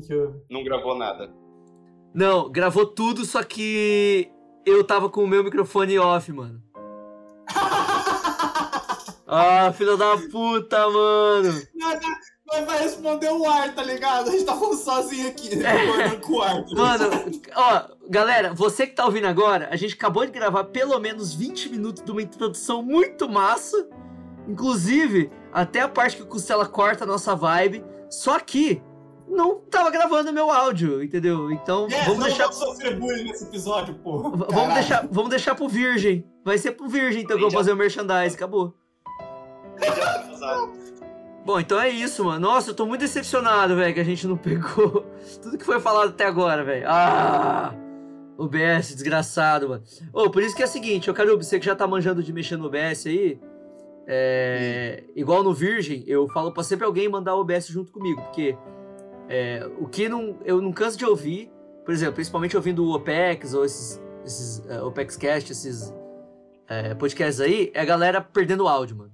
[0.00, 0.38] que, que houve?
[0.50, 1.32] Não gravou nada.
[2.14, 4.30] Não, gravou tudo, só que
[4.64, 6.62] eu tava com o meu microfone off, mano.
[9.28, 11.60] Ah, filha da puta, mano.
[12.48, 14.28] Mas vai responder o ar, tá ligado?
[14.28, 16.64] A gente tá falando sozinho aqui, concordando com o ar.
[16.64, 16.74] tá?
[16.76, 17.10] Mano,
[17.56, 21.70] ó, galera, você que tá ouvindo agora, a gente acabou de gravar pelo menos 20
[21.70, 23.88] minutos de uma introdução muito massa.
[24.46, 27.84] Inclusive, até a parte que o Costela corta a nossa vibe.
[28.08, 28.80] Só que
[29.28, 31.50] não tava gravando meu áudio, entendeu?
[31.50, 32.44] Então, É, vamos não deixar.
[32.44, 34.18] vamos sofrer bullying nesse episódio, pô.
[34.22, 34.74] Vamos Caralho.
[34.74, 36.24] deixar, vamos deixar pro Virgem.
[36.44, 38.34] Vai ser pro Virgem, então, que eu vou fazer o merchandise.
[38.36, 38.74] Acabou.
[41.44, 42.40] Bom, então é isso, mano.
[42.40, 45.06] Nossa, eu tô muito decepcionado, velho, que a gente não pegou
[45.42, 46.84] tudo que foi falado até agora, velho.
[46.88, 47.72] Ah!
[48.38, 49.82] OBS, desgraçado, mano.
[50.12, 52.32] Ô, por isso que é o seguinte, ô Carubo, você que já tá manjando de
[52.32, 53.40] mexer no OBS aí,
[54.06, 58.54] é, igual no Virgem, eu falo pra sempre alguém mandar o OBS junto comigo, porque
[59.28, 61.50] é, o que não, eu não canso de ouvir,
[61.84, 65.94] por exemplo, principalmente ouvindo o OPEX ou esses, esses é, OPEXcast, esses
[66.68, 69.12] é, podcasts aí, é a galera perdendo o áudio, mano.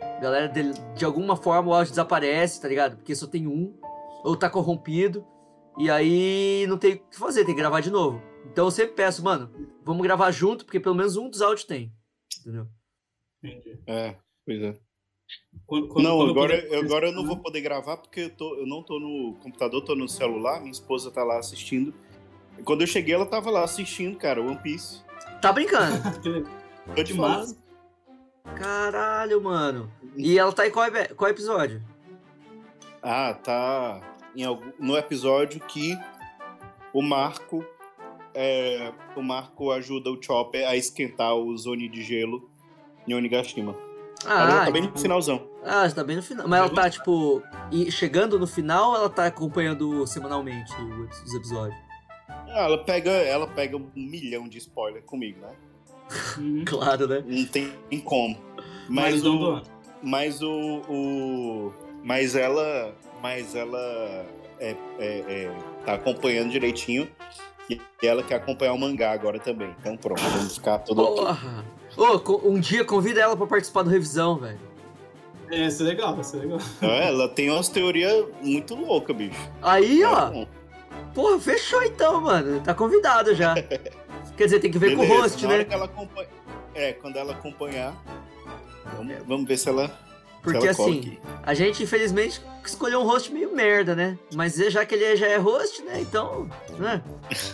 [0.00, 2.96] A galera, de, de alguma forma, o áudio desaparece, tá ligado?
[2.96, 3.78] Porque só tem um,
[4.22, 5.26] ou tá corrompido,
[5.78, 8.22] e aí não tem o que fazer, tem que gravar de novo.
[8.50, 9.50] Então eu sempre peço, mano,
[9.82, 11.92] vamos gravar junto, porque pelo menos um dos áudios tem.
[12.40, 12.68] Entendeu?
[13.42, 13.82] Entendi.
[13.86, 14.78] É, pois é.
[15.66, 18.56] Quando- quando- não, quando agora, eu, agora eu não vou poder gravar porque eu, tô,
[18.56, 21.94] eu não tô no computador, tô no celular, minha esposa tá lá assistindo.
[22.58, 25.02] E quando eu cheguei, ela tava lá assistindo, cara, One Piece.
[25.40, 25.96] Tá brincando?
[26.94, 27.56] Tô de Que massa.
[28.44, 28.56] massa.
[28.56, 29.90] Caralho, mano.
[30.16, 31.82] E ela tá em qual, qual episódio?
[33.02, 34.00] Ah, tá
[34.36, 35.96] em algum, no episódio que
[36.92, 37.64] o Marco
[38.34, 42.50] é, o Marco ajuda o Chopper a esquentar o Zone de gelo
[43.06, 43.74] em Onigashima.
[44.26, 45.46] Ela Ah, tá bem no finalzão.
[45.64, 46.48] ah, tá bem no final.
[46.48, 51.34] Mas ela tá, tipo, e chegando no final ou ela tá acompanhando semanalmente os os
[51.34, 51.78] episódios?
[52.28, 55.52] Ah, Ela pega, ela pega um milhão de spoiler comigo, né?
[56.38, 56.64] Uhum.
[56.66, 57.22] Claro, né?
[57.26, 57.72] Não tem
[58.04, 58.36] como.
[58.88, 59.62] Mas, Mas o,
[60.02, 63.78] mas o, o mas ela mas ela
[64.60, 67.10] é, é- é, tá acompanhando direitinho
[67.70, 71.24] e ela quer acompanhar o mangá agora também então pronto vamos ficar todo ok.
[71.24, 71.64] Porra!
[71.96, 74.58] Ô, um dia convida ela pra participar do revisão, velho.
[75.50, 76.58] É, isso é legal, isso é legal.
[76.76, 80.32] Então, ela tem umas teorias muito loucas bicho Aí, ó.
[80.32, 80.46] É,
[81.14, 82.60] Porra, fechou então, mano.
[82.60, 83.54] Tá convidado já.
[84.36, 85.64] Quer dizer, tem que ver com o beleza, host, na hora né?
[85.64, 86.28] que ela acompanha,
[86.74, 87.94] é quando ela acompanhar
[88.96, 89.90] vamos, vamos ver se ela
[90.44, 94.18] Porque assim, a gente infelizmente escolheu um host meio merda, né?
[94.34, 96.00] Mas já que ele já é host, né?
[96.00, 97.02] Então, né?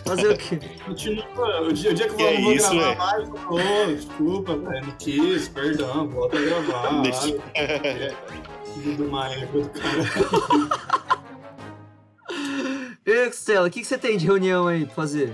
[0.05, 0.59] Fazer o quê?
[0.85, 1.61] Continua.
[1.61, 2.95] O dia, o dia que eu Que vou, é não vou isso, gravar é?
[2.95, 7.01] mais, eu falo, ô, desculpa, velho, não quis, perdão, volta a gravar.
[7.01, 8.13] Deixa- É,
[8.75, 10.81] filho do maego do cara.
[13.05, 15.33] E, Costela, o que, que você tem de reunião aí pra fazer?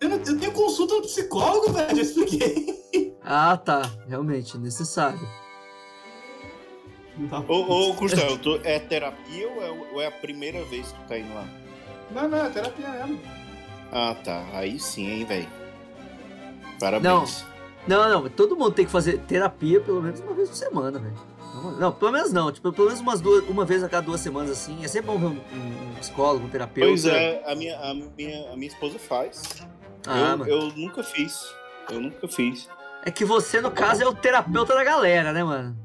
[0.00, 3.14] Eu, não- eu tenho consulta no psicólogo, velho, já expliquei.
[3.22, 3.82] Ah, tá.
[4.08, 5.20] Realmente, necessário.
[7.16, 7.40] Não, tá...
[7.52, 11.08] Ô, ô Gustavo, tu- é terapia ou é, ou é a primeira vez que tu
[11.08, 11.46] tá indo lá?
[12.10, 13.20] não, não, é terapia mesmo.
[13.92, 14.44] Ah, tá.
[14.52, 15.48] Aí sim, hein, velho.
[16.80, 17.44] Parabéns.
[17.86, 21.14] Não, não, todo mundo tem que fazer terapia pelo menos uma vez por semana, velho.
[21.54, 22.50] Não, não, pelo menos não.
[22.50, 24.82] Tipo, pelo menos umas duas, uma vez a cada duas semanas, assim.
[24.84, 26.88] É sempre bom ver um, um- um psicólogo, um terapeuta.
[26.88, 29.42] Pois é, a minha, a minha, a minha esposa faz.
[30.06, 30.50] Ah, eu, mano.
[30.50, 31.54] eu nunca fiz.
[31.90, 32.68] Eu nunca fiz.
[33.04, 35.76] É que você, no caso, é o terapeuta da galera, né, mano?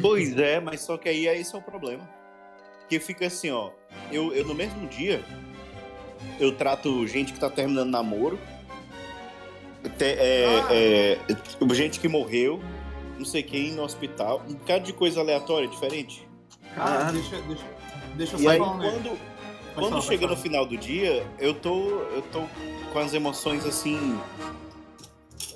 [0.00, 2.08] Pois é, mas só que aí esse é o problema.
[2.80, 3.70] Porque fica assim, ó.
[4.10, 5.22] Eu, eu no mesmo dia,
[6.40, 8.38] eu trato gente que tá terminando namoro.
[9.98, 10.68] te- é, Ah.
[10.74, 11.18] é,
[11.74, 12.60] gente que morreu,
[13.18, 14.42] não sei quem, no hospital.
[14.48, 16.26] Um bocado de coisa aleatória, diferente.
[16.74, 17.12] Cara, Caralho.
[17.20, 17.64] deixa, deixa,
[18.14, 19.18] deixa eu E só aí, falar quando,
[19.74, 22.44] quando falar, chega no final do dia, eu tô, eu tô
[22.92, 24.18] com as emoções assim.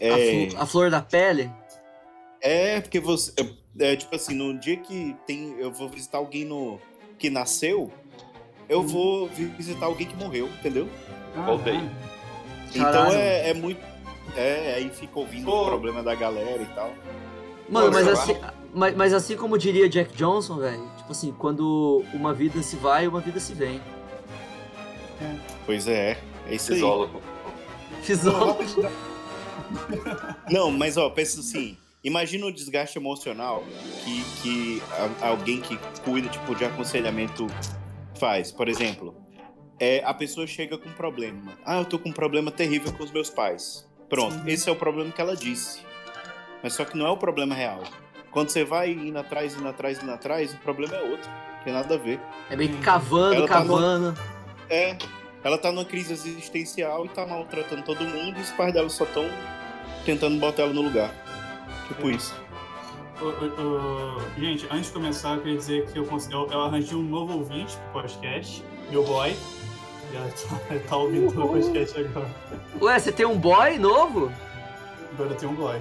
[0.00, 1.50] A, É, flo- a flor da pele.
[2.40, 3.32] é porque você.
[3.78, 5.54] É, tipo assim, no dia que tem.
[5.58, 6.78] Eu vou visitar alguém no,
[7.18, 7.92] que nasceu,
[8.68, 8.86] eu Uhum.
[8.86, 10.88] vou visitar alguém que morreu, entendeu?
[11.44, 11.76] voltei.
[11.76, 11.90] Ah,
[12.74, 13.80] Então é, é muito.
[14.36, 15.62] É, aí fica ouvindo Pô.
[15.62, 16.92] o problema da galera e tal.
[17.68, 18.36] Mano, mas assim,
[18.72, 23.06] mas, mas assim como diria Jack Johnson, velho, tipo assim, quando uma vida se vai,
[23.06, 23.80] uma vida se vem.
[25.64, 26.18] Pois é,
[26.48, 26.78] é isso aí.
[26.78, 27.22] Fisólogo.
[28.02, 28.62] Fisólogo.
[30.50, 31.76] Não, mas ó, pensa assim.
[32.06, 33.64] Imagina o desgaste emocional
[34.04, 34.82] que, que
[35.20, 37.48] alguém que cuida tipo, de aconselhamento
[38.14, 38.52] faz.
[38.52, 39.16] Por exemplo,
[39.80, 41.58] é, a pessoa chega com um problema.
[41.64, 43.84] Ah, eu tô com um problema terrível com os meus pais.
[44.08, 44.46] Pronto, Uhum.
[44.48, 45.80] esse é o problema que ela disse.
[46.62, 47.82] Mas só que não é o problema real.
[48.30, 51.28] Quando você vai indo atrás, indo atrás, indo atrás, o problema é outro.
[51.64, 52.20] tem nada a ver.
[52.48, 54.14] É meio que cavando, Ela tá no- cavando.
[54.70, 54.96] É,
[55.42, 59.02] ela tá numa crise existencial e tá maltratando todo mundo e os pais dela só
[59.02, 59.24] estão
[60.04, 61.12] tentando botar ela no lugar.
[61.88, 62.34] Tipo isso.
[64.38, 67.38] Gente, antes de começar, eu queria dizer que eu, cons- eu, eu arranjei um novo
[67.38, 69.34] ouvinte pro podcast, meu boy.
[70.12, 72.30] E ela tá, tá ouvindo o podcast agora.
[72.80, 74.30] Ué, você tem um boy novo?
[75.12, 75.76] Agora eu tenho um boy.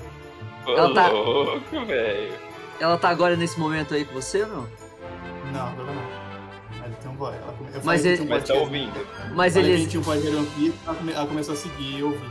[0.65, 2.33] Ô, Ela tá- louco, velho.
[2.79, 4.65] Ela tá agora nesse momento aí com você não?
[5.53, 6.85] Não, agora não.
[6.85, 7.33] Ele tem um boy.
[7.35, 9.07] Ela come- eu Mas ele- um Mas tá ouvindo.
[9.35, 9.85] Mas ele.
[9.87, 12.29] tinha um podcast de Piece, ela, come- ela começou a seguir e eu ouvi.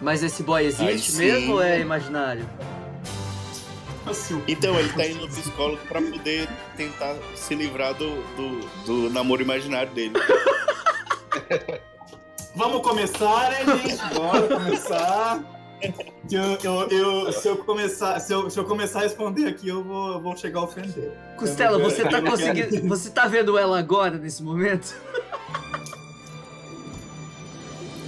[0.00, 2.44] Mas esse boy existe mesmo ou é imaginário?
[4.06, 9.10] Assim, Então ele tá indo no psicólogo pra poder tentar se livrar do, do, do
[9.10, 10.12] namoro imaginário dele.
[12.54, 14.14] Vamos começar, né, gente?
[14.14, 15.42] Bora começar.
[16.28, 19.68] Que eu, eu, eu- se, eu começar, se, eu, se eu começar a responder aqui,
[19.68, 21.12] eu vou, vou chegar a ofender.
[21.36, 22.88] Costela, você tá conseguindo.
[22.88, 24.94] Você tá vendo ela agora nesse momento?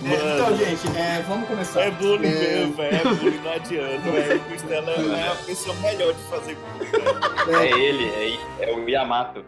[0.06, 1.81] É, então, gente, é, vamos começar.
[1.81, 2.31] É bullying É.
[2.57, 2.95] mesmo, velho.
[2.95, 4.42] É bullying, não adianta, velho.
[4.42, 7.57] O Costela é a pessoa melhor de fazer bullying, velho.
[7.57, 9.44] É ele, é, é o Yamato.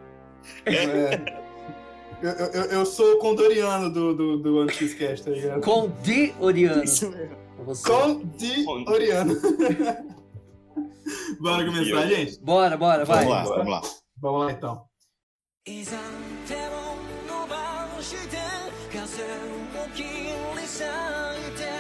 [0.65, 1.41] É.
[2.21, 5.62] Eu, eu, eu- eu sou o condoriano do, do, do One Piece Cast, tá ligado?
[5.62, 6.83] Com Di Oriano.
[6.83, 7.35] Isso mesmo.
[7.56, 8.63] pra você.
[8.65, 9.35] Condoriano.
[11.39, 12.39] Bora começar, gente?
[12.41, 13.25] Bora, bora, vai.
[13.25, 13.81] Vamos lá, vamos lá.
[14.21, 14.85] Vamos lá, então.
[15.68, 15.95] いざ
[16.47, 16.95] 手を
[17.27, 18.38] 伸ばして
[18.96, 20.08] 風を切り
[20.62, 20.87] 裂い
[21.58, 21.75] て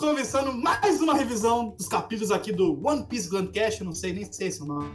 [0.00, 3.80] começando mais uma revisão dos capítulos aqui do One Piece Glandcast.
[3.80, 4.90] Eu não sei nem sei se é o nome.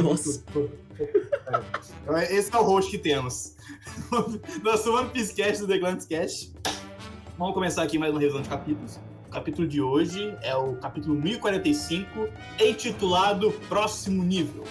[0.00, 0.44] Nossa.
[2.06, 3.56] É, Esse é o host que temos.
[4.62, 6.52] Nosso One Piece Cast do The Glandcast.
[7.36, 9.00] Vamos começar aqui mais uma revisão de capítulos.
[9.26, 12.28] O capítulo de hoje é o capítulo 1045,
[12.60, 14.62] intitulado Próximo Nível.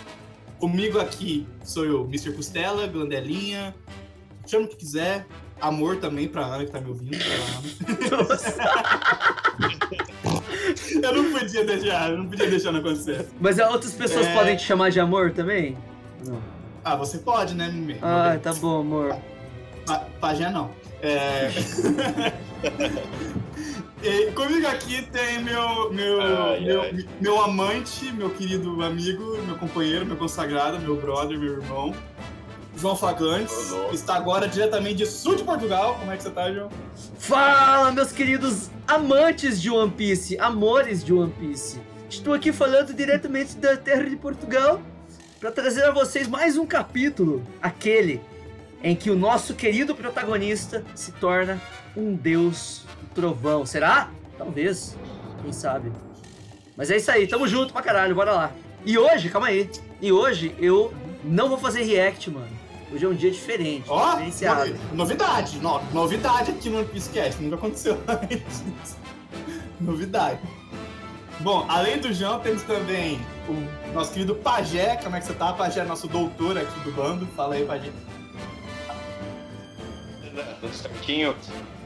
[0.60, 2.32] Comigo aqui sou eu, Mr.
[2.32, 3.76] Costela, Glandelinha,
[4.48, 5.28] chama o que quiser.
[5.60, 7.16] Amor também pra Ana que tá me ouvindo.
[7.16, 8.38] Ana.
[11.04, 13.28] Eu não podia deixar, eu não podia deixar não acontecer.
[13.40, 14.34] Mas outras pessoas É.
[14.34, 15.78] podem te chamar de amor também?
[16.26, 16.40] Não.
[16.84, 17.98] Ah, você pode, né, Mimê?
[18.02, 19.16] Ah, tá bom, amor.
[19.86, 20.72] Pa- Pajé não.
[21.02, 21.50] É...
[24.06, 27.06] E comigo aqui tem meu, meu, Ai, meu, ai.
[27.22, 31.94] meu amante, meu querido amigo, meu companheiro, meu consagrado, meu brother, meu irmão,
[32.76, 35.96] João Fagantes, que está agora diretamente de sul de Portugal.
[36.00, 36.70] Como é que você tá, João?
[37.18, 41.80] Fala, meus queridos amantes de One Piece, amores de One Piece.
[42.10, 44.82] Estou aqui falando diretamente da terra de Portugal
[45.40, 48.22] para trazer a vocês mais um capítulo, aquele
[48.84, 51.62] em que o nosso querido protagonista se torna
[51.96, 53.66] um deus do trovão.
[53.66, 54.10] Será?
[54.38, 54.96] Talvez.
[55.42, 55.92] Quem sabe?
[56.76, 58.52] Mas é isso aí, tamo junto pra caralho, bora lá.
[58.86, 59.70] E hoje, calma aí.
[60.02, 62.63] E hoje eu não vou fazer react, mano.
[62.94, 64.76] Hoje é um dia diferente, Ó, diferenciado.
[64.94, 68.64] novidade, no- novidade aqui no Cast, nunca aconteceu antes.
[69.82, 70.40] novidade.
[71.40, 73.20] Bom, além do João, temos também
[73.50, 74.98] o nosso querido Pajé.
[74.98, 75.52] Como é que você tá?
[75.54, 77.26] Pajé é nosso doutor aqui do bando.
[77.36, 77.90] Fala aí, Pajé.
[80.62, 81.36] Tudo certinho.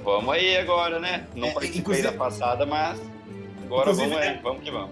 [0.04, 1.26] Vamos aí agora, né?
[1.34, 3.00] Não É, participei inclusive- da passada, mas
[3.66, 4.92] agora Inclusive, vamos aí, é- vamos que vamos.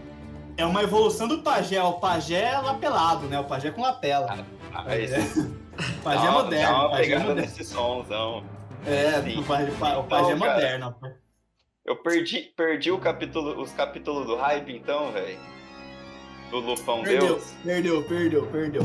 [0.57, 3.37] É uma evolução do Pajé, o Pajé lapelado, né?
[3.39, 4.45] O Pajé com lapela.
[4.73, 5.64] Ah, esse- O
[6.03, 6.73] Pajé moderno.
[6.73, 7.41] Dá uma é pegada moderno.
[7.41, 8.43] nesse somzão.
[8.85, 9.39] É, Sim.
[9.39, 10.95] o Pajé, o Pajé cara, moderno.
[11.85, 15.37] Eu perdi, perdi o capítulo, os capítulos do hype, então, velho.
[16.49, 17.53] Do Lufão Perdeu, Deus.
[17.63, 18.81] perdeu, perdeu, perdeu.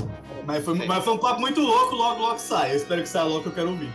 [0.47, 0.87] Mas foi, Sim.
[0.87, 2.73] mas foi um papo muito louco, logo, logo sai.
[2.73, 3.93] Eu espero que saia logo eu quero ouvir.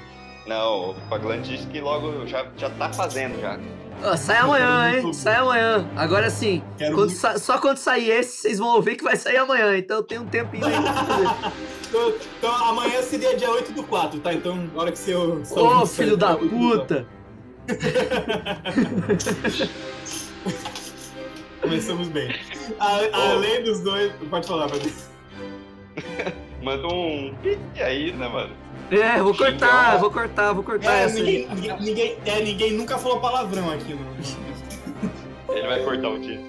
[0.48, 3.60] Não, o Paglan disse que logo já, já tá fazendo já.
[4.04, 5.12] Ó, sai amanhã, hein?
[5.14, 5.90] Sai amanhã.
[5.96, 6.62] Agora sim,
[6.94, 9.76] quando sa- só quando sair esse, vocês vão ouvir que vai sair amanhã.
[9.78, 10.76] Então tem um tempinho fazer.
[11.88, 14.34] Então, então amanhã seria dia 8 do 4, tá?
[14.34, 15.16] Então, na hora que você.
[15.16, 16.78] Ô, ouvir, filho sai da dia 8 do 4.
[16.78, 17.08] puta!
[21.62, 22.36] Começamos bem.
[22.80, 24.12] A- além dos dois.
[24.30, 24.94] Pode falar, pode
[26.66, 27.32] Manda um.
[27.76, 28.52] E aí, né, mano?
[28.90, 31.24] É, vou cortar, vou cortar, vou cortar É, essa aí.
[31.24, 34.04] ninguém, ninguém, ninguém- é, ninguém nunca falou palavrão aqui no.
[35.56, 36.42] Ele vai cortar o dia.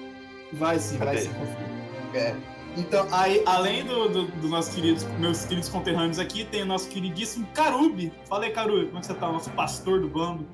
[0.53, 1.19] Vai sim, vai Cadê?
[1.21, 1.29] sim.
[1.33, 2.19] confia.
[2.19, 2.35] É.
[2.75, 6.89] Então, aí, além do, do, dos nossos queridos, meus queridos conterrâneos aqui, tem o nosso
[6.89, 8.11] queridíssimo Carubi.
[8.27, 9.29] Fala aí, Carubi, como é que você tá?
[9.29, 10.47] O nosso pastor do bando.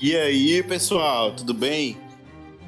[0.00, 1.98] E aí, pessoal, tudo bem?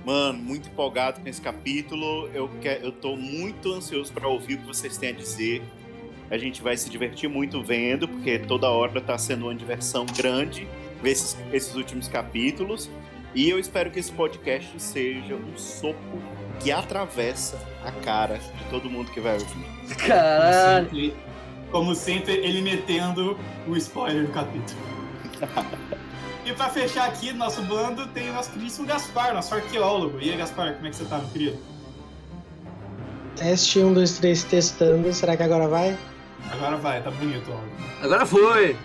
[0.05, 2.29] Mano, muito empolgado com esse capítulo.
[2.35, 5.63] Eu, que, eu tô muito ansioso para ouvir o que vocês têm a dizer.
[6.31, 10.67] A gente vai se divertir muito vendo, porque toda hora tá sendo uma diversão grande
[11.03, 12.91] ver esses, esses últimos capítulos.
[13.35, 15.99] E eu espero que esse podcast seja um soco
[16.61, 19.97] que atravessa a cara de todo mundo que vai ouvir.
[19.97, 20.89] Caralho.
[20.89, 21.15] Como sempre,
[21.71, 24.81] como sempre, ele metendo o spoiler do capítulo.
[26.47, 30.21] e pra fechar aqui, nosso bando, tem o nosso queridíssimo Gaspar, nosso arqueólogo.
[30.21, 31.59] E aí, Gaspar, como é que você tá, meu querido?
[33.37, 35.13] Teste 1, 2, 3, testando.
[35.13, 35.99] Será que agora vai?
[36.53, 37.73] Agora vai, tá bonito o áudio.
[38.03, 38.77] Agora foi.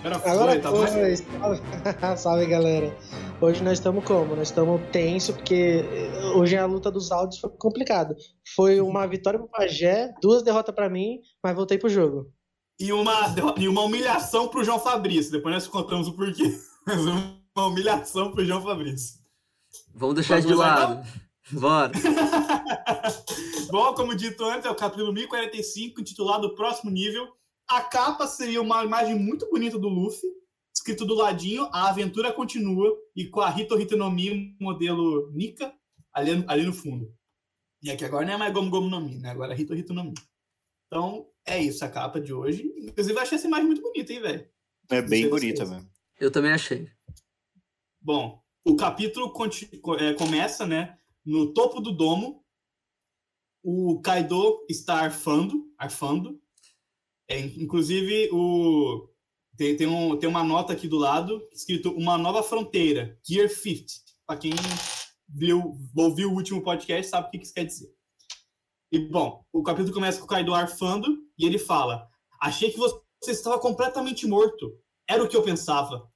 [0.00, 0.80] Agora foi, Agora tá foi.
[0.80, 1.16] bom?
[1.40, 1.62] Salve.
[2.16, 2.96] Salve, galera.
[3.40, 4.34] Hoje nós estamos como?
[4.36, 5.84] Nós estamos tenso, porque
[6.34, 8.16] hoje a luta dos áudios foi complicado.
[8.54, 12.32] Foi uma vitória pro Pajé, duas derrotas pra mim, mas voltei pro jogo.
[12.80, 15.32] E uma, e uma humilhação pro João Fabrício.
[15.32, 16.56] Depois nós contamos o porquê.
[16.86, 19.18] Mas uma humilhação pro João Fabrício.
[19.94, 21.06] Vamos deixar isso de Vamos lá, lado.
[21.52, 21.92] Bora.
[23.70, 27.28] Bom, como dito antes, é o capítulo 1045, intitulado Próximo Nível.
[27.68, 30.26] A capa seria uma imagem muito bonita do Luffy,
[30.74, 35.74] escrito do ladinho, a aventura continua, e com a Hito Hito no Mi, modelo Nika,
[36.14, 37.14] ali, ali no fundo.
[37.82, 39.30] E aqui agora não é mais Gomu Gomu no Mi, né?
[39.30, 40.14] Agora é Hito Hito no Mi.
[40.86, 42.62] Então, é isso, a capa de hoje.
[42.78, 44.48] Inclusive, eu achei essa imagem muito bonita, hein, velho?
[44.88, 45.90] É bem bonita mesmo.
[46.18, 46.90] Eu também achei.
[48.00, 49.30] Bom, o capítulo
[50.00, 52.42] é, começa, né, no topo do domo.
[53.62, 56.40] O Kaido está arfando, arfando.
[57.28, 59.08] É, inclusive, o,
[59.56, 63.92] tem, tem, um, tem uma nota aqui do lado, escrito Uma Nova Fronteira, Gear 50.
[64.26, 64.52] Para quem
[65.28, 67.92] viu, ouviu o último podcast, sabe o que isso quer dizer.
[68.92, 72.08] E, bom, o capítulo começa com o Kaido arfando, e ele fala,
[72.40, 74.78] achei que você estava completamente morto.
[75.08, 76.08] Era o que eu pensava.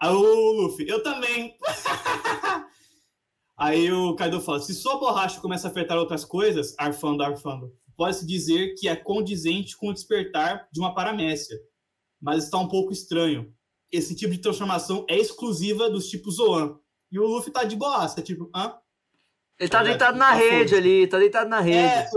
[0.00, 1.56] Aí o Luffy, eu também.
[3.56, 8.26] Aí o Kaido fala: se sua borracha começa a afetar outras coisas, arfando, arfando, pode-se
[8.26, 11.56] dizer que é condizente com o despertar de uma paramécia.
[12.20, 13.52] Mas está um pouco estranho.
[13.92, 16.78] Esse tipo de transformação é exclusiva dos tipos Zoan.
[17.12, 18.74] E o Luffy tá de boaça, tipo, hã?
[19.60, 21.78] Ele tá É, deitado na tá rede ali, tá deitado na rede.
[21.78, 22.08] É,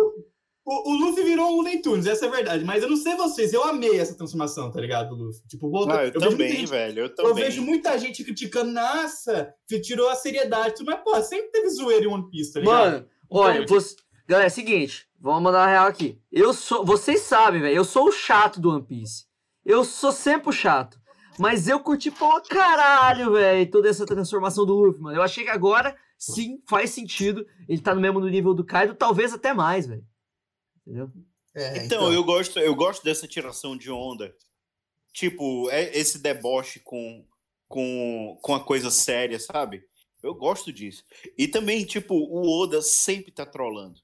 [0.70, 2.66] o, o, Luffy virou um Looney Tunes, essa é a verdade.
[2.66, 5.48] Mas eu não sei vocês, eu amei essa transformação, tá ligado, do Luffy?
[5.48, 7.00] Tipo, voltou, Ah, eu, vejo muita também, gente- velho.
[7.00, 7.34] Eu Eu também.
[7.46, 12.04] vejo muita gente criticando, nossa, que tirou a seriedade, tudo, mas, pô, sempre teve zoeira
[12.06, 12.92] em One Piece, tá ligado?
[12.92, 13.96] Mano, olha, Então, você...
[14.28, 16.20] galera, é o seguinte, vamos mandar a real aqui.
[16.32, 19.26] Eu sou, vocês sabem, velho, eu sou o chato do One Piece.
[19.66, 21.00] Eu sou sempre o chato.
[21.40, 25.16] Mas eu curti pra caralho, velho, toda essa transformação do Luffy, mano.
[25.18, 27.46] Eu achei que agora sim faz sentido.
[27.70, 30.04] Ele tá no mesmo nível do Kaido, talvez até mais, velho.
[30.88, 31.12] Entendeu?
[31.53, 34.34] É, Então, eu gosto, eu gosto dessa tiração de onda.
[35.12, 37.25] Tipo, é esse deboche com,
[37.67, 39.84] com, com a coisa séria, sabe?
[40.24, 41.03] Eu gosto disso.
[41.38, 44.00] E também, tipo, o Oda sempre tá trolando.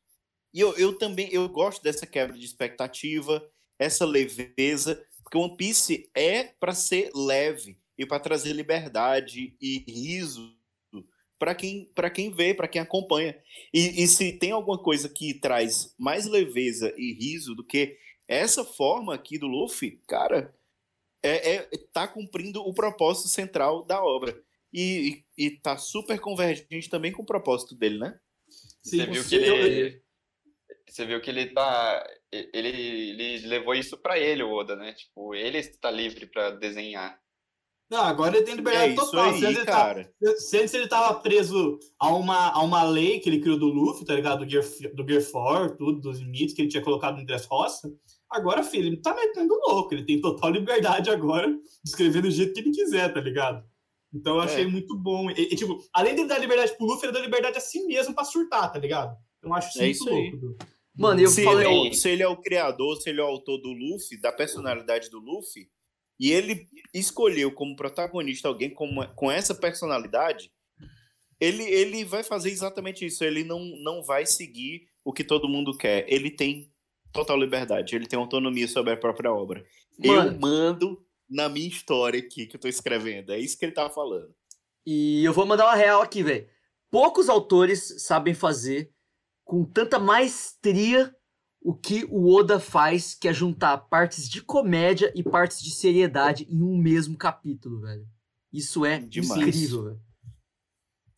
[0.54, 3.48] E eu, eu também, eu gosto dessa quebra de expectativa,
[3.80, 10.56] essa leveza, porque One Piece é para ser leve e para trazer liberdade e riso
[11.40, 13.38] para quem, pra quem vê, para quem acompanha.
[13.74, 17.98] E, e se tem alguma coisa que traz mais leveza e riso do que
[18.28, 20.56] essa forma aqui do Luffy, cara,
[21.22, 24.42] é, é tá cumprindo o propósito central da obra.
[24.74, 28.20] E, e, e tá super convergente também com o propósito dele, né?
[28.82, 30.04] Sim, Você viu que ele.
[30.90, 32.08] Você viu que ele tá.
[32.32, 34.94] Ele, ele levou isso pra ele, o Oda, né?
[34.94, 37.22] Tipo, ele está livre pra desenhar.
[37.90, 39.24] Não, agora ele tem É liberdade isso total.
[39.26, 40.14] Se antes aí, ele tava- cara.
[40.38, 44.16] Se ele tava preso a uma, a uma lei que ele criou do Luffy, tá
[44.16, 44.44] ligado?
[44.44, 44.64] Do Gear,
[44.96, 47.94] do Gear 4, tudo, dos limites que ele tinha colocado no Dressrosa.
[48.32, 49.94] Agora, filho, ele tá metendo louco.
[49.94, 53.64] Ele tem total liberdade agora de escrever do jeito que ele quiser, tá ligado?
[54.12, 54.68] Então eu achei É.
[54.68, 55.30] muito bom.
[55.30, 57.86] E, e, tipo, além de ele dar liberdade pro Luffy, ele dá liberdade a si
[57.86, 59.16] mesmo pra surtar, tá ligado?
[59.38, 60.32] Então eu acho isso É muito isso aí.
[60.42, 60.58] louco.
[60.96, 61.68] Mano, eu se, falei.
[61.68, 64.20] ele é o, se ele é o criador, se ele é o autor do Luffy,
[64.20, 65.68] da personalidade do Luffy,
[66.24, 70.50] e ele escolheu como protagonista alguém com, com essa personalidade,
[71.38, 73.26] ele, ele vai fazer exatamente isso.
[73.26, 76.06] Ele não, não vai seguir o que todo mundo quer.
[76.08, 76.72] Ele tem
[77.12, 79.66] total liberdade, ele tem autonomia sobre a própria obra.
[80.02, 80.40] Eu Mano.
[80.40, 83.34] mando na minha história aqui que eu tô escrevendo.
[83.34, 84.34] É isso que ele tá falando.
[84.86, 86.48] E eu vou mandar uma real aqui, velho.
[86.90, 88.94] Poucos autores sabem fazer
[89.44, 91.14] com tanta maestria
[91.64, 96.46] o que o Oda faz, que é juntar partes de comédia e partes de seriedade
[96.50, 98.06] em um mesmo capítulo, velho.
[98.52, 99.42] Isso é Demais.
[99.42, 100.02] incrível, velho.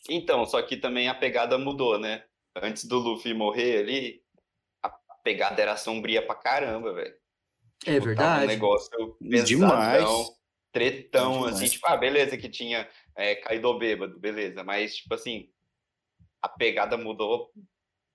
[0.07, 2.23] Então, só que também a pegada mudou, né?
[2.55, 4.23] Antes do Luffy morrer ali,
[4.83, 4.89] a
[5.23, 7.15] pegada era sombria pra caramba, velho.
[7.85, 8.45] É um verdade.
[8.45, 9.43] negócio Demais.
[9.45, 10.35] pesadão,
[10.71, 11.55] tretão, Demais.
[11.55, 15.49] assim, tipo, ah, beleza que tinha é, Kaido bêbado, beleza, mas, tipo assim,
[16.39, 17.51] a pegada mudou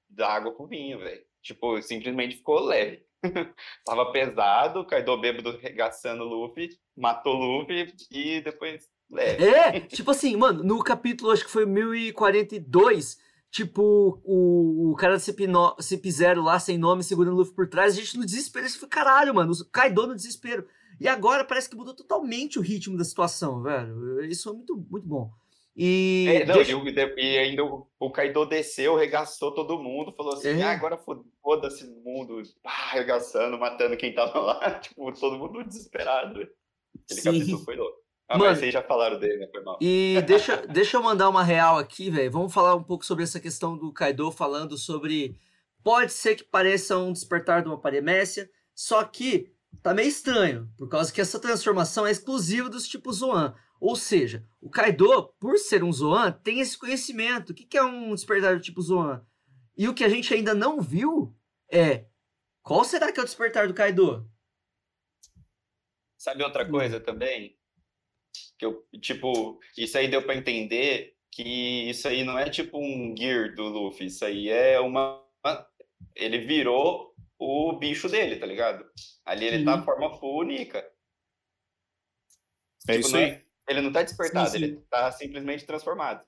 [0.09, 1.30] da água pro vinho, velho.
[1.43, 3.03] Tipo, simplesmente ficou leve.
[3.85, 9.45] Tava pesado, Kaido bêbado regaçando o Luffy, matou o Luffy e depois leve.
[9.45, 13.19] É, tipo assim, mano, no capítulo, acho que foi 1042,
[13.51, 17.93] tipo, o, o cara do CP0 CP0 lá, sem nome, segurando o Luffy por trás,
[17.93, 20.67] a gente no desespero, isso foi caralho, mano, Kaido no desespero.
[21.01, 24.23] E agora parece que mudou totalmente o ritmo da situação, velho.
[24.23, 25.31] Isso é muito, muito bom.
[25.77, 26.27] E.
[26.29, 30.61] É, não, deixa- e, e ainda o, o Kaido desceu, regaçou todo mundo, falou assim,
[30.61, 30.63] É.
[30.63, 35.65] ah, agora fo- foda-se o mundo, pá, arregaçando, matando quem tava lá, tipo, todo mundo
[35.65, 36.41] desesperado.
[37.05, 37.33] Aquele Sim.
[37.33, 37.99] capítulo foi louco.
[38.29, 39.49] Ah, Mano, mas vocês já falaram dele, né?
[39.51, 39.79] Foi mal.
[39.81, 42.31] E deixa, deixa eu mandar uma real aqui, velho.
[42.31, 45.37] Vamos falar um pouco sobre essa questão do Kaido falando sobre.
[45.83, 49.51] Pode ser que pareça um despertar de uma paremécia, só que
[49.83, 53.55] tá meio estranho, por causa que essa transformação é exclusiva dos tipos Zoan.
[53.81, 57.51] Ou seja, o Kaido, por ser um Zoan, tem esse conhecimento.
[57.51, 59.25] O que que é um despertar do tipo Zoan?
[59.77, 61.35] E o que a gente ainda não viu
[61.71, 62.07] é.
[62.63, 64.31] Qual será que é o despertar do Kaido?
[66.19, 67.57] Sabe outra coisa também?
[68.59, 73.15] Que eu, tipo, isso aí deu pra entender que isso aí não é tipo um
[73.17, 75.25] gear do Luffy, isso aí é uma.
[76.15, 77.10] Ele virou
[77.41, 78.85] o bicho dele, tá ligado?
[79.25, 79.77] Ali ele tá Uhum.
[79.79, 80.79] na forma full Nika.
[82.89, 83.25] É Tipo, isso não aí.
[83.31, 84.65] é- ele não tá despertado, Sim, sim.
[84.65, 86.25] ele tá simplesmente transformado.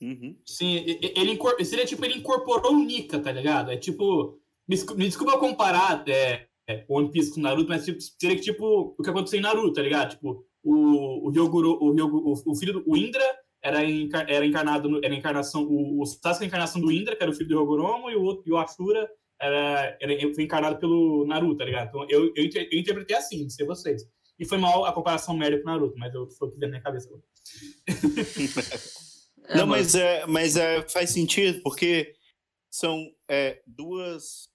[0.00, 0.38] Uhum.
[0.46, 3.70] Sim, ele seria tipo, ele incorporou o Nika, tá ligado?
[3.70, 4.40] É tipo.
[4.68, 8.36] Me, descu- me desculpa eu comparar é, é, One Piece com Naruto, mas tipo, seria
[8.36, 10.10] que, tipo o que aconteceu em Naruto, tá ligado?
[10.10, 13.24] Tipo, o, o Ryoguro, o, o, o filho do o Indra
[13.62, 17.14] era, encar- era encarnado, no- era encarnação, o, o Sasuke era a encarnação do Indra,
[17.16, 19.08] que era o filho do Ryogoromo, e o outro, e o Ashura
[19.40, 21.88] era, era, foi encarnado pelo Naruto, tá ligado?
[21.88, 24.08] Então eu, eu, eu interpretei assim, não sei vocês.
[24.38, 26.70] E foi mal a comparação merda com o Naruto, mas eu foi o que veio
[26.70, 27.08] na minha cabeça.
[27.08, 27.22] agora.
[29.48, 29.80] É, não, mano.
[29.80, 32.16] mas, é, mas é, faz sentido, porque
[32.68, 34.50] são é, duas,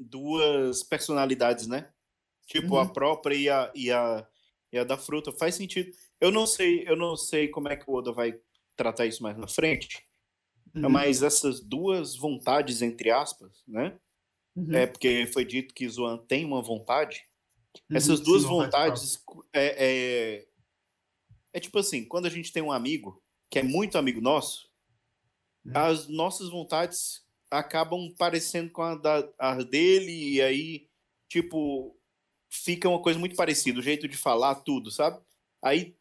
[0.00, 1.88] duas personalidades, né?
[2.46, 2.88] Tipo, a Uhum.
[2.88, 4.26] própria e a, e, a,
[4.72, 5.30] e a da fruta.
[5.30, 5.92] Faz sentido.
[6.20, 8.36] Eu não sei, eu não sei como é que o Oda vai
[8.76, 10.04] tratar isso mais na frente,
[10.74, 10.88] Uhum.
[10.88, 13.96] mas essas duas vontades, entre aspas, né?
[14.56, 14.72] Uhum.
[14.72, 17.24] É porque foi dito que Zoan tem uma vontade.
[17.90, 17.96] Uhum.
[17.96, 20.48] Essas Sim, duas vontade vontades é, é,
[21.52, 24.68] é tipo assim, quando a gente tem um amigo que é muito amigo nosso,
[25.66, 25.72] Hum.
[25.74, 30.88] as nossas vontades acabam parecendo com a, da, a dele e aí,
[31.28, 31.96] tipo,
[32.50, 35.22] fica uma coisa muito parecida, o jeito de falar, tudo, sabe?
[35.62, 35.96] Aí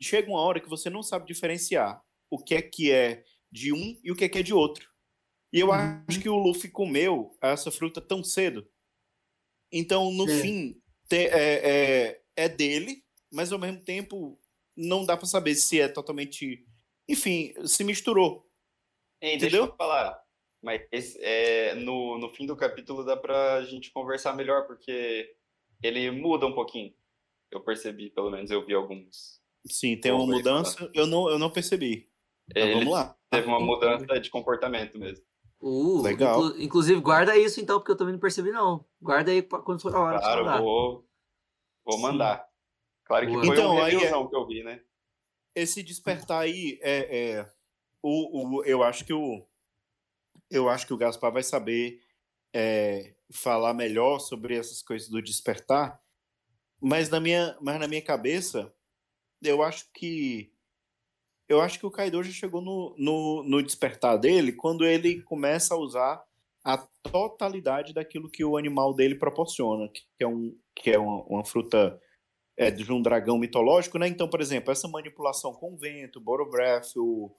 [0.00, 3.98] chega uma hora que você não sabe diferenciar o que é que é de um
[4.02, 4.88] e o que é que é de outro.
[5.52, 6.04] E eu Uhum.
[6.08, 8.68] acho que o Luffy comeu essa fruta tão cedo.
[9.72, 10.40] Então, no É.
[10.42, 14.38] fim, te- é, é, é dele, mas ao mesmo tempo
[14.76, 16.66] não dá pra saber se é totalmente.
[17.08, 18.46] Enfim, se misturou.
[19.20, 19.64] Ei, deixa Entendeu?
[19.66, 20.22] eu falar.
[20.62, 20.82] Mas
[21.20, 25.34] é, no, no fim do capítulo dá pra gente conversar melhor, porque
[25.82, 26.92] ele muda um pouquinho.
[27.50, 29.40] Eu percebi, pelo menos eu vi alguns.
[29.66, 30.90] Sim, tem uma mudança.
[30.94, 32.10] Eu não, eu não percebi.
[32.54, 33.16] Ele vamos lá.
[33.30, 35.24] teve uma mudança de comportamento mesmo.
[35.60, 36.46] Uh, Legal.
[36.46, 38.84] inclu- inclusive, guarda isso então, porque eu também não percebi, não.
[39.02, 40.18] Guarda aí pra quando for a hora.
[40.18, 40.60] Claro, falar.
[40.60, 41.04] vou,
[41.84, 42.02] vou Sim.
[42.02, 42.48] mandar.
[43.04, 43.44] Claro que Boa.
[43.44, 44.82] foi Então, um aí é- que eu vi, né?
[45.54, 47.52] esse despertar aí é, é
[48.00, 49.44] o, o- eu acho que o
[50.50, 52.00] eu acho que o Gaspar vai saber
[52.54, 56.00] é, falar melhor sobre essas coisas do despertar
[56.80, 58.72] mas na minha mas na minha cabeça
[59.42, 60.52] eu acho que
[61.48, 65.74] eu acho que o Kaido já chegou no, no, no despertar dele quando ele começa
[65.74, 66.22] a usar
[66.64, 71.44] a totalidade daquilo que o animal dele proporciona que é um que é uma, uma
[71.44, 72.00] fruta
[72.56, 74.08] é, de um dragão mitológico, né?
[74.08, 77.32] Então, por exemplo, essa manipulação com o vento, Borobreath, o,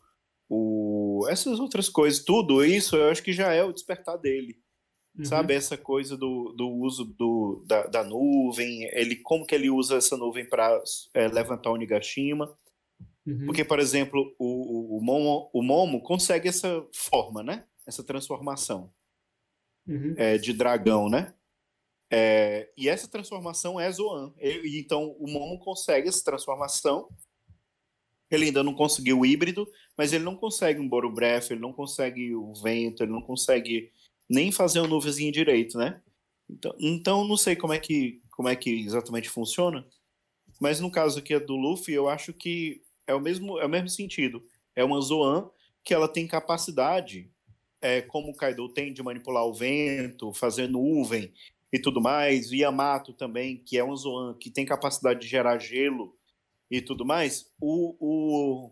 [0.50, 4.58] o, essas outras coisas, tudo isso eu acho que já é o despertar dele,
[5.18, 5.26] Uhum.
[5.26, 5.54] sabe?
[5.54, 10.16] Essa coisa do, do uso do, da, da nuvem, ele como que ele usa essa
[10.16, 10.82] nuvem para
[11.34, 12.56] levantar o Nigashima.
[13.30, 13.46] Uhum.
[13.46, 17.66] Porque, por exemplo, o, o, Momo, o Momo consegue essa forma, né?
[17.86, 18.92] Essa transformação
[19.88, 20.14] Uhum.
[20.18, 21.34] é, de dragão, né?
[22.12, 24.34] É, e essa transformação é Zoan.
[24.40, 27.08] E- e então o Momo consegue essa transformação.
[28.32, 32.36] Ele ainda não conseguiu o híbrido, mas ele não consegue um Borobreath, ele não consegue
[32.36, 33.92] o vento, ele não consegue
[34.30, 36.02] nem fazer o nuvenzinho direito, né?
[36.50, 39.86] Então, então não sei como é que como é que exatamente funciona,
[40.62, 43.90] mas no caso aqui do Luffy, eu acho que é o mesmo é o mesmo
[43.90, 44.46] sentido.
[44.76, 45.50] É uma Zoan
[45.84, 47.32] que ela tem capacidade
[47.82, 51.34] é, como o Kaido tem de manipular o vento, fazer nuvem
[51.72, 55.60] e tudo mais, o Yamato também, que é um Zoan, que tem capacidade de gerar
[55.60, 56.16] gelo
[56.70, 58.72] e tudo mais, o, o,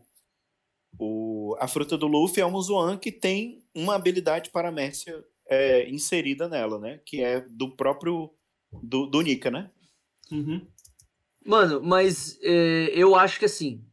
[1.00, 6.48] o, a fruta do Luffy é um Zoan que tem uma habilidade paramércia é, inserida
[6.50, 7.00] nela, né?
[7.06, 8.32] Que é do próprio
[8.84, 9.72] do, do Nika, né?
[10.32, 10.66] Uhum.
[11.46, 13.87] Mano, mas é, eu acho que assim,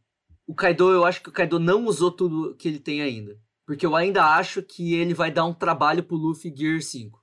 [0.47, 3.39] o Kaido, eu acho que o Kaido não usou tudo que ele tem ainda.
[3.65, 7.17] Porque eu ainda acho que ele vai dar um trabalho pro Luffy Gear 5.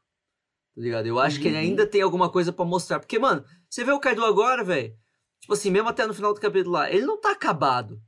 [0.75, 1.07] Tá ligado?
[1.07, 1.63] Eu acho que ele Uhum.
[1.63, 2.99] ainda tem alguma coisa pra mostrar.
[2.99, 4.95] Porque, mano, você vê o Kaido agora, velho.
[5.41, 8.01] Tipo assim, mesmo até no final do capítulo lá, ele não tá acabado.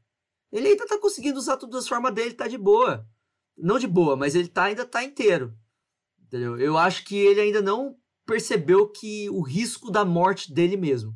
[0.50, 3.06] Ele ainda tá conseguindo usar todas as formas dele, tá de boa.
[3.56, 5.52] Não de boa, mas ele tá, ainda tá inteiro.
[6.22, 6.58] Entendeu?
[6.58, 7.96] Eu acho que ele ainda não
[8.26, 11.14] percebeu que o risco da morte dele mesmo.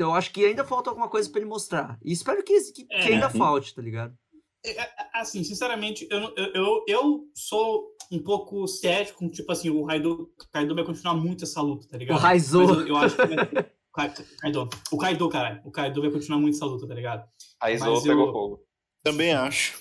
[0.00, 1.98] Então eu acho que ainda falta alguma coisa pra ele mostrar.
[2.02, 3.12] E espero que, que, que É.
[3.12, 4.14] ainda falte, tá ligado?
[5.12, 10.84] Assim, sinceramente, eu, eu, eu, sou um pouco cético, tipo assim, o Kaido, Kaido vai
[10.84, 12.18] continuar muito essa luta, tá O ligado?
[12.18, 12.66] Raizou.
[12.66, 13.22] Mas eu, eu acho que
[14.42, 14.68] Kaido.
[14.90, 15.60] O Kaido, caralho.
[15.66, 17.28] O Kaido vai continuar muito essa luta, tá ligado?
[17.60, 18.60] Mas pegou eu- fogo.
[19.04, 19.78] Também acho.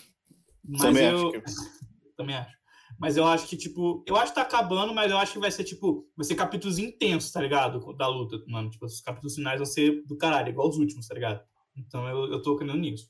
[0.68, 1.30] Mas Também eu.
[1.30, 1.42] acho que-
[2.18, 2.59] Também acho.
[3.00, 5.50] Mas eu acho que, tipo, eu acho que tá acabando, mas eu acho que vai
[5.52, 7.80] ser, tipo, vai ser capítulos intensos, tá ligado?
[7.96, 8.70] Da luta, mano.
[8.70, 11.42] Tipo, os capítulos finais vão ser do caralho, igual os últimos, tá ligado?
[11.78, 13.10] Então eu, eu tô crendo nisso.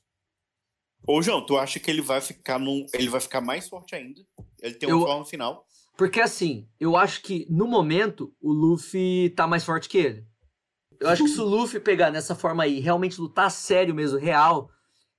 [1.06, 2.86] Ô, João, tu acha que ele vai ficar num.
[2.94, 4.20] Ele vai ficar mais forte ainda?
[4.62, 5.66] Ele tem uma Eu- forma final.
[5.96, 10.24] Porque assim, eu acho que no momento o Luffy tá mais forte que ele.
[11.00, 14.18] Eu acho que se o Luffy pegar nessa forma aí, realmente lutar a sério mesmo,
[14.18, 14.70] real,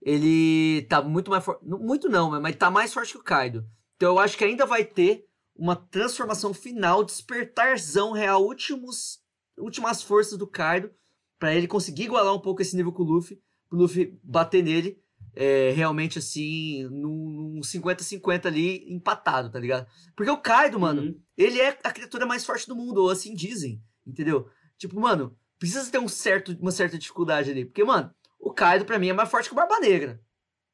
[0.01, 1.63] ele tá muito mais forte.
[1.65, 3.65] Muito não, mas tá mais forte que o Kaido.
[4.01, 9.21] Então eu acho que ainda vai ter uma transformação final, despertarzão real, últimos,
[9.55, 10.91] últimas forças do Kaido,
[11.37, 14.99] pra ele conseguir igualar um pouco esse nível com o Luffy, pro Luffy bater nele,
[15.35, 19.85] é, realmente assim, num num 50-50 ali, empatado, tá ligado?
[20.15, 21.21] Porque o Kaido, mano, Uhum.
[21.37, 24.49] ele é a criatura mais forte do mundo, ou assim dizem, entendeu?
[24.79, 27.65] Tipo, mano, precisa ter um certo, uma certa dificuldade ali.
[27.65, 30.19] Porque, mano, o Kaido pra mim é mais forte que o Barba Negra.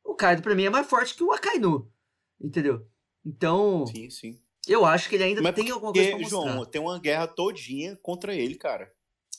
[0.02, 1.92] O Kaido pra mim é mais forte que o Akainu,
[2.40, 2.88] entendeu?
[3.28, 4.40] Então, Sim, sim.
[4.68, 6.54] eu acho que ele ainda Mas tem alguma coisa pra Porque, mostrar.
[6.54, 8.90] João, tem uma guerra todinha contra ele, cara.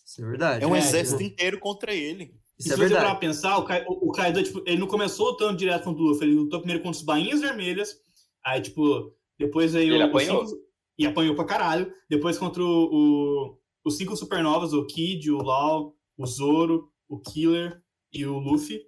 [0.04, 0.64] Isso é verdade.
[0.64, 2.24] É um É, exército tipo- inteiro contra ele.
[2.24, 4.86] E Isso se é você parar pensar, o, Kai- o- o Kaido, tipo, ele não
[4.86, 7.96] começou lutando direto contra o Luffy, ele lutou primeiro contra os bainhas vermelhas,
[8.44, 10.46] aí, tipo, depois aí Ele o- apanhou.
[10.46, 10.60] cinco-
[10.98, 15.94] e apanhou pra caralho, depois contra o, o- os cinco supernovas, o Kid, o Law,
[16.16, 17.80] o Zoro, o Killer
[18.12, 18.82] e o Luffy.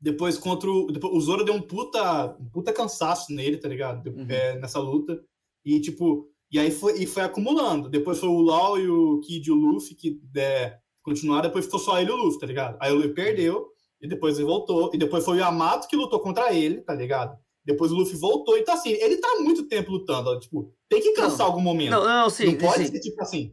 [0.00, 4.08] Depois contra o, depois, o Zoro deu um puta, um puta cansaço nele, tá ligado?
[4.08, 4.26] Uhum.
[4.28, 5.20] é, nessa luta.
[5.64, 7.88] E, tipo, e aí foi, e foi acumulando.
[7.88, 11.80] Depois foi o Law e o Kid e o Luffy que é, continuaram, depois ficou
[11.80, 12.76] só ele e o Luffy, tá ligado?
[12.80, 13.66] Aí o Luffy perdeu,
[14.00, 14.90] e depois ele voltou.
[14.94, 17.36] E depois foi o Yamato que lutou contra ele, tá ligado?
[17.64, 18.56] Depois o Luffy voltou.
[18.56, 20.30] Então, assim, ele tá muito tempo lutando.
[20.30, 21.46] ó, Tipo, tem que cansar Não.
[21.46, 21.90] algum momento.
[21.90, 22.92] Não, não, sim, não pode sim.
[22.92, 23.52] ser tipo assim.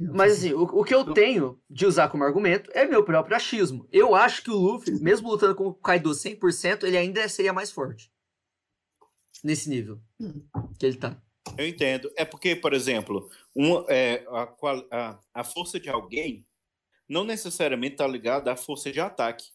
[0.00, 3.88] Mas assim, o, o que eu tenho de usar como argumento é meu próprio achismo.
[3.90, 7.70] Eu acho que o Luffy, mesmo lutando com o Kaido 100%, ele ainda seria mais
[7.70, 8.10] forte.
[9.42, 10.00] Nesse nível
[10.78, 11.20] que ele tá.
[11.56, 12.10] Eu entendo.
[12.16, 14.54] É porque, por exemplo, uma, é, a,
[14.90, 16.46] a, a força de alguém
[17.08, 19.50] não necessariamente está ligada à força de ataque.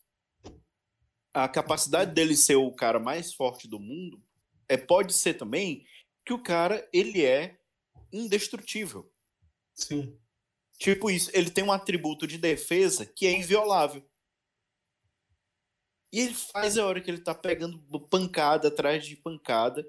[1.33, 4.21] A capacidade dele ser o cara mais forte do mundo
[4.67, 5.85] é, pode ser também
[6.25, 7.59] que o cara, ele é
[8.11, 9.11] indestrutível.
[9.73, 10.17] Sim.
[10.81, 14.03] Tipo isso, ele tem um atributo de defesa que é inviolável.
[16.11, 19.87] E ele faz a hora que ele tá pegando pancada atrás de pancada.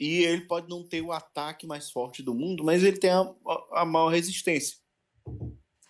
[0.00, 3.20] E ele pode não ter o ataque mais forte do mundo, mas ele tem a,
[3.20, 4.78] a, a maior resistência.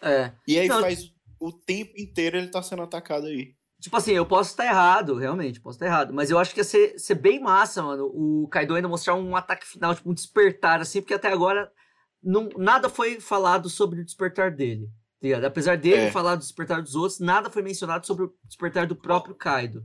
[0.03, 0.31] É.
[0.47, 3.57] E aí Não, faz o tempo inteiro ele tá sendo atacado aí.
[3.81, 6.13] Tipo assim, eu posso estar errado, realmente, posso estar errado.
[6.13, 9.35] Mas eu acho que ia ser, ser bem massa, mano, o Kaido ainda mostrar um
[9.35, 11.73] ataque final, tipo, um despertar, assim, porque até agora
[12.27, 14.91] não, nada foi falado sobre o despertar dele.
[15.41, 15.47] tá?
[15.47, 16.11] Apesar dele É.
[16.11, 19.85] falar do despertar dos outros, nada foi mencionado sobre o despertar do próprio Kaido.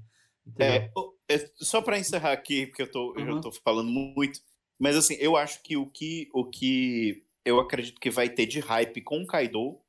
[0.59, 0.91] É,
[1.29, 3.35] é, só para encerrar aqui, porque eu tô, eu Uhum.
[3.35, 4.39] já tô falando muito,
[4.79, 8.59] mas assim, eu acho que o que o que eu acredito que vai ter de
[8.59, 9.79] hype com o Kaido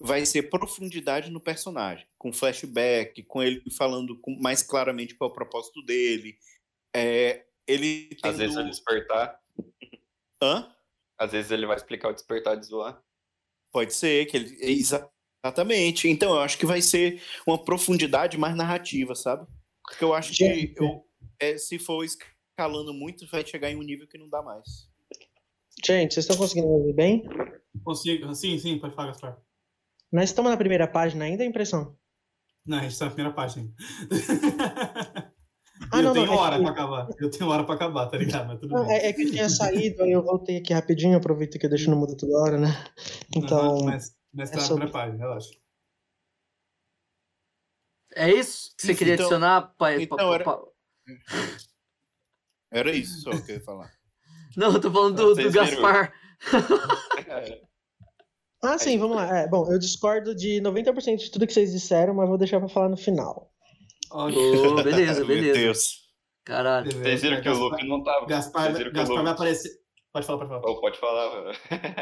[0.00, 5.30] vai ser profundidade no personagem, com flashback, com ele falando com- mais claramente qual é
[5.30, 6.36] o propósito dele.
[6.94, 9.40] É, ele Às vezes tendo- ele despertar,
[10.42, 10.74] Hã?
[11.22, 13.00] Às vezes ele vai explicar o despertar de zoar.
[13.72, 14.56] Pode ser que ele.
[14.60, 15.08] exa-
[15.44, 16.08] Exatamente.
[16.08, 19.44] Então, eu acho que vai ser uma profundidade mais narrativa, sabe?
[19.84, 21.04] Porque eu acho que eu,
[21.40, 24.88] é, se for escalando muito, vai chegar em um nível que não dá mais.
[25.84, 27.24] Gente, vocês estão conseguindo me ouvir bem?
[27.82, 28.32] Consigo.
[28.36, 29.36] Sim, sim, pode falar, Gaspar.
[30.12, 31.96] Nós estamos na primeira página ainda, a impressão?
[32.64, 33.68] Não, a gente tá na primeira página.
[35.92, 37.08] Ah, eu não, tenho não, é hora que- pra acabar.
[37.20, 38.46] Eu tenho hora pra acabar, tá ligado?
[38.48, 38.96] Mas tudo Não, bem.
[38.96, 41.90] é, é que eu tinha saído, aí eu voltei aqui rapidinho, aproveito que eu deixo
[41.90, 42.68] no mudo toda hora, né?
[43.36, 45.50] Então, Aham, mas, mas tá é na sobre- página, relaxa.
[48.14, 49.74] É isso que você Enfim, queria então- adicionar?
[49.78, 50.62] Pa- então pa- era- pa-
[52.70, 53.90] Era isso só que eu ia falar.
[54.56, 55.66] Não, eu tô falando do, do Vocês viram?
[55.66, 56.12] Gaspar.
[57.28, 57.60] É,
[58.64, 59.38] Ah, sim, vamos lá.
[59.40, 62.68] É, bom, eu discordo de 90% de tudo que vocês disseram, mas vou deixar pra
[62.68, 63.51] falar no final.
[64.12, 64.36] Ok.
[64.66, 65.58] Ô, beleza, Meu beleza.
[65.58, 66.02] Deus.
[66.44, 66.90] Caralho.
[66.92, 68.26] Vocês viram que o Luffy não tava.
[68.26, 69.70] Gaspar, Gaspar vai Luffy- aparecer.
[70.12, 70.62] Pode falar, pode falar.
[70.66, 71.52] Oh, pode falar.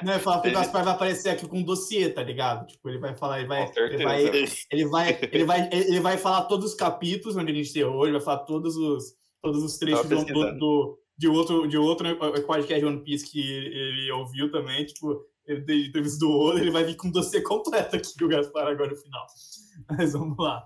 [0.02, 2.66] Não, eu ia falar que o Gaspar vai aparecer aqui com um dossiê, tá ligado?
[2.66, 3.70] Tipo, ele vai falar, ele vai.
[3.76, 4.24] Ele vai,
[4.72, 8.14] ele vai, ele vai, ele vai falar todos os capítulos onde a gente errou, ele
[8.14, 12.84] vai falar todos os, todos os trechos do, do, de outro, de outro podcast de
[12.84, 17.06] One Piece que ele ouviu também, tipo, ele entrevista do Oda, ele vai vir com
[17.06, 19.24] um dossiê completo aqui, o Gaspar, agora no final.
[19.96, 20.64] Mas vamos lá.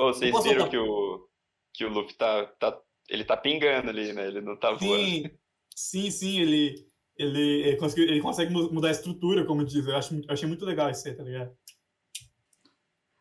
[0.00, 0.70] Ô, vocês Posso viram voltar?
[0.70, 1.28] que o,
[1.74, 2.80] que o Luffy tá, tá.
[3.08, 4.26] Ele tá pingando ali, né?
[4.28, 4.80] Ele não tá voando.
[5.04, 5.30] Sim,
[5.74, 6.86] sim, sim, ele,
[7.16, 9.86] ele, ele, consegue, ele consegue mu- mudar a estrutura, como diz.
[9.86, 11.52] Eu, acho, eu achei muito legal isso aí, tá ligado?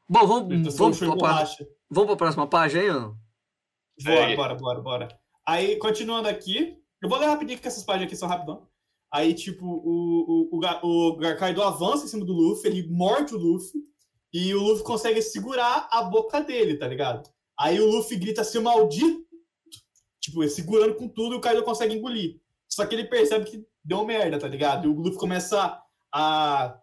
[0.07, 1.67] Bom, vamos, vamos, pra, pra, borracha.
[1.89, 3.17] vamos pra próxima página aí, ou não?
[4.03, 5.19] Bora, bora, bora, bora.
[5.45, 8.67] Aí, continuando aqui, eu vou ler rapidinho, que essas páginas aqui são rapidão.
[9.11, 13.37] Aí, tipo, o, o, o, o Kaido avança em cima do Luffy, ele morde o
[13.37, 13.81] Luffy,
[14.33, 17.29] e o Luffy consegue segurar a boca dele, tá ligado?
[17.59, 19.25] Aí o Luffy grita assim, maldito,
[20.19, 22.39] tipo, segurando com tudo, e o Kaido consegue engolir.
[22.67, 24.87] Só que ele percebe que deu merda, tá ligado?
[24.87, 25.81] E o Luffy começa
[26.13, 26.79] a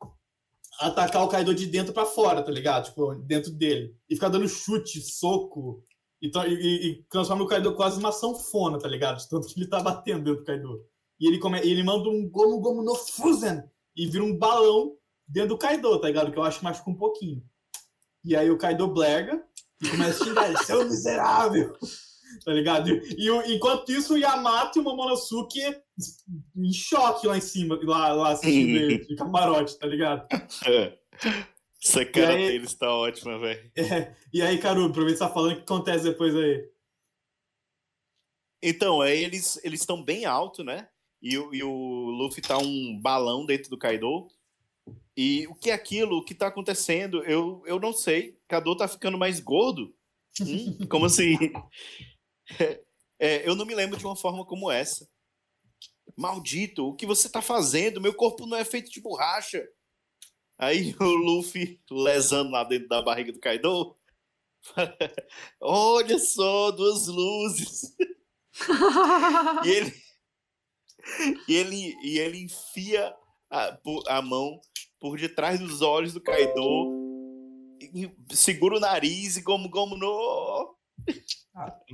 [0.81, 2.87] atacar o Kaido de dentro pra fora, tá ligado?
[2.87, 3.95] Tipo, dentro dele.
[4.11, 5.83] E fica dando chute, soco,
[6.21, 9.27] e, e- e- transforma o Kaido quase numa sanfona, tá ligado?
[9.29, 10.81] Tanto que ele tá batendo dentro do Kaido.
[11.21, 13.63] E ele, come, e ele manda um Gomu Gomu no Fusen
[13.97, 14.95] e vira um balão
[15.27, 16.33] dentro do Kaido, tá ligado?
[16.33, 17.43] Que eu acho que machuca um pouquinho.
[18.25, 19.43] E aí o Kaido blerga
[19.83, 21.77] e começa a xingar ele, seu miserável!
[22.45, 22.91] Tá ligado?
[22.91, 25.59] E, o- enquanto isso, o Yamato e o Momonosuke
[26.55, 30.27] em choque lá em cima, lá, lá assistindo ele, de camarote, tá ligado?
[30.67, 30.99] É.
[31.83, 33.73] Essa cara aí- deles tá ótima, velho.
[34.35, 36.69] E aí, Caru, aproveita você tá falando, o que acontece depois aí?
[38.63, 40.89] Então, aí eles eles estão bem alto, né?
[41.23, 44.27] E, e o Luffy tá um balão dentro do Kaido.
[45.17, 46.19] E o que é aquilo?
[46.19, 47.25] O que tá acontecendo?
[47.25, 48.39] Eu, eu não sei.
[48.47, 49.95] Kaido tá ficando mais gordo?
[50.41, 51.37] Hum, como assim?
[53.19, 55.09] É, eu não me lembro de uma forma como essa.
[56.15, 57.99] Maldito, o que você tá fazendo?
[57.99, 59.67] Meu corpo não é feito de borracha.
[60.59, 63.97] Aí o Luffy lesando lá dentro da barriga do Kaido.
[65.59, 67.97] Olha só, duas luzes.
[69.65, 69.95] E ele,
[71.49, 73.15] e ele, e ele enfia
[73.51, 74.61] a, a mão
[75.01, 76.63] por detrás dos olhos do Kaido,
[78.33, 80.75] segura o nariz e gomo gomo no.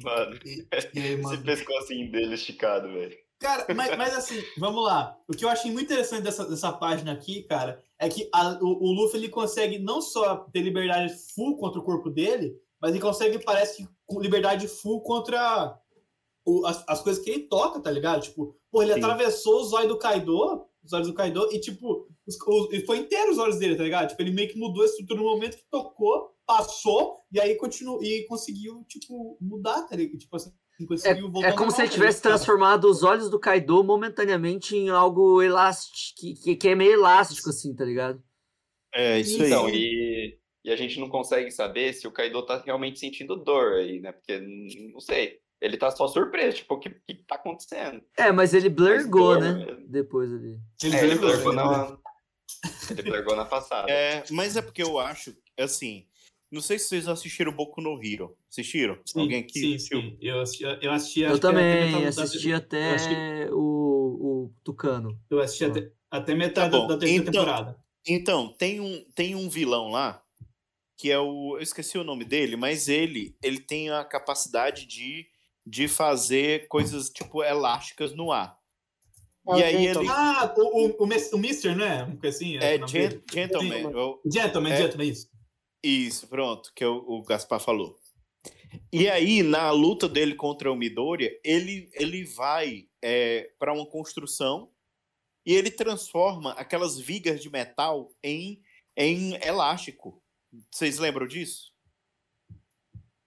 [0.02, 1.42] Mano, E, e aí, esse mano?
[1.44, 3.16] pescocinho dele esticado, velho.
[3.38, 5.16] Cara, mas, mas assim, vamos lá.
[5.28, 8.66] O que eu achei muito interessante dessa, dessa página aqui, cara, é que a- o,
[8.88, 13.00] o Luffy ele consegue não só ter liberdade full contra o corpo dele, mas ele
[13.00, 15.76] consegue, parece que, com liberdade full contra
[16.44, 18.22] o- as, as coisas que ele toca, tá ligado?
[18.22, 19.00] Tipo, pô, ele Sim.
[19.00, 22.98] atravessou os olhos do Kaido, os olhos do Kaido, e tipo, os, os, e foi
[22.98, 24.08] inteiro os olhos dele, tá ligado?
[24.08, 28.02] Tipo, ele meio que mudou a estrutura no momento que tocou, passou, e aí continuou,
[28.02, 30.18] e conseguiu, tipo, mudar, tá ligado?
[30.18, 30.52] Tipo assim,
[31.30, 32.30] voltar É como se ele tivesse tá?
[32.30, 37.50] transformado os olhos do Kaido momentaneamente em algo elástico, que, que, que é meio elástico,
[37.50, 38.22] assim, tá ligado?
[38.94, 39.48] É, isso aí.
[39.48, 43.74] Então, e, e a gente não consegue saber se o Kaido tá realmente sentindo dor
[43.74, 44.12] aí, né?
[44.12, 44.38] Porque,
[44.92, 48.02] não sei, ele tá só surpreso, tipo, o que, que tá acontecendo?
[48.18, 49.64] É, mas ele blurgou, dor né?
[49.64, 49.86] mesmo.
[49.88, 50.58] Depois ali.
[50.82, 51.62] Ele É, ele largou né?
[51.62, 51.98] na,
[52.98, 53.90] ele largou na passada.
[53.90, 56.06] É, mas é porque eu acho, assim,
[56.50, 58.36] não sei se vocês assistiram Boku no Hero.
[58.50, 58.98] Assistiram?
[59.06, 59.58] Sim, Alguém aqui?
[59.60, 60.00] Sim, assistiu?
[60.02, 60.18] sim.
[60.20, 63.58] Eu assisti, eu assisti Eu até também da- assisti eu até que- o,
[64.48, 65.18] o Tucano.
[65.30, 65.68] Eu assisti Ah.
[65.68, 67.82] até, até metade Tá da, da terceira então- temporada.
[68.06, 70.20] Então, tem um, tem um vilão lá,
[70.98, 71.56] que é o.
[71.56, 75.24] Eu esqueci o nome dele, mas ele, ele tem a capacidade de,
[75.66, 78.58] de fazer coisas, tipo, elásticas no ar.
[79.48, 80.00] É o e aí Gentleman.
[80.02, 80.08] ele.
[80.10, 82.02] Ah, o, o, o, Mis- o Mister, não é?
[82.04, 82.56] Uma coisa assim?
[82.58, 83.02] É o nome gen-?
[83.32, 83.42] Gentleman.
[83.72, 83.92] Gentleman.
[84.00, 84.76] eu- Gentleman, É.
[84.76, 85.28] Gentleman, isso.
[85.84, 87.96] Isso, pronto, que o, o Gaspar falou.
[88.92, 92.86] E aí, na luta dele contra o Midoriya, ele, ele vai
[93.58, 94.70] para uma construção
[95.44, 98.62] e ele transforma aquelas vigas de metal em,
[98.96, 100.22] em elástico.
[100.70, 101.71] Vocês lembram disso?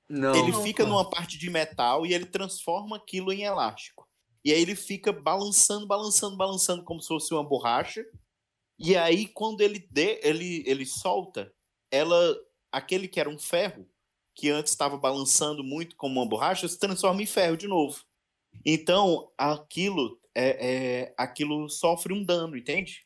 [0.10, 0.36] Não.
[0.36, 4.08] ele Não, fica numa parte de metal e ele transforma aquilo em elástico.
[4.44, 8.06] E aí ele fica balançando, balançando, balançando como se fosse uma borracha.
[8.78, 11.52] E aí quando ele dê, ele ele solta,
[11.92, 12.38] ela
[12.72, 13.90] aquele que era um ferro
[14.36, 18.04] que antes estava balançando muito como uma borracha se transforma em ferro de novo.
[18.66, 23.06] Então aquilo é, é- aquilo sofre um dano, entende?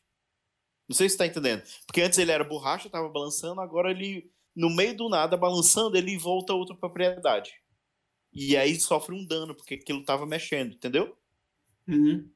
[0.88, 1.62] Não sei se está entendendo.
[1.86, 6.16] Porque antes ele era borracha, estava balançando, agora ele no meio do nada, balançando, ele
[6.18, 7.52] volta a outra propriedade.
[8.32, 11.16] E aí sofre um dano, porque aquilo tava mexendo, entendeu?
[11.88, 12.30] Uhum.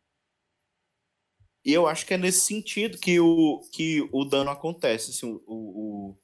[1.64, 5.12] E eu acho que é nesse sentido que o, que o dano acontece.
[5.12, 6.18] Assim, o, o,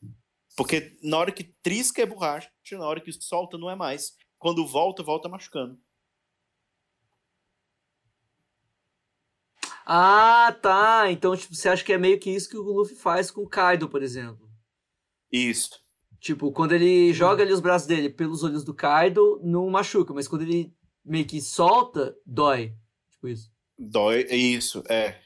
[0.57, 4.17] Porque na hora que trisca é borracha, na hora que solta não é mais.
[4.39, 5.81] Quando volta, volta machucando.
[9.87, 11.11] Ah, tá.
[11.11, 13.49] Então, tipo, você acha que é meio que isso que o Luffy faz com o
[13.49, 14.50] Kaido, por exemplo.
[15.33, 15.71] Isso.
[16.21, 20.29] Tipo, quando ele joga ali os braços dele pelos olhos do Kaido, não machuca, mas
[20.29, 22.75] quando ele meio que solta, dói.
[23.11, 23.51] Tipo isso.
[23.79, 24.27] Dói.
[24.31, 25.17] Isso, é.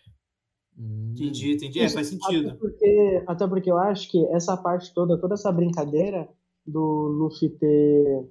[0.79, 1.13] Hum.
[1.13, 1.81] Entendi, entendi.
[1.81, 2.57] É, faz Até sentido.
[2.57, 6.29] porque, até porque eu acho que essa parte toda, toda essa brincadeira
[6.67, 8.29] do Luffy ter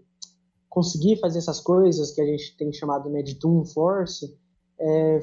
[0.70, 4.36] conseguir fazer essas coisas que a gente tem chamado né, de Toon Force
[4.80, 5.20] é,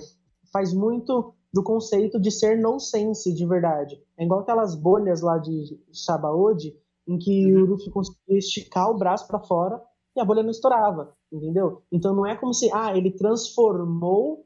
[0.52, 4.00] faz muito do conceito de ser nonsense de verdade.
[4.16, 6.76] É igual aquelas bolhas lá de Sabaody
[7.08, 9.82] em que o Luffy conseguia esticar o braço para fora
[10.16, 11.82] e a bolha não estourava, entendeu?
[11.90, 14.44] Então não é como se ah, ele transformou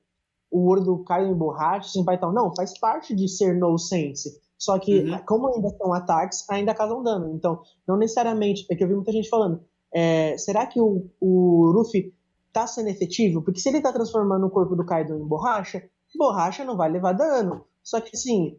[0.50, 2.32] o ouro do Caio em borracha, assim, vai tal.
[2.32, 4.40] Não, faz parte de ser no sense.
[4.56, 5.18] Só que, Uhum.
[5.26, 7.34] como ainda são ataques, ainda causam dano.
[7.34, 8.64] Então, não necessariamente.
[8.70, 9.60] É que eu vi muita gente falando.
[9.92, 12.14] é, será que o, o Luffy
[12.52, 13.42] tá sendo efetivo?
[13.42, 15.82] Porque se ele tá transformando o corpo do Kaido em borracha,
[16.16, 17.64] borracha não vai levar dano.
[17.82, 18.58] Só que, assim,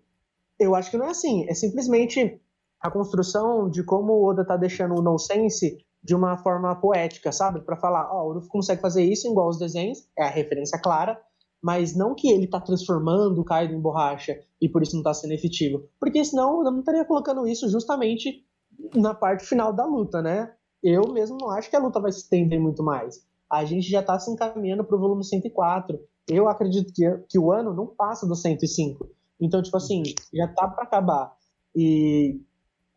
[0.59, 1.45] eu acho que não é assim.
[1.49, 2.39] É simplesmente
[2.79, 7.61] a construção de como o Oda tá deixando o nonsense de uma forma poética, sabe?
[7.61, 11.19] Pra falar, ó, o Luffy consegue fazer isso igual os desenhos, é a referência clara,
[11.59, 15.15] mas não que ele tá transformando o Kaido em borracha e por isso não tá
[15.15, 15.89] sendo efetivo.
[15.99, 18.45] Porque senão eu não estaria colocando isso justamente
[18.93, 20.53] na parte final da luta, né?
[20.83, 23.25] Eu mesmo não acho que a luta vai se estender muito mais.
[23.49, 25.99] A gente já tá se encaminhando pro volume 104.
[26.27, 29.09] Eu acredito que, que o ano não passa do 105.
[29.39, 31.35] Então, tipo assim, já tá pra acabar.
[31.75, 32.41] E,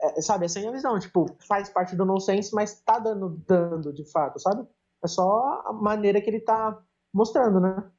[0.01, 0.99] é, sabe, essa é a minha visão.
[0.99, 4.67] Tipo, faz parte do nonsense, mas tá dando, dando de fato, sabe?
[5.03, 7.91] É só a maneira que ele tá mostrando, né?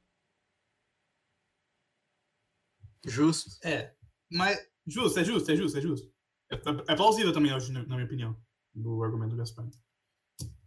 [3.04, 3.50] Justo.
[3.64, 3.94] É.
[4.30, 6.12] Mas, justo, é justo, é justo, é justo.
[6.50, 8.36] É, é plausível também, na minha opinião,
[8.74, 9.66] do argumento do Gaspar.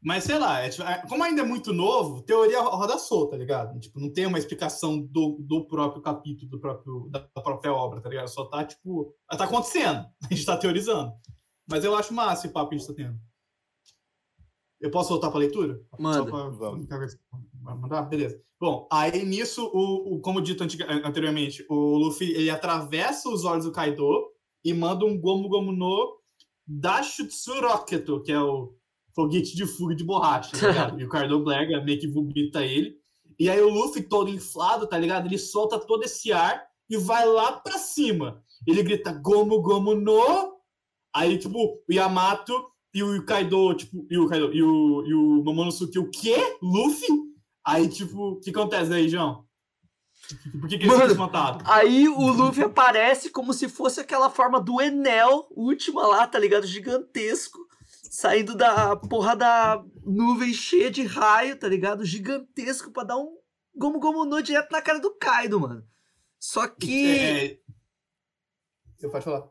[0.03, 3.37] Mas sei lá, é, tipo, é, como ainda é muito novo, teoria roda solta, tá
[3.37, 3.79] ligado?
[3.79, 8.09] Tipo, não tem uma explicação do, do próprio capítulo, do próprio, da própria obra, tá
[8.09, 8.27] ligado?
[8.27, 10.05] Só tá, tipo, tá acontecendo.
[10.29, 11.13] A gente tá teorizando.
[11.69, 13.17] Mas eu acho massa esse papo que a gente tá tendo.
[14.81, 15.81] Eu posso voltar pra leitura?
[15.97, 16.17] Manda.
[16.17, 16.85] Só pra- Vamos.
[17.61, 18.01] Vai mandar?
[18.03, 18.41] Beleza.
[18.59, 23.71] Bom, aí nisso, o, o- como dito anteriormente, o Luffy ele atravessa os olhos do
[23.71, 24.29] Kaido
[24.63, 26.17] e manda um Gomu Gomu no
[26.67, 28.73] Dashutsu Rocket, que é o
[29.15, 30.99] foguete de fuga de borracha, tá ligado?
[31.01, 32.97] e o Kaido Black meio que vomita ele.
[33.39, 35.28] E aí o Luffy, todo inflado, tá ligado?
[35.28, 38.43] Ele solta todo esse ar e vai lá pra cima.
[38.68, 40.53] Ele grita Gomu Gomu no.
[41.16, 42.53] Aí, tipo, o Yamato
[42.93, 46.57] e o Kaido, tipo, e o Kaido, e o, e o Momonosuke, o quê?
[46.61, 47.07] Luffy?
[47.66, 49.45] Aí, tipo, o que acontece aí, João?
[50.59, 51.64] Por que, que ele Mano, espantado?
[51.68, 56.66] Aí o Luffy aparece como se fosse aquela forma do Enel, última lá, tá ligado?
[56.66, 57.59] Gigantesco.
[58.14, 62.05] Saindo da porra da nuvem cheia de raio, tá ligado?
[62.05, 63.36] Gigantesco pra dar um
[63.76, 65.84] Gomu Gomu no direto na cara do Kaido, mano.
[66.39, 67.09] Só que.
[67.09, 67.59] É,
[68.95, 69.49] Você pode falar.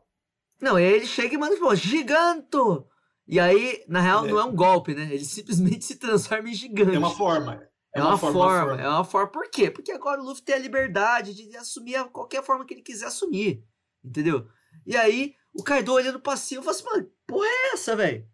[0.61, 2.87] Não, aí ele chega e manda, pô, giganto!
[3.27, 4.29] E aí, na real, É.
[4.29, 5.09] não é um golpe, né?
[5.13, 6.95] Ele simplesmente se transforma em gigante.
[6.95, 7.67] É uma forma.
[7.93, 9.27] É uma, forma, é uma forma.
[9.29, 9.69] Por quê?
[9.69, 13.61] Porque agora o Luffy tem a liberdade de assumir qualquer forma que ele quiser assumir.
[14.03, 14.47] Entendeu?
[14.85, 18.25] E aí, o Kaido olhando pra cima, eu falo assim, mano, porra é essa, velho?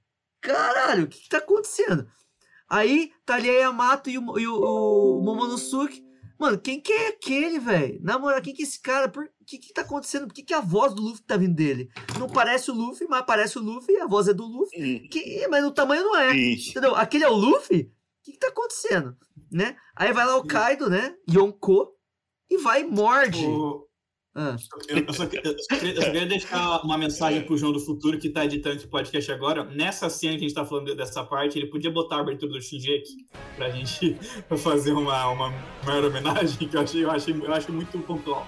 [0.41, 2.07] Caralho, o que, que tá acontecendo?
[2.69, 6.03] Aí, tá ali a Yamato e o, e o, o Momonosuke.
[6.37, 7.99] Mano, quem que é aquele, velho?
[8.01, 9.09] Na moral, quem que é esse cara?
[9.09, 10.25] Por que que tá acontecendo?
[10.27, 11.89] Por que, que a voz do Luffy tá vindo dele?
[12.17, 14.79] Não parece o Luffy, mas parece o Luffy, a voz é do Luffy.
[15.09, 16.33] Que, mas o tamanho não é.
[16.69, 16.95] Entendeu?
[16.95, 17.81] Aquele é o Luffy?
[17.81, 19.17] O que, que tá acontecendo?
[19.51, 19.75] Né?
[19.95, 21.13] Aí vai lá o Kaido, né?
[21.29, 21.89] Yonko.
[22.49, 23.45] E vai e morde.
[23.45, 23.88] O-
[24.35, 24.55] Ah,
[24.87, 29.31] Eu, só, queria, deixar uma mensagem pro João do Futuro que tá editando esse podcast
[29.31, 29.63] agora.
[29.65, 32.61] Nessa cena que a gente tá falando dessa parte, ele podia botar a abertura do
[32.61, 34.15] Shinji aqui pra gente
[34.57, 35.49] fazer uma, uma
[35.83, 38.47] maior homenagem, que eu achei, eu achei, eu acho muito pontual.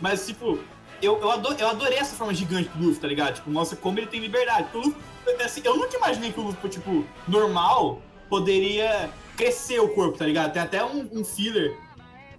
[0.00, 0.58] Mas, tipo,
[1.00, 3.36] eu, eu, ado- eu adorei essa forma gigante do Luffy, tá ligado?
[3.36, 4.68] Tipo, mostra como ele tem liberdade.
[4.74, 4.94] O Luffy,
[5.42, 10.52] assim, eu nunca imaginei que o Luffy, tipo, normal, poderia crescer o corpo, tá ligado?
[10.52, 11.74] Tem até um, um filler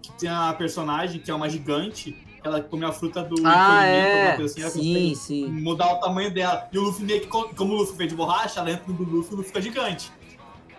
[0.02, 4.36] que tem a personagem que é uma gigante, ela come a fruta do ah é.
[4.36, 5.48] coisa assim, Sim, sim.
[5.48, 6.68] mudar o tamanho dela.
[6.72, 8.94] E o Luffy meio que, co- como o Luffy fez de borracha, ela entra no
[8.94, 10.12] do Luffy e o Luffy fica gigante.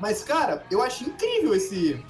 [0.01, 2.05] Mas, cara, eu acho incrível esse.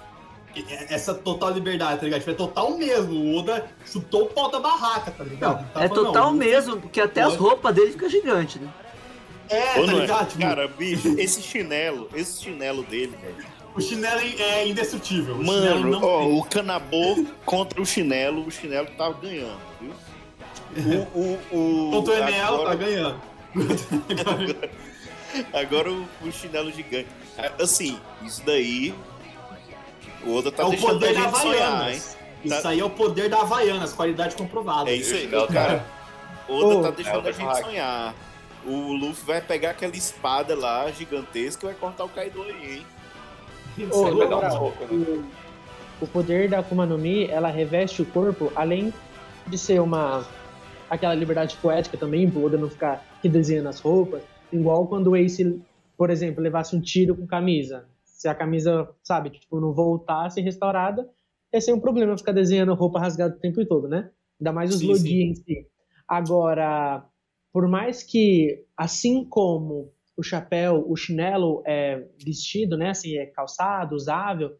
[0.88, 2.20] Essa total liberdade, tá ligado?
[2.20, 3.12] Tipo, é total mesmo.
[3.12, 5.68] O Oda chutou o pau da barraca, tá ligado?
[5.72, 8.68] Tá É falando, total não, mesmo, porque até as roupas dele ficam gigantes, né?
[9.50, 10.02] É, Ou tá não é?
[10.02, 10.28] ligado?
[10.28, 13.53] Tipo, Cara, bicho, esse chinelo, esse chinelo dele, velho.
[13.74, 15.36] O chinelo é indestrutível.
[15.36, 16.38] O chinelo Mano, não ó, tem.
[16.38, 19.92] o canabô contra o chinelo, o chinelo tava ganhando, viu?
[21.14, 23.20] O, o, o, Contra o Enel, tá agora, ganhando.
[25.52, 27.08] agora o, o chinelo gigante.
[27.38, 28.94] Ah, Assim, isso daí.
[30.24, 31.66] O Oda tá é o deixando a poder da gente sonhar, hein?
[31.68, 32.16] Havaianas.
[32.44, 34.90] Isso Tá- aí é o poder da Havaianas, qualidade comprovada.
[34.90, 35.84] É isso aí, Chinelo, cara.
[36.48, 37.64] O Oda Ô, tá é deixando o a gente hack.
[37.64, 38.14] sonhar.
[38.66, 42.86] O Luffy vai pegar aquela espada lá, gigantesca, e vai cortar o Kaido aí, hein?
[43.90, 45.04] Ô, vai dar um soco, né?
[46.00, 48.92] o, o poder da Akuma no Mi, ela reveste o corpo, além
[49.46, 50.26] de ser uma
[50.88, 54.22] aquela liberdade poética também, pro Oda não ficar redesenhando as roupas,
[54.52, 55.60] igual quando o Ace,
[55.96, 57.86] por exemplo, levasse um tiro com camisa.
[58.04, 61.08] Se a camisa, sabe, tipo, não voltasse restaurada,
[61.52, 64.10] ia ser um problema ficar desenhando roupa rasgada o tempo todo, né?
[64.40, 65.22] Ainda mais os Sim, Logi sim.
[65.22, 65.66] em si.
[66.06, 67.04] Agora,
[67.52, 72.90] por mais que, assim como o chapéu, o chinelo é vestido, né?
[72.90, 74.56] Assim, é calçado, usável.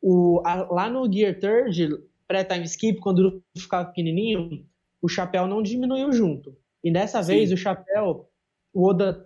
[0.00, 4.64] O, a- lá no Gear Third, pré-time skip, quando o ficava pequenininho,
[5.02, 6.56] o chapéu não diminuiu junto.
[6.82, 7.32] E dessa Sim.
[7.34, 8.28] vez, o chapéu,
[8.72, 9.24] o Oda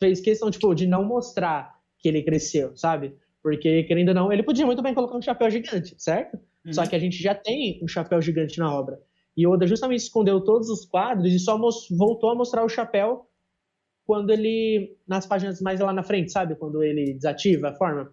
[0.00, 3.16] fez questão, tipo, de não mostrar que ele cresceu, sabe?
[3.42, 6.38] Porque, querendo ou não, ele podia muito bem colocar um chapéu gigante, certo?
[6.70, 6.88] Só Uhum.
[6.88, 9.00] que a gente já tem um chapéu gigante na obra.
[9.36, 11.58] E Oda justamente escondeu todos os quadros e só
[11.96, 13.28] voltou a mostrar o chapéu
[14.04, 14.96] quando ele.
[15.06, 16.54] nas páginas mais lá na frente, sabe?
[16.56, 18.12] Quando ele desativa a forma.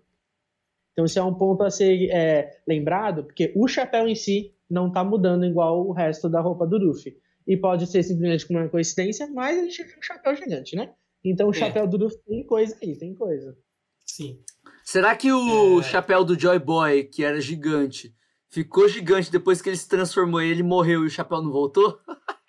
[0.93, 4.91] Então, isso é um ponto a ser é, lembrado, porque o chapéu em si não
[4.91, 7.15] tá mudando igual o resto da roupa do Luffy.
[7.47, 10.93] E pode ser simplesmente uma coincidência, mas a gente tem um chapéu gigante, né?
[11.23, 11.53] Então, o É.
[11.53, 13.57] chapéu do Luffy tem coisa aí, tem coisa.
[14.05, 14.39] Sim.
[14.83, 15.83] Será que o É.
[15.83, 18.13] chapéu do Joy Boy, que era gigante,
[18.49, 21.97] ficou gigante depois que ele se transformou e ele morreu e o chapéu não voltou?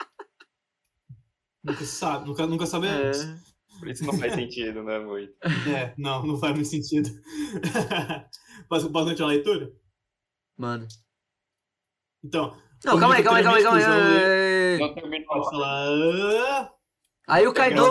[1.62, 3.20] Nunca se sabe, nunca, nunca sabemos.
[3.20, 3.36] É.
[3.78, 5.32] Por isso não faz sentido, né, muito?
[5.76, 7.08] É, não, não faz muito sentido.
[8.68, 9.72] posso, posso continuar a leitura?
[10.56, 10.86] Mano.
[12.24, 14.78] Então, Não, calma aí, calma aí, calma aí, calma aí.
[14.78, 15.44] Não terminou.
[15.44, 16.72] falar.
[17.28, 17.82] Aí o Kaido...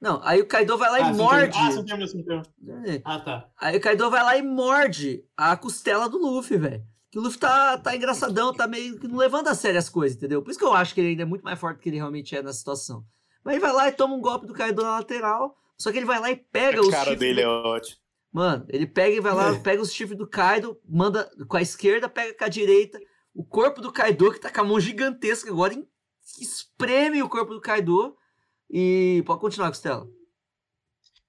[0.00, 1.58] Não, aí o Kaido vai lá Ah, e morde.
[1.58, 3.02] Ah, sim, terminou, sim, terminou.
[3.04, 3.50] Ah, tá.
[3.60, 6.82] Aí o Kaido vai lá e morde a costela do Luffy, velho.
[7.12, 10.16] Que o Luffy tá, tá engraçadão, tá meio que não levando a sério as coisas,
[10.16, 10.42] entendeu?
[10.42, 11.96] Por isso que eu acho que ele ainda é muito mais forte do que ele
[11.98, 13.04] realmente é na situação.
[13.44, 15.54] Mas ele vai lá e toma um golpe do Kaido na lateral.
[15.78, 17.98] Só que ele vai lá e pega os A cara dele do- é ótimo.
[18.32, 19.58] Mano, ele pega e vai lá, É.
[19.58, 22.98] pega os chifres do Kaido, manda com a esquerda, pega com a direita.
[23.34, 25.86] O corpo do Kaido, que tá com a mão gigantesca agora, em-
[26.40, 28.16] espreme o corpo do Kaido.
[28.70, 30.08] E pode continuar, Costela.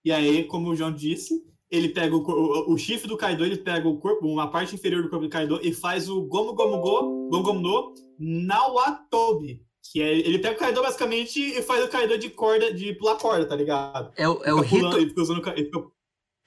[0.05, 1.43] E aí, como o João disse,
[1.73, 5.01] ele pega o, o, o chifre do Kaido, ele pega o corpo, uma parte inferior
[5.01, 9.65] do corpo do Kaido e faz o Gomu Gomu Go, Gomu Gomu no Nawatobi.
[9.91, 13.17] Que é, ele pega o Kaido basicamente e faz o Kaido de corda, de pular
[13.17, 14.13] corda, tá ligado?
[14.15, 15.55] É o, é o pulando, Hito, usando fica-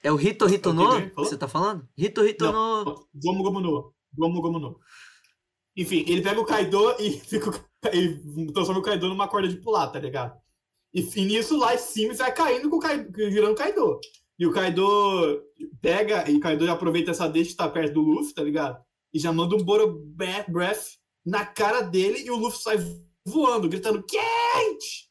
[0.01, 1.85] é o Hito Hito no você tá falando?
[1.97, 3.07] Hito Hito no...
[3.13, 3.93] Gomu Gomu no.
[4.17, 4.79] Gomu Gomu no.
[5.75, 7.51] Enfim, ele pega o Kaido e fica,
[7.91, 8.17] ele
[8.53, 10.39] transforma o Kaido numa corda de pular, tá ligado?
[10.93, 13.99] E, e nisso lá em cima vai caindo com o Kaido, virando o Kaido.
[14.39, 15.43] E o Kaido
[15.81, 18.83] pega, e o Kaido aproveita essa deixa de estar perto do Luffy, tá ligado?
[19.13, 22.77] E já manda um Boro Breath na cara dele e o Luffy sai
[23.25, 25.07] voando, gritando quente!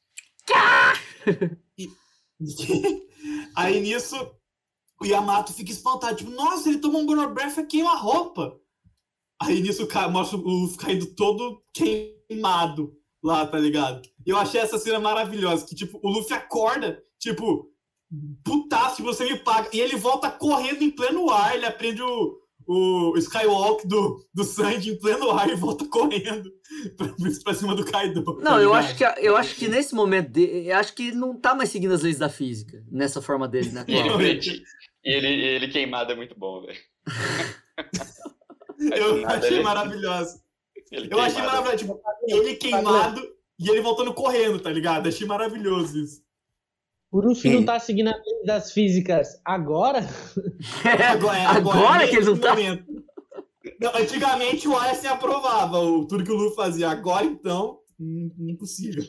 [1.79, 1.91] E-
[3.57, 4.15] Aí nisso,
[5.01, 8.57] o Yamato fica espantado, tipo, nossa, ele tomou um Boro Breath e queima a roupa.
[9.43, 14.09] Aí nisso o cara mostra o Luffy caindo todo queimado lá, tá ligado?
[14.25, 17.71] E eu achei essa cena maravilhosa, que tipo, o Luffy acorda, tipo,
[18.45, 19.69] putaço, você me paga.
[19.73, 24.91] E ele volta correndo em pleno ar, ele aprende o, o Skywalk do, do Sanji
[24.93, 26.51] em pleno ar e volta correndo
[26.97, 27.09] pra,
[27.45, 28.23] pra cima do Kaido.
[28.25, 28.75] Não, tá eu ligado?
[28.85, 31.71] acho, que, eu acho que nesse momento, de, eu acho que ele não tá mais
[31.71, 33.85] seguindo as leis da física, nessa forma dele, né?
[33.89, 36.79] E ele, Não, ele, ele queimado é muito bom, velho.
[38.79, 40.41] Eu nada achei ele- maravilhoso.
[40.93, 43.23] ele Eu achei maravilhoso, tipo, ele queimado
[43.59, 45.09] e ele voltando correndo, tá ligado?
[45.09, 46.23] Achei maravilhoso isso.
[47.17, 50.01] O Luffy não tá seguindo as leis das físicas agora?
[51.11, 52.55] Agora, é, Agora que ele não tá.
[52.55, 56.91] Não, antigamente o Aysen aprovava o, tudo que o Luffy fazia.
[56.91, 59.03] Agora, então, hum, impossível.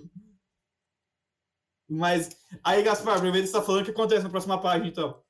[1.90, 2.30] Mas,
[2.64, 5.22] aí, Gaspar, aproveita que você tá falando o que acontece na próxima página, então.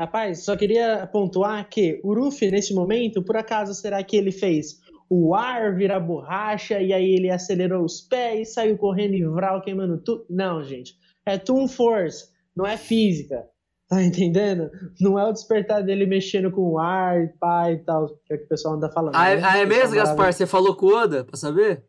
[0.00, 4.80] Rapaz, só queria pontuar que o Luffy, nesse momento, por acaso, será que ele fez
[5.14, 10.02] o ar virar borracha e aí ele acelerou os pés, saiu correndo e vral queimando
[10.02, 10.24] tudo?
[10.30, 11.01] Não, gente.
[11.26, 13.44] É Toon Force, não é física.
[13.88, 14.70] Tá entendendo?
[15.00, 18.36] Não é o despertar dele mexendo com o ar e pá e tal, que é
[18.36, 19.14] o que o pessoal anda falando.
[19.14, 20.32] Ah, é, ah, é mesmo, Gaspar?
[20.32, 21.84] Você falou com o Oda, pra saber?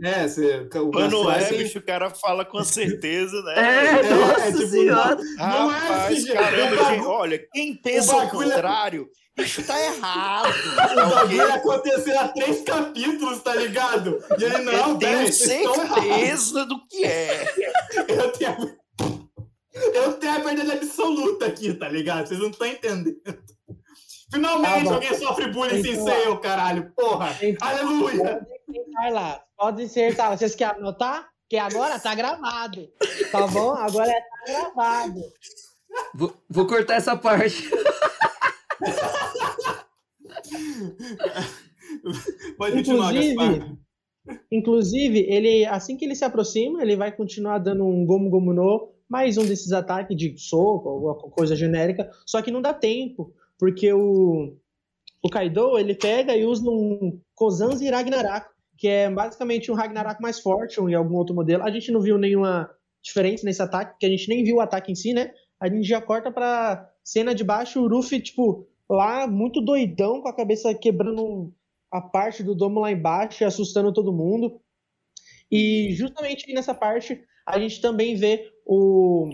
[0.00, 0.68] É, você.
[0.76, 3.54] O Mas não é, Aysen- bicho, o cara fala com certeza, né?
[3.56, 5.16] É, é, nossa tipo, senhora.
[5.16, 7.04] Não é Rapaz, assim, caramba, gente.
[7.06, 9.08] Olha, quem pensa o é- contrário,
[9.38, 10.52] isso tá errado.
[10.92, 14.22] O bagulho aconteceu há três capítulos, tá ligado?
[14.38, 17.44] E ele, não, Eu tenho certeza do que é.
[18.08, 18.76] Eu tenho,
[19.94, 22.26] eu tenho a verdade absoluta aqui, tá ligado?
[22.26, 23.16] Vocês não estão entendendo.
[24.30, 26.92] Finalmente Tá alguém sofre bullying sem ser eu, caralho.
[26.94, 27.34] Porra.
[27.40, 28.46] Então, Aleluia.
[28.92, 30.36] Vai lá, pode ser, tá?
[30.36, 31.28] Vocês querem anotar?
[31.48, 32.86] Que agora tá gravado.
[33.32, 33.70] Tá bom?
[33.74, 35.22] Agora tá gravado.
[36.14, 37.70] Vou, vou cortar essa parte.
[42.56, 43.78] Pode continuar, Inclusive.
[44.52, 48.92] Inclusive, ele, assim que ele se aproxima, ele vai continuar dando um Gomu Gomu no,
[49.08, 53.90] mais um desses ataques de soco, alguma coisa genérica, só que não dá tempo, porque
[53.92, 54.54] o,
[55.22, 60.38] o Kaido, ele pega e usa um Kozanzi Ragnarok, que é basicamente um Ragnarok mais
[60.38, 61.64] forte, ou em algum outro modelo.
[61.64, 62.70] A gente não viu nenhuma
[63.02, 65.32] diferença nesse ataque, porque a gente nem viu o ataque em si, né?
[65.58, 70.28] A gente já corta pra cena de baixo, o Ruffy, tipo, lá, muito doidão, com
[70.28, 71.50] a cabeça quebrando
[71.90, 74.60] a parte do domo lá embaixo, e assustando todo mundo.
[75.50, 79.30] E justamente nessa parte, a gente também vê o,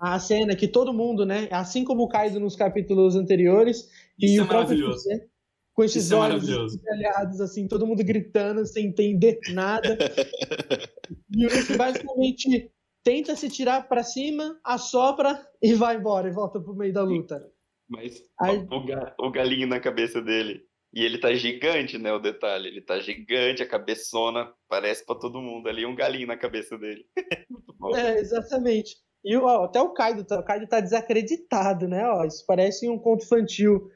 [0.00, 1.46] a cena que todo mundo, né?
[1.52, 3.88] Assim como o Kaido nos capítulos anteriores,
[4.18, 4.76] e Isso é o próprio.
[4.78, 5.24] José,
[5.72, 9.96] com esses Isso é olhos esgalhados, assim, todo mundo gritando sem entender nada.
[11.30, 12.72] e o Luffy basicamente
[13.02, 17.50] tenta se tirar pra cima, assopra e vai embora, e volta pro meio da luta.
[17.88, 20.62] Mas Aí- o, ga- o galinho na cabeça dele.
[20.92, 22.10] E ele tá gigante, né?
[22.12, 22.68] O detalhe.
[22.68, 27.04] Ele tá gigante, a cabeçona parece pra todo mundo ali, um galinho na cabeça dele.
[27.50, 27.94] Muito bom.
[27.94, 28.96] É, exatamente.
[29.24, 32.06] E ó, até o Kaido, tá- o Kaido tá desacreditado, né?
[32.08, 33.90] Ó, isso parece um conto infantil,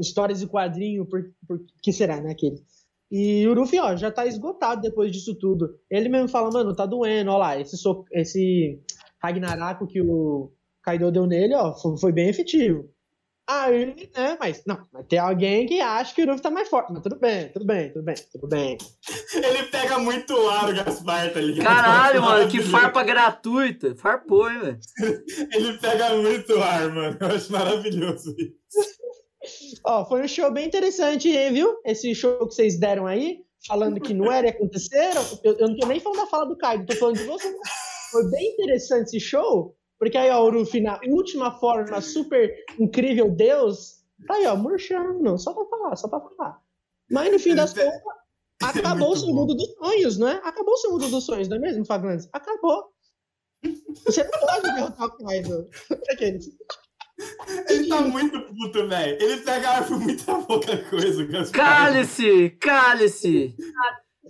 [0.00, 2.56] histórias de quadrinho, por, por que será, né, aquele?
[3.10, 5.78] E o Luffy, ó, já tá esgotado depois disso tudo.
[5.90, 8.80] Ele mesmo fala, mano, tá doendo, ó lá, esse, so, esse
[9.22, 10.52] Ragnarok que o
[10.82, 12.88] Kaido deu nele, ó, foi, foi bem efetivo.
[13.50, 16.92] Aí, né, mas, não, mas tem alguém que acha que o Luffy tá mais forte.
[16.92, 18.76] Mas tudo bem, tudo bem, tudo bem, tudo bem.
[19.32, 21.64] Ele pega muito ar, o Gaspar, tá ligado?
[21.64, 23.96] Caralho, mano, que farpa gratuita.
[23.96, 24.78] Farpou, hein, velho.
[25.50, 27.16] Ele pega muito ar, mano.
[27.18, 28.97] Eu acho maravilhoso isso.
[29.84, 31.78] Ó, foi um show bem interessante, viu?
[31.84, 35.22] Esse show que vocês deram aí, falando que não era e aconteceram.
[35.44, 37.54] Eu, eu não tô nem falando da fala do Kaido, tô falando de você.
[38.10, 43.30] Foi bem interessante esse show, porque aí, ó, o Luffy, na última forma super incrível
[43.30, 46.60] Deus, tá aí, ó, murchando, só pra falar, só pra falar.
[47.10, 48.18] Mas no fim das Ele- contas,
[48.62, 50.40] acabou o muito seu mundo dos sonhos, não é?
[50.42, 52.28] Acabou o seu mundo dos sonhos, não é mesmo, Faglandes?
[52.32, 52.92] Acabou.
[54.04, 55.68] Você não pode derrotar o Kaido.
[57.68, 59.18] Ele tá muito puto, velho.
[59.20, 61.26] Ele pega ar por muita pouca coisa.
[61.52, 63.56] Cale-se, cale-se.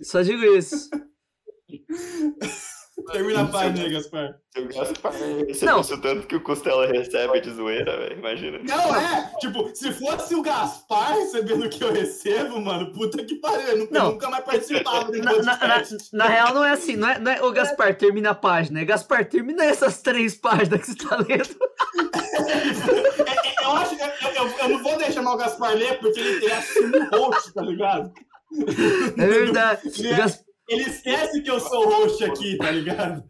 [0.01, 0.89] Só digo isso.
[3.13, 4.35] Termina a página aí, Gaspar.
[4.57, 5.79] O Gaspar recebesse Não.
[5.79, 8.59] o tanto que o Costela recebe de zoeira, velho, imagina.
[8.63, 13.35] Não, é, tipo, se fosse o Gaspar recebendo o que eu recebo, mano, puta que
[13.35, 14.11] pariu, eu nunca, Não.
[14.11, 15.83] nunca mais participava do Na, na- na-
[16.13, 18.85] na real, não é assim, não é, não é o Gaspar termina a página, é
[18.85, 21.57] Gaspar termina essas três páginas que você tá lendo.
[22.49, 24.07] É, Eu acho que eu,
[24.45, 27.53] eu- eu não vou deixar mal o Gaspar ler, porque ele, ele assume o host,
[27.53, 28.13] tá ligado?
[29.17, 29.81] É verdade.
[29.99, 33.23] Ele, Gas- ele esquece que eu sou o host aqui, tá ligado?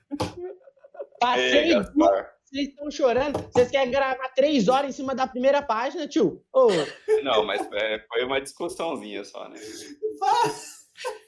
[1.19, 2.31] Passei É, Gaspar.
[2.45, 3.39] vocês estão chorando.
[3.51, 6.41] Vocês querem gravar três horas em cima da primeira página, tio?
[6.53, 6.67] Ô,
[7.23, 9.59] Não, mas é, foi uma discussãozinha só, né?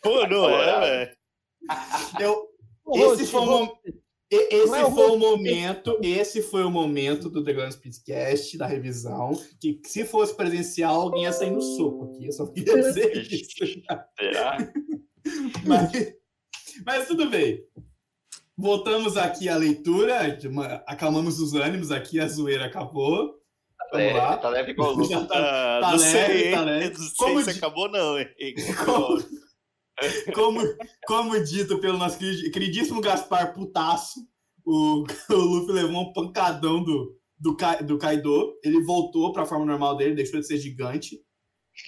[0.01, 1.17] Pô, não é, velho.
[2.19, 2.47] Eu,
[3.13, 3.65] esse foi o host.
[3.65, 4.00] mom- e-
[4.31, 8.65] esse é o foi o momento, esse foi o momento do The Guns Podcast, da
[8.65, 12.27] revisão, que se fosse presencial, alguém ia sair no soco aqui.
[12.27, 13.55] Eu só queria dizer isso.
[14.19, 14.57] Será?
[15.65, 15.91] Mas,
[16.85, 17.63] mas tudo bem.
[18.57, 23.39] Voltamos aqui à leitura, de uma- acalmamos os ânimos aqui, a zoeira acabou.
[23.91, 24.37] Vamos leve, lá.
[24.37, 25.99] tá leve igual o tá- tá não leve,
[26.33, 26.89] sei, tá leve.
[26.97, 28.27] Não sei Como se acabou, não, hein?
[28.85, 29.17] Como,
[30.33, 30.59] como,
[31.07, 34.19] como dito pelo nosso queri- queridíssimo Gaspar Putaço,
[34.65, 38.57] o, o Luffy levou um pancadão do, do, do Kaido.
[38.63, 41.19] Ele voltou para a forma normal dele, deixou de ser gigante.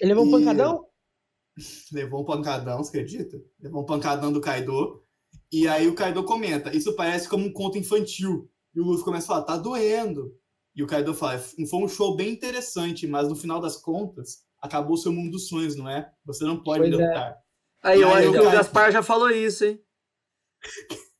[0.00, 0.86] Ele levou um E- pancadão?
[1.92, 3.40] Levou um pancadão, você acredita?
[3.60, 5.02] Levou um pancadão do Kaido.
[5.52, 8.50] E aí o Kaido comenta: Isso parece como um conto infantil.
[8.74, 10.34] E o Luffy começa a falar: Tá doendo.
[10.74, 14.94] E o Kaido fala: Foi um show bem interessante, mas no final das contas, acabou
[14.94, 16.10] o seu mundo dos sonhos, não é?
[16.24, 17.36] Você não pode Pois é.
[17.84, 19.80] Aí eu aí acho o que Gaspar já falou isso, hein?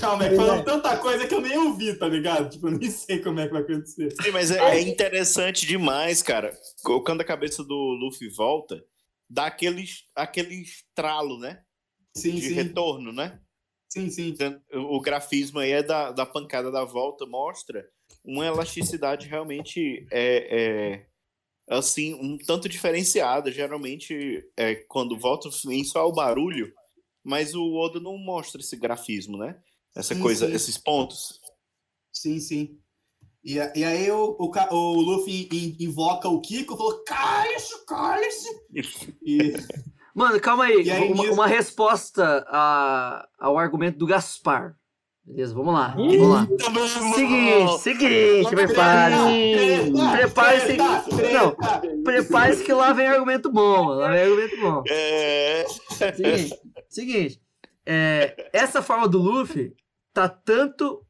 [0.00, 0.64] Calma, é Pois falando é.
[0.64, 2.48] tanta coisa que eu nem ouvi, tá ligado?
[2.48, 4.10] Tipo, eu nem sei como é que vai acontecer.
[4.22, 6.56] Sim, mas é, é interessante demais, cara.
[7.04, 8.82] Quando a cabeça do Luffy volta,
[9.28, 9.84] dá aquele,
[10.14, 11.62] aquele estralo, né?
[12.16, 12.54] Sim, De sim.
[12.54, 13.40] retorno, né?
[13.88, 14.34] Sim, sim.
[14.72, 17.88] O o grafismo aí é da, da pancada da volta, mostra
[18.24, 21.06] uma elasticidade realmente é, é,
[21.68, 23.50] assim, um tanto diferenciada.
[23.52, 26.72] Geralmente, é, quando volta, vem só o barulho,
[27.24, 29.58] mas o Oda não mostra esse grafismo, né?
[29.94, 30.54] Essa Sim, coisa, sim.
[30.54, 31.40] esses pontos.
[32.12, 32.78] Sim, sim.
[33.44, 38.48] E, e aí o, o, o Luffy in- invoca o Kiko e falou: Cale-se, cale-se!
[39.22, 39.52] E
[40.14, 40.88] Mano, calma aí.
[40.90, 44.77] Aí, uma, nisso- uma resposta a- ao argumento do Gaspar.
[45.28, 45.88] Beleza, vamos lá.
[45.88, 46.46] Vamos lá.
[46.56, 49.92] Também, Seguinte, seguinte, prepare-se.
[50.16, 50.76] Prepare-se.
[51.32, 53.88] Não, prepare-se que lá vem argumento bom.
[53.88, 54.82] Lá vem argumento bom.
[54.88, 55.66] É...
[55.90, 56.58] Seguinte,
[56.88, 57.42] seguinte.
[57.84, 59.74] é, essa forma do Luffy
[60.14, 61.04] tá tanto.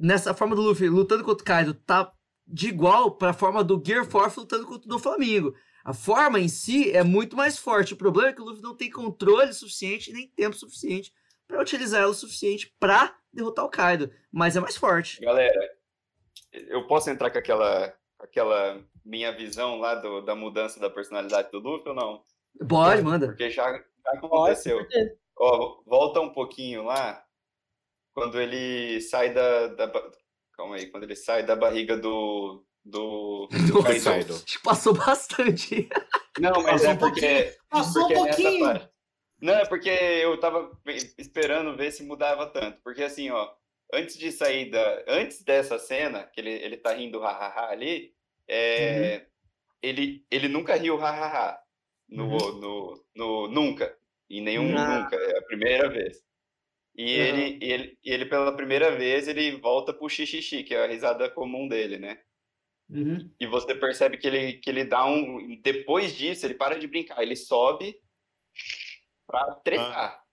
[0.00, 2.10] Nessa forma do Luffy lutando contra o Kaido, tá
[2.46, 5.52] de igual pra forma do Gear Force lutando contra o do Flamengo.
[5.84, 7.92] A forma em si é muito mais forte.
[7.92, 11.12] O problema é que o Luffy não tem controle suficiente nem tempo suficiente
[11.48, 14.12] pra utilizar ela o suficiente pra derrotar o Kaido.
[14.30, 15.20] Mas é mais forte.
[15.22, 15.58] Galera,
[16.52, 21.58] eu posso entrar com aquela, aquela minha visão lá do, da mudança da personalidade do
[21.58, 22.22] Luffy ou não?
[22.68, 23.26] Pode, manda.
[23.26, 23.82] Porque já, já
[24.12, 24.78] aconteceu.
[25.36, 27.24] Ó, volta um pouquinho lá,
[28.14, 30.10] quando ele sai da, da
[30.54, 32.64] Calma aí, quando ele sai da barriga do.
[32.84, 33.48] Do.
[33.50, 34.04] do Nossa, Kaido.
[34.04, 34.34] Kaido.
[34.34, 35.88] acho que passou bastante.
[36.40, 37.56] Não, mas Passou é um porque.
[37.68, 38.64] Passou um porque nessa pouquinho.
[38.66, 38.90] parte-
[39.40, 40.70] Não, é porque eu tava
[41.16, 42.80] esperando ver se mudava tanto.
[42.82, 43.52] Porque assim, ó,
[43.92, 45.04] antes de sair da.
[45.06, 48.12] Antes dessa cena, que ele, ele tá rindo hahaha ali,
[48.48, 49.26] é,
[49.82, 51.58] ele, ele nunca riu hahaha.
[52.08, 53.96] No, no, no, nunca.
[54.30, 55.00] Em nenhum Ah.
[55.00, 55.16] nunca.
[55.16, 56.22] É a primeira vez.
[56.96, 57.28] E Aham.
[57.28, 61.68] ele, ele, ele, pela primeira vez, ele volta pro xixi, que é a risada comum
[61.68, 62.18] dele, né?
[62.90, 63.30] Uhum.
[63.38, 65.60] E você percebe que ele, que ele dá um.
[65.62, 68.00] Depois disso, ele para de brincar, ele sobe
[69.28, 70.24] pra tretar.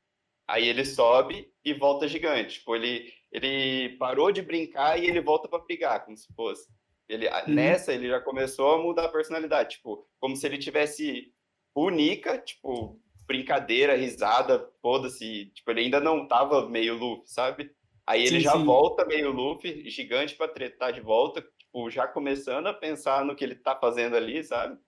[0.47, 2.59] Aí ele sobe e volta gigante.
[2.59, 6.69] Tipo, ele, ele parou de brincar e ele volta pra brigar, como se fosse.
[7.09, 7.53] Ele, Uhum.
[7.53, 9.77] Nessa, ele já começou a mudar a personalidade.
[9.77, 11.33] Tipo, como se ele tivesse
[11.75, 15.51] única, tipo, brincadeira, risada, foda-se.
[15.53, 17.71] Tipo, ele ainda não tava meio Luffy, sabe?
[18.07, 18.63] Aí ele Sim, já sim.
[18.63, 23.43] volta meio Luffy, gigante pra tretar de volta, tipo, já começando a pensar no que
[23.43, 24.79] ele tá fazendo ali, sabe?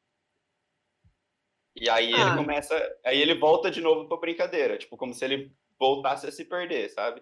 [1.80, 2.36] E aí ele Ah.
[2.36, 6.44] começa, aí ele volta de novo pra brincadeira, tipo, como se ele voltasse a se
[6.46, 7.22] perder, sabe?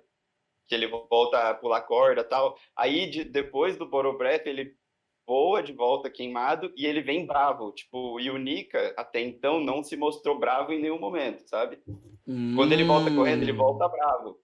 [0.68, 2.58] Que ele volta a pular corda tal.
[2.76, 4.74] Aí de- depois do Boro Breath, ele
[5.28, 7.72] voa de volta queimado e ele vem bravo.
[7.74, 11.80] Tipo, e o Nika até então não se mostrou bravo em nenhum momento, sabe?
[12.56, 13.58] Quando ele volta correndo, ele Hum.
[13.58, 14.39] volta bravo.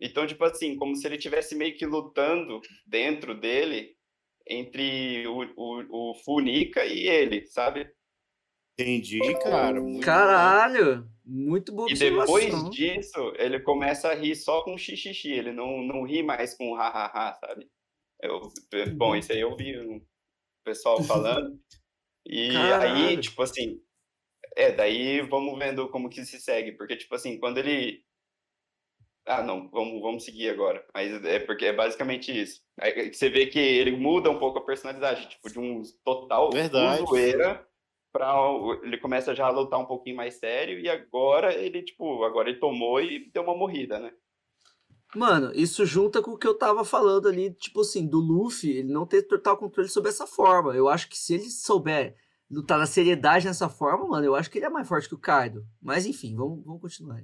[0.00, 3.94] Então, tipo assim, como se ele tivesse meio que lutando dentro dele
[4.46, 7.90] entre o, o, o Funica e ele, sabe?
[8.80, 9.80] Entendi, cara.
[9.80, 11.06] muito Caralho!
[11.24, 16.02] Muito boa E depois disso, ele começa a rir só com xixi, ele não, não
[16.02, 17.68] ri mais com ha-ha-ha, sabe?
[18.20, 18.40] Eu,
[18.96, 20.02] bom, isso aí eu vi o
[20.64, 21.58] pessoal falando.
[22.26, 23.20] E aí, Caralho.
[23.20, 23.80] tipo assim,
[24.56, 28.04] é, daí vamos vendo como que se segue, porque, tipo assim, quando ele.
[29.26, 30.84] Ah, não, vamos, vamos seguir agora.
[30.92, 32.60] Mas é porque é basicamente isso.
[32.80, 37.04] Aí você vê que ele muda um pouco a personalidade, tipo, de um total Verdade.
[37.04, 37.69] zoeira
[38.12, 38.34] pra.
[38.50, 42.48] o- Ele começa já a lutar um pouquinho mais sério, e agora ele, tipo, agora
[42.50, 44.12] ele tomou e deu uma morrida, né?
[45.14, 48.92] Mano, isso junta com o que eu tava falando ali, tipo assim, do Luffy, ele
[48.92, 50.72] não ter total controle sobre essa forma.
[50.74, 52.16] Eu acho que se ele souber
[52.48, 55.18] lutar na seriedade nessa forma, mano, eu acho que ele é mais forte que o
[55.18, 55.64] Kaido.
[55.82, 57.22] Mas enfim, vamos, vamos continuar.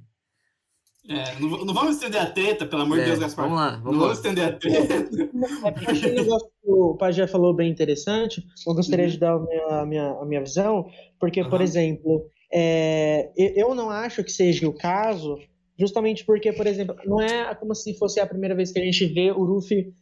[1.09, 3.45] É, não, não vamos estender a treta, pelo amor É, de Deus, Gaspar.
[3.45, 4.13] vamos lá, não vamos vamos lá.
[4.15, 4.95] estender a treta.
[4.95, 8.45] É porque eu achei um negócio que o Pajé falou bem interessante.
[8.67, 10.87] Eu gostaria de dar a minha, a minha, a minha visão,
[11.21, 11.63] porque, por Aham.
[11.65, 15.39] exemplo, é, eu não acho que seja o caso,
[15.79, 19.07] justamente porque, por exemplo, não é como se fosse a primeira vez que a gente
[19.07, 19.93] vê o Luffy,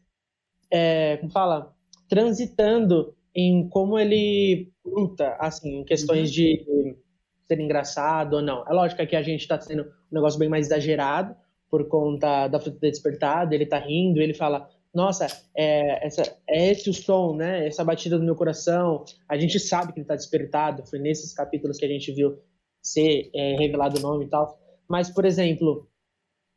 [0.71, 1.73] é, como fala,
[2.09, 6.65] transitando em como ele luta, assim, em questões de
[7.47, 8.64] ser engraçado ou não.
[8.68, 11.34] É lógico que a gente tá sendo um negócio bem mais exagerado
[11.70, 15.26] por conta da fruta ter despertado, ele tá rindo, ele fala, nossa,
[15.57, 17.66] é, essa, é esse o som, né?
[17.66, 19.05] Essa batida do meu coração.
[19.28, 22.38] A gente sabe que ele tá despertado, foi nesses capítulos que a gente viu
[22.80, 24.57] ser é, revelado o nome e tal.
[24.88, 25.88] Mas, por exemplo,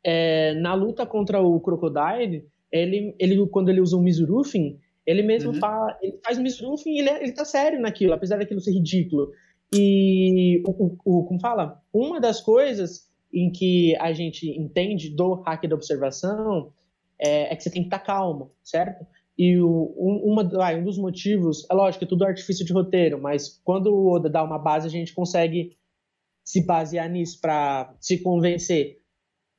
[0.04, 5.52] é, na luta contra o Crocodile, ele, ele, quando ele usa o Misurufin, ele mesmo
[5.52, 5.58] Uhum.
[5.58, 8.72] fala, ele faz o Misurufin e ele, é- ele tá sério naquilo, apesar daquilo ser
[8.72, 9.32] ridículo.
[9.72, 15.66] E, o, o, como fala, uma das coisas em que a gente entende do hack
[15.66, 16.72] da observação
[17.18, 19.06] é, é que você tem que estar calmo, certo?
[19.36, 23.20] E o, um, uma, ah, um dos motivos, é lógico é tudo artifício de roteiro,
[23.20, 25.76] mas quando o Oda dá uma base, a gente consegue
[26.42, 28.98] se basear nisso para se convencer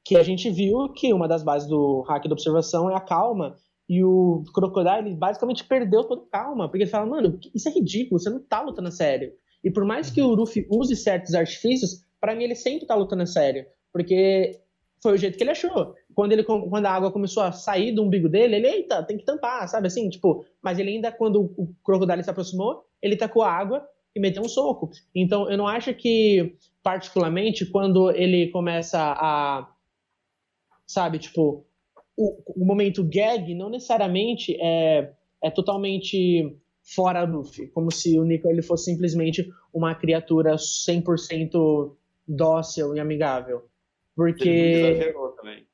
[0.04, 3.56] que a gente viu que uma das bases do hack da observação é a calma
[3.88, 8.20] e o Crocodile basicamente perdeu toda a calma, porque ele fala, mano, isso é ridículo,
[8.20, 9.32] você não tá lutando a sério.
[9.64, 13.24] E por mais que o Luffy use certos artifícios, para mim ele sempre tá lutando
[13.24, 14.60] a sério, porque
[15.02, 15.96] foi o jeito que ele achou.
[16.14, 19.24] Quando, ele, quando a água começou a sair do umbigo dele, ele, eita, tem que
[19.24, 20.10] tampar, sabe assim?
[20.10, 24.44] Tipo, mas ele ainda, quando o Crocodile se aproximou, ele tacou a água e meteu
[24.44, 24.90] um soco.
[25.16, 29.70] Então, eu não acho que, particularmente, quando ele começa a,
[30.86, 31.66] sabe, tipo,
[32.18, 36.58] o, o momento gag não necessariamente é, é totalmente
[36.96, 41.96] fora do Luffy, como se o Nico ele fosse simplesmente uma criatura 100%
[42.28, 43.64] dócil e amigável.
[44.16, 45.66] Porque Ele exagerou também.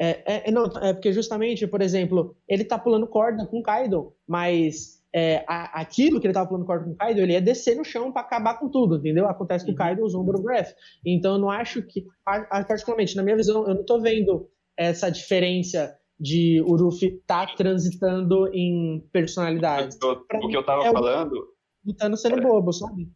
[0.00, 3.62] é, é, é, não, é porque justamente, por exemplo, ele tá pulando corda com o
[3.62, 7.40] Kaido, mas é, a- aquilo que ele tava pulando corda com o Kaido, ele ia
[7.40, 9.26] descer no chão pra acabar com tudo, entendeu?
[9.28, 10.74] Acontece com o Kaido usou o Breath.
[11.04, 15.10] Então eu não acho que, par- particularmente, na minha visão, eu não tô vendo essa
[15.10, 19.96] diferença de Luffy tá transitando em personalidades.
[19.96, 21.48] O, que eu- Pra o que eu tava é falando,
[21.84, 23.08] Lutando sendo bobo, sabe?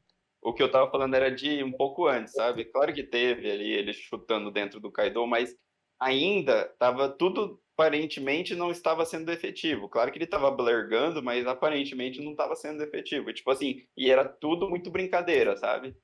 [0.43, 2.65] o que eu tava falando era de um pouco antes, sabe?
[2.65, 5.55] Claro que teve ali ele chutando dentro do Kaido, mas
[6.01, 9.89] ainda tava tudo aparentemente não estava sendo efetivo.
[9.89, 13.33] Claro que ele tava blergando, mas aparentemente não estava sendo efetivo.
[13.33, 15.97] Tipo assim, e era tudo muito brincadeira, sabe?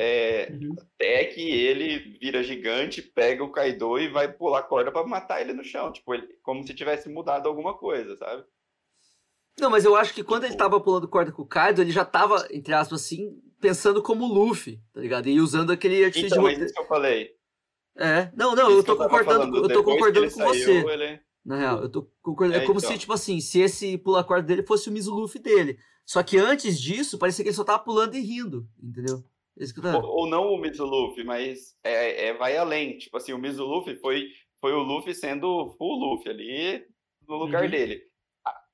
[0.00, 0.76] É, Uhum.
[0.78, 5.52] Até que ele vira gigante, pega o Kaido e vai pular corda pra matar ele
[5.52, 8.44] no chão, tipo, ele, como se tivesse mudado alguma coisa, sabe?
[9.58, 12.04] Não, mas eu acho que quando ele tava pulando corda com o Kaido, ele já
[12.04, 15.28] tava, entre aspas assim, pensando como Luffy, tá ligado?
[15.28, 16.64] E usando aquele artifício Então, de é roteiro.
[16.66, 17.30] isso que eu falei.
[17.96, 20.64] É, não, não, Isso eu tô concordando, falando, eu tô concordando com você.
[20.64, 22.60] saiu, ele- Na real, eu tô concordando.
[22.60, 22.88] É, É, como então.
[22.92, 25.76] se, tipo assim, se esse pular corda dele fosse o Mizu Luffy dele.
[26.06, 29.24] Só que antes disso, parecia que ele só tava pulando e rindo, entendeu?
[29.58, 32.96] É Isso que eu Ou, ou não o Mizuluffy, mas é, é, vai além.
[32.98, 34.28] Tipo assim, o Mizuluffy foi,
[34.60, 36.84] foi o Luffy sendo full Luffy ali
[37.26, 37.70] no lugar Uhum.
[37.70, 38.02] dele.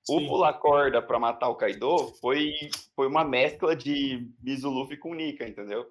[0.08, 0.26] O Sim.
[0.26, 2.52] pular corda pra matar o Kaido foi,
[2.94, 5.86] foi uma mescla de Mizuluffy com Nika, entendeu?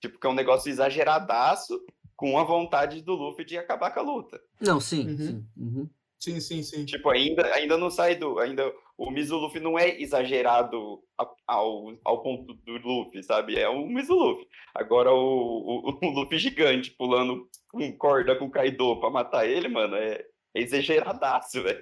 [0.00, 1.78] Tipo, que é um negócio exageradaço
[2.16, 4.40] com a vontade do Luffy de acabar com a luta.
[4.60, 5.16] Não, sim, Uhum.
[5.18, 5.46] sim.
[5.56, 5.90] uhum.
[6.18, 6.84] Sim, sim, sim.
[6.86, 8.38] Tipo, ainda, ainda não sai do.
[8.40, 11.00] Ainda, o Mizuluffy não é exagerado
[11.46, 13.56] ao, ao ponto do Luffy, sabe?
[13.56, 14.44] É um Mizuluffy.
[14.74, 19.68] Agora, o, o, o Luffy gigante pulando com corda com o Kaido pra matar ele,
[19.68, 21.80] mano, é, é exageradaço, velho.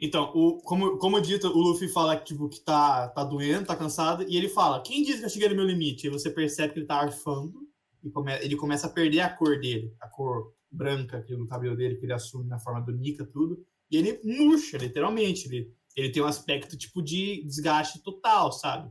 [0.00, 3.76] Então, o, como, como dito, o Luffy fala que, tipo, que tá, tá doendo, tá
[3.76, 6.08] cansado, e ele fala, quem disse que eu cheguei no meu limite?
[6.08, 7.60] E você percebe que ele tá arfando,
[8.02, 11.76] e come, ele começa a perder a cor dele, a cor branca aqui no cabelo
[11.76, 16.10] dele, que ele assume na forma do Nika, tudo, e ele murcha, literalmente, ele, ele
[16.10, 18.90] tem um aspecto, tipo, de desgaste total, sabe?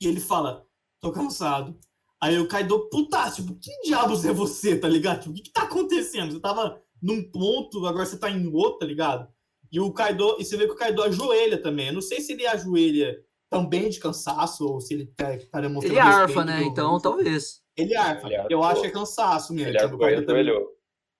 [0.00, 0.66] E ele fala,
[1.00, 1.78] tô cansado.
[2.20, 5.20] Aí o Kaido, puta, tipo, que diabos é você, tá ligado?
[5.20, 6.32] Tipo, o que que tá acontecendo?
[6.32, 9.28] Você tava num ponto, agora você tá em outro, tá ligado?
[9.70, 11.88] E o Kaido, e você vê que o Kaido ajoelha também.
[11.88, 15.94] Eu não sei se ele ajoelha também de cansaço ou se ele tá, tá demonstrando
[15.94, 16.62] Ele arfa, né?
[16.64, 17.62] Então, talvez.
[17.76, 18.26] Ele arfa.
[18.26, 18.50] Ele arfou.
[18.50, 19.70] Eu acho que é cansaço mesmo.
[19.70, 20.77] Ele tipo, o arfou, ele Kaido também- ajoelhou.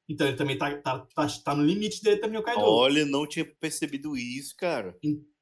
[0.09, 2.63] Então ele também tá, tá, tá, tá no limite dele também, o Kaido.
[2.63, 4.97] Olha, não tinha percebido isso, cara.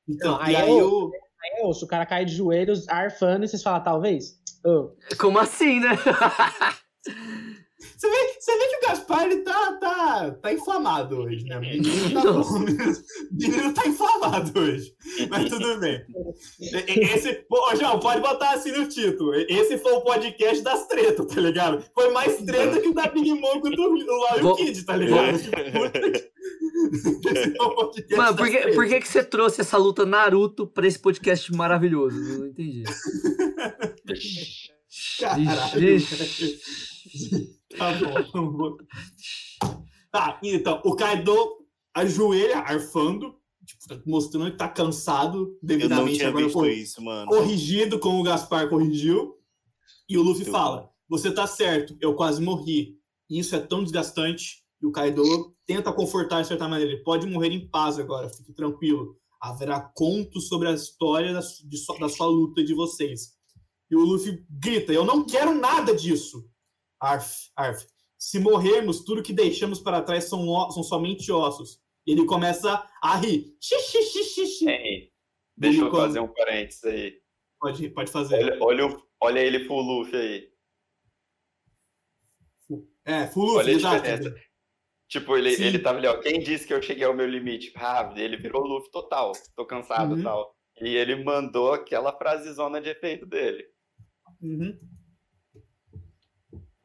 [0.08, 1.10] Então, Não, e aí aí eu- o.
[1.42, 4.40] Aí, ô, se o cara cai de joelhos arfando e vocês falam, talvez?
[4.64, 5.90] Ô, Como assim, né?
[7.96, 11.56] Você vê, você vê que o Gaspar ele tá, tá, tá inflamado hoje, né?
[11.56, 13.04] O menino tá, bom mesmo.
[13.32, 14.94] O menino tá inflamado hoje.
[15.30, 16.04] Mas tudo bem.
[16.60, 19.34] Esse, pô, João, pode botar assim no título.
[19.34, 21.82] Esse foi o podcast das tretas, tá ligado?
[21.94, 25.38] Foi mais treta que o da Big Mom com o do Vou- Kid, tá ligado?
[28.16, 32.16] Mano, por que, por que, que você trouxe essa luta Naruto pra esse podcast maravilhoso?
[32.16, 32.84] Eu Não entendi.
[35.20, 35.88] Caralho.
[35.96, 36.58] Ixi.
[37.76, 37.92] Tá
[38.32, 38.76] bom.
[40.10, 41.34] Tá, então, o Kaido
[41.94, 43.34] ajoelha, arfando,
[43.66, 46.16] tipo, tá mostrando que tá cansado Eu não devidamente.
[46.18, 47.26] tinha agora isso, mano.
[47.28, 49.34] corrigido, como o Gaspar corrigiu.
[50.08, 52.96] E o Luffy Eu- fala: Você tá certo, eu quase morri.
[53.28, 54.64] Isso é tão desgastante.
[54.80, 55.22] E o Kaido
[55.66, 56.92] tenta confortar de certa maneira.
[56.92, 59.16] Ele pode morrer em paz agora, fique tranquilo.
[59.40, 63.32] Haverá contos sobre a história da, de sua- da sua luta de vocês.
[63.90, 66.48] E o Luffy grita: Eu não quero nada disso.
[67.00, 67.84] Arf, arf.
[68.18, 71.80] Se morrermos, tudo que deixamos para trás são, o- são somente ossos.
[72.06, 73.54] Ele começa a rir.
[73.60, 74.68] Xixi, xixi, xixi.
[74.68, 75.12] Hein,
[75.56, 77.20] deixa eu Quando- fazer um parênteses aí.
[77.60, 78.36] Pode, pode fazer.
[78.36, 80.52] Olha, olha, o- olha ele full Luffy aí.
[83.04, 84.34] É, full Luffy, Olha exato.
[85.08, 85.64] Tipo, ele, Sim.
[85.64, 86.18] ele tava ali, ó.
[86.20, 87.72] Quem disse que eu cheguei ao meu limite?
[87.76, 89.32] Ah, ele virou Luffy total.
[89.54, 90.22] Tô cansado e Uhum.
[90.24, 90.56] tal.
[90.80, 93.64] E ele mandou aquela frasezona de efeito dele.
[94.42, 94.76] Uhum.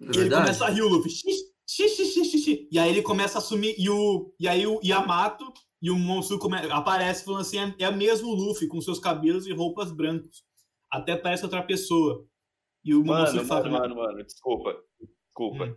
[0.02, 1.12] É E ele começa a rir, o Luffy.
[1.12, 2.70] Xixi, xixi, xixi, xixi.
[2.72, 3.76] E aí ele começa a assumir.
[3.78, 7.91] E, o, e aí o Yamato e o Monsu come, aparece falando assim: é, é
[7.91, 10.43] mesmo o Luffy, com seus cabelos e roupas brancos.
[10.91, 12.26] Até parece outra pessoa.
[12.84, 13.70] E o Mano, Monsu fala.
[13.70, 14.76] mano, mano, mano, desculpa.
[15.28, 15.66] Desculpa.
[15.66, 15.76] Hum.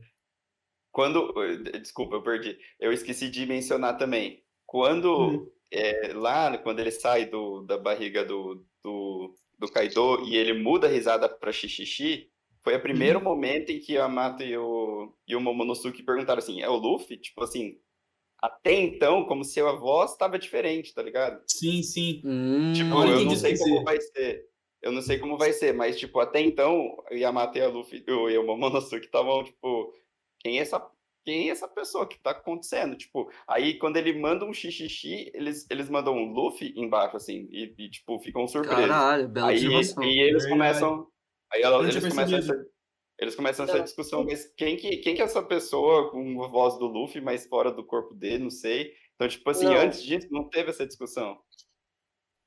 [0.90, 1.32] Quando.
[1.80, 2.58] Desculpa, eu perdi.
[2.80, 4.42] Eu esqueci de mencionar também.
[4.66, 5.30] Quando.
[5.30, 5.50] Hum.
[5.72, 10.86] é, lá, quando ele sai do, da barriga do, do, do Kaido e ele muda
[10.86, 12.30] a risada pra Xixixi,
[12.64, 13.24] foi o primeiro Uhum.
[13.24, 17.16] momento em que o Yamato e o, e o Momonosuke perguntaram assim: é o Luffy?
[17.18, 17.78] Tipo assim.
[18.42, 21.42] Até então, como se a voz estava diferente, tá ligado?
[21.46, 22.20] Sim, sim.
[22.24, 24.44] Hum, Tipo, eu quem não sei como vai ser.
[24.82, 28.04] Eu não sei como vai ser, mas, tipo, até então, o Yamato e a Luffy,
[28.06, 29.94] o- e o Momonosuke estavam, tipo,
[30.40, 30.86] quem é essa,
[31.24, 32.94] quem é essa pessoa que tá acontecendo?
[32.96, 37.74] Tipo, aí quando ele manda um xixi, eles, eles mandam um Luffy embaixo, assim, e,
[37.78, 38.88] e, tipo, ficam surpresos.
[38.88, 39.64] Caralho, bela Aí,
[40.02, 41.06] e eles começam.
[41.54, 42.66] Aí ela- eles começam, essa,
[43.20, 46.76] eles começam essa discussão, mas quem que, quem que é essa pessoa com a voz
[46.78, 48.90] do Luffy, mas fora do corpo dele, não sei.
[49.14, 49.76] Então, tipo assim, Não.
[49.76, 51.36] antes disso, não teve essa discussão.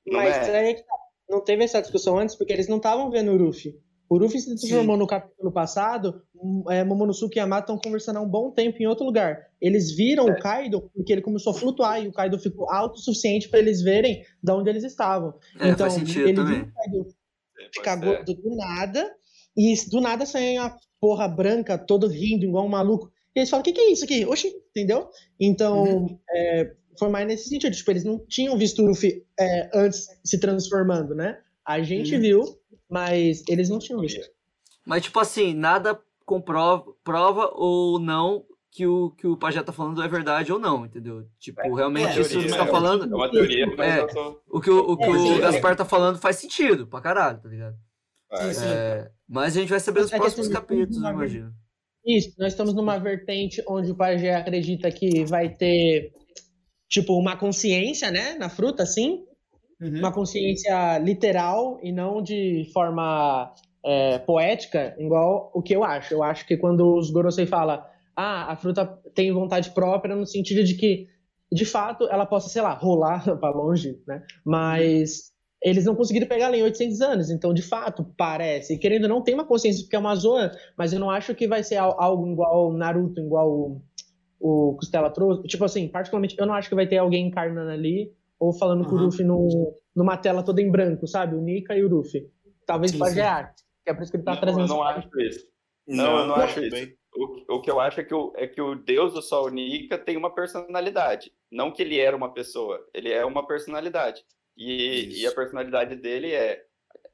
[0.05, 0.59] Não Mas é?
[0.59, 0.95] aí que tá.
[1.29, 3.73] não teve essa discussão antes porque eles não estavam vendo o Ruffy.
[4.09, 8.21] O Ruffy se transformou no capítulo passado, hum, é, Momonosuke e Yamato estão conversando há
[8.21, 9.37] um bom tempo em outro lugar.
[9.61, 10.31] Eles viram É.
[10.31, 13.59] o Kaido porque ele começou a flutuar e o Kaido ficou alto o suficiente para
[13.59, 15.37] eles verem de onde eles estavam.
[15.59, 16.53] É, então, faz sentido ele também.
[16.55, 17.07] viu o Kaido
[17.73, 18.05] ficar ser.
[18.05, 19.15] gordo do nada
[19.55, 23.11] e do nada saiu uma porra branca, todo rindo, igual um maluco.
[23.35, 24.25] E eles falam: o que, que é isso aqui?
[24.25, 25.09] Oxi, entendeu?
[25.39, 26.19] Então, Uhum.
[26.31, 27.75] é, foi mais nesse sentido.
[27.75, 31.39] Tipo, eles não tinham visto o Luffy é, antes se transformando, né?
[31.65, 32.21] A gente Uhum.
[32.21, 34.27] viu, mas eles não tinham visto.
[34.85, 38.45] Mas, tipo assim, nada comprova prova ou não
[38.77, 41.25] que o que o Pajé tá falando é verdade ou não, entendeu?
[41.39, 42.67] Tipo, realmente é, isso que teoria, você tá é.
[42.67, 44.03] falando, É uma teoria, mas É.
[44.47, 45.39] o que o, o, que É, o é.
[45.39, 47.75] Gaspar tá falando faz sentido pra caralho, tá ligado?
[48.29, 48.53] Vai.
[48.53, 48.67] Sim, sim.
[48.67, 51.51] É, mas a gente vai saber nos É que próximos assim, capítulos, eu imagino.
[52.05, 56.11] Isso, nós estamos numa vertente onde o Pajé acredita que vai ter,
[56.87, 59.25] tipo, uma consciência, né, na fruta, assim,
[59.81, 59.99] Uhum.
[59.99, 63.53] uma consciência literal e não de forma
[63.85, 66.13] é, poética, igual o que eu acho.
[66.13, 67.87] Eu acho que quando os Gorosei fala,
[68.17, 71.07] ah, a fruta tem vontade própria, no sentido de que,
[71.53, 74.23] de fato, ela possa, sei lá, rolar para longe, né?
[74.45, 75.31] Mas
[75.63, 78.73] eles não conseguiram pegar ela em 800 anos, então, de fato, parece.
[78.75, 81.35] E querendo ou não, tem uma consciência, porque é uma zoa, mas eu não acho
[81.35, 83.81] que vai ser al- algo igual Naruto, igual o,
[84.39, 85.43] o Costela trouxe.
[85.47, 88.95] Tipo assim, particularmente, eu não acho que vai ter alguém encarnando ali ou falando com
[88.95, 89.05] o.
[89.05, 91.35] Luffy no, numa tela toda em branco, sabe?
[91.35, 92.29] O Nika e o Luffy.
[92.65, 93.15] Talvez Sim, pode sim.
[93.15, 93.63] ser arte.
[93.83, 95.47] Que é por isso que ele tá Não, trazendo eu não acho isso.
[95.87, 96.69] Não, eu não Não, acho isso.
[96.69, 96.93] bem.
[97.17, 99.97] O, o que eu acho é que o, é que o Deus do Sol Nika
[99.97, 101.33] tem uma personalidade.
[101.51, 104.23] Não que ele era uma pessoa, ele é uma personalidade.
[104.55, 106.63] E, e a personalidade dele é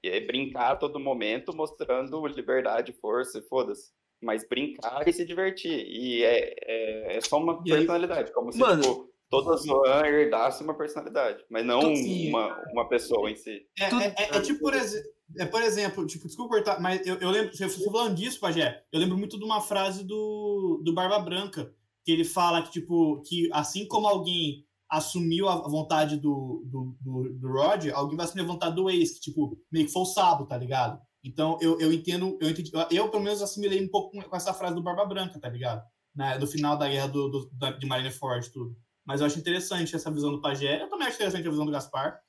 [0.06, 3.91] é brincar a todo momento, mostrando liberdade, força, foda-se.
[4.22, 5.86] Mas brincar e se divertir.
[5.88, 8.82] E é, é, é só uma E aí- personalidade, como se Mano.
[8.82, 12.30] tipo, toda zoan herdasse uma personalidade, mas não Sim.
[12.30, 13.62] uma, uma pessoa em si.
[13.80, 15.04] É, é- é- é tipo, por, exe-
[15.38, 19.00] é, por exemplo, tipo, desculpa cortar, mas eu, eu lembro, você falando disso, Pajé, eu
[19.00, 21.74] lembro muito de uma frase do, do Barba Branca,
[22.06, 27.30] que ele fala que, tipo, que assim como alguém assumiu a vontade do, do, do,
[27.40, 30.06] do Roger, alguém vai assumir a vontade do Ace, que, tipo, meio que foi o
[30.06, 31.02] Sabo, tá ligado?
[31.24, 34.76] Então, eu, eu entendo, eu entendi, eu, pelo menos assimilei um pouco com, essa frase
[34.76, 35.82] do Barba Branca, tá ligado?
[36.14, 38.76] Na, no final da guerra do, do, da, de Marineford, tudo.
[39.06, 41.72] Mas eu acho interessante essa visão do Pajé, eu também acho interessante a visão do
[41.72, 42.20] Gaspar.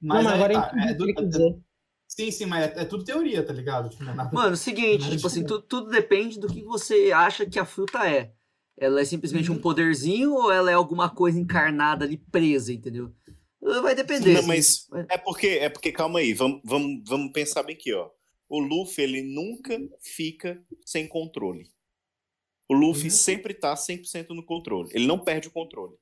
[0.00, 1.56] Não, mas agora eu tá, é o do- que ele quer dizer.
[2.06, 3.88] Sim, sim, mas é, é tudo teoria, tá ligado?
[3.88, 6.62] Tipo, não é nada- Mano, seguinte, Nada tipo assim, de- tu- tudo depende do que
[6.62, 8.32] você acha que a fruta é.
[8.76, 9.60] Ela é simplesmente um Uhum.
[9.60, 13.12] poderzinho ou ela é alguma coisa encarnada ali presa, entendeu?
[13.60, 14.34] Vai depender.
[14.34, 17.92] Não, mas Mas- é porque, é porque, calma aí, vamos, vamos, vamos pensar bem aqui,
[17.94, 18.10] ó.
[18.48, 21.70] O Luffy, ele nunca fica sem controle.
[22.68, 23.10] O Luffy Uhum.
[23.10, 24.90] sempre tá 100% no controle.
[24.92, 25.94] Ele não perde o controle.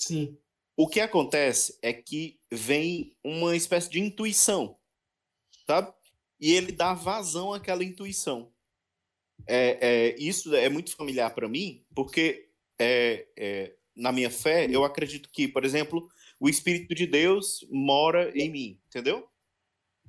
[0.00, 0.38] Sim.
[0.76, 4.78] O que acontece é que vem uma espécie de intuição,
[5.66, 5.92] sabe?
[6.40, 8.52] E ele dá vazão àquela intuição.
[9.46, 14.84] É, é, isso é muito familiar para mim, porque é, é, na minha fé, eu
[14.84, 19.28] acredito que, por exemplo, o Espírito de Deus mora em mim, entendeu?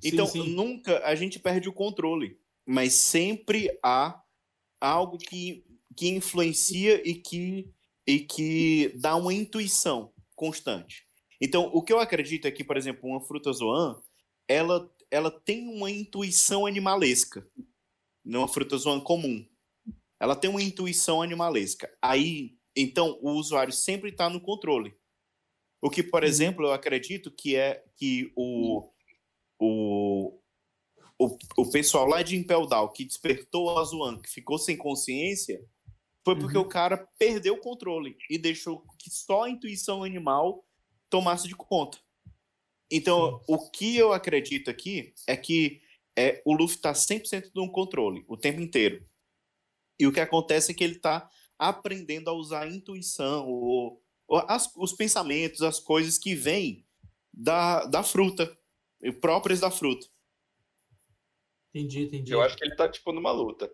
[0.00, 0.54] Sim, Então, sim.
[0.54, 4.22] nunca a gente perde o controle, mas sempre há
[4.80, 5.64] algo que,
[5.96, 7.70] que influencia e que,
[8.06, 11.06] e que dá uma intuição constante.
[11.40, 14.00] Então, o que eu acredito é que, por exemplo, uma fruta zoan,
[14.48, 17.46] ela, ela tem uma intuição animalesca,
[18.24, 19.46] não uma fruta zoan comum.
[20.20, 21.92] Ela tem uma intuição animalesca.
[22.00, 24.94] Aí, então, o usuário sempre está no controle.
[25.80, 28.88] O que, por exemplo, eu acredito que é que o,
[29.58, 30.38] o,
[31.18, 35.60] o, o pessoal lá de Impel Down que despertou a Zoan, que ficou sem consciência,
[36.24, 36.64] foi porque Uhum.
[36.64, 40.64] o cara perdeu o controle e deixou que só a intuição animal
[41.10, 41.98] tomasse de conta.
[42.90, 45.80] Então, o que eu acredito aqui é que
[46.16, 49.04] é, o Luffy está 100% no controle o tempo inteiro.
[49.98, 54.38] E o que acontece é que ele está aprendendo a usar a intuição, ou, ou
[54.48, 56.86] as- os pensamentos, as coisas que vêm
[57.32, 58.56] da, da fruta,
[59.02, 60.06] e próprias da fruta.
[61.74, 62.32] Entendi, entendi.
[62.32, 63.72] Eu acho que ele tá, tipo, numa luta.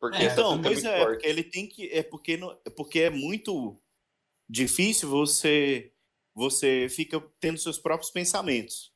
[0.00, 1.26] Porque É, Então, pois é, forte.
[1.26, 1.88] ele tem que.
[1.90, 3.76] É porque, não- é porque é muito
[4.48, 5.92] difícil você.
[6.34, 8.92] Você fica tendo seus próprios pensamentos.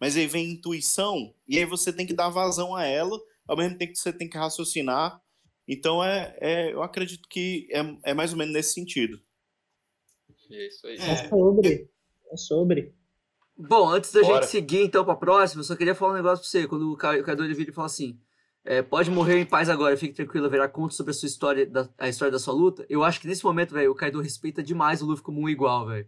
[0.00, 3.76] Mas aí vem intuição, e aí você tem que dar vazão a ela, ao mesmo
[3.76, 5.20] tempo que você tem que raciocinar.
[5.66, 9.20] Então, é, é, eu acredito que é, é mais ou menos nesse sentido.
[10.50, 10.96] É isso aí.
[10.96, 11.10] É.
[11.10, 11.90] É sobre.
[12.32, 12.94] É sobre.
[13.56, 14.34] Bom, antes da Bora.
[14.42, 16.66] gente seguir então pra próxima, eu só queria falar um negócio pra você.
[16.66, 18.18] Quando o Ca- o Cadu ele vira e fala assim:
[18.70, 21.88] é, pode morrer em paz agora, fique tranquilo, haverá conto sobre a sua história, da,
[21.98, 22.84] a história da sua luta.
[22.88, 25.86] Eu acho que nesse momento, velho, o Kaido respeita demais o Luffy como um igual,
[25.86, 26.06] velho.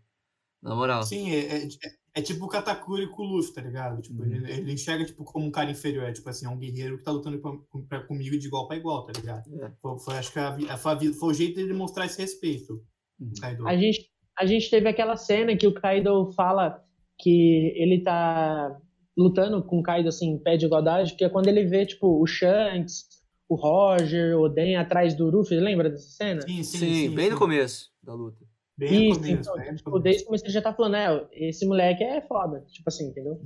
[0.62, 1.02] Na moral.
[1.02, 1.68] Sim, é, é,
[2.16, 4.02] é tipo o Katakuri com o Luffy, tá ligado?
[4.02, 4.34] Tipo, Uhum.
[4.34, 7.04] ele, ele enxerga tipo, como um cara inferior, é tipo assim, é um guerreiro que
[7.04, 9.44] tá lutando com, pra- comigo de igual pra igual, tá ligado?
[9.64, 9.72] É.
[9.80, 12.74] Foi, foi- acho que a foi, foi o jeito dele mostrar esse respeito,
[13.18, 13.32] Uhum.
[13.40, 13.66] Kaido.
[13.66, 16.84] A gente, a gente teve aquela cena que o Kaido fala
[17.18, 18.76] que ele tá
[19.20, 22.20] lutando com o Kaido assim, em pé de igualdade, que é quando ele vê, tipo,
[22.20, 23.04] o Shanks,
[23.48, 26.40] o Roger, o Den atrás do Luffy, lembra dessa cena?
[26.42, 28.44] Sim, Sim, bem no começo da luta.
[28.76, 30.02] Bem no Isso, começo, então, bem no tipo, começo.
[30.04, 33.38] desde o começo ele já tá falando, é, esse moleque é foda, tipo assim, entendeu?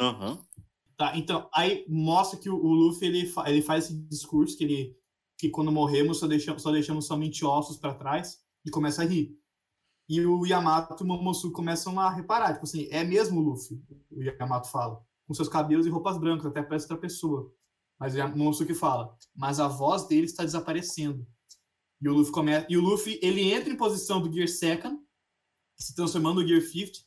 [0.00, 0.38] Aham.
[0.96, 4.64] Tá, então, aí mostra que o, o Luffy ele, fa- ele faz esse discurso que
[4.64, 4.96] ele
[5.36, 9.36] que quando morremos só deixamos, só deixamos somente ossos pra trás e começa a rir.
[10.08, 13.80] E o Yamato e o Momosuke começam a reparar, tipo assim, é mesmo o Luffy,
[14.12, 17.52] o Yamato fala, com seus cabelos e roupas brancas, até parece outra pessoa.
[17.98, 21.26] Mas Yam- Momosuke fala, mas a voz dele está desaparecendo.
[22.00, 24.98] E o Luffy começa, e o Luffy, ele entra em posição do Gear Second,
[25.76, 26.98] se transformando no Gear 50,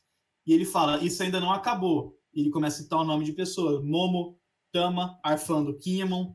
[0.46, 2.18] e ele fala, isso ainda não acabou.
[2.34, 4.38] E ele começa a citar o nome de pessoas, Momo,
[4.72, 6.34] Tama, Arfando, Kinemon,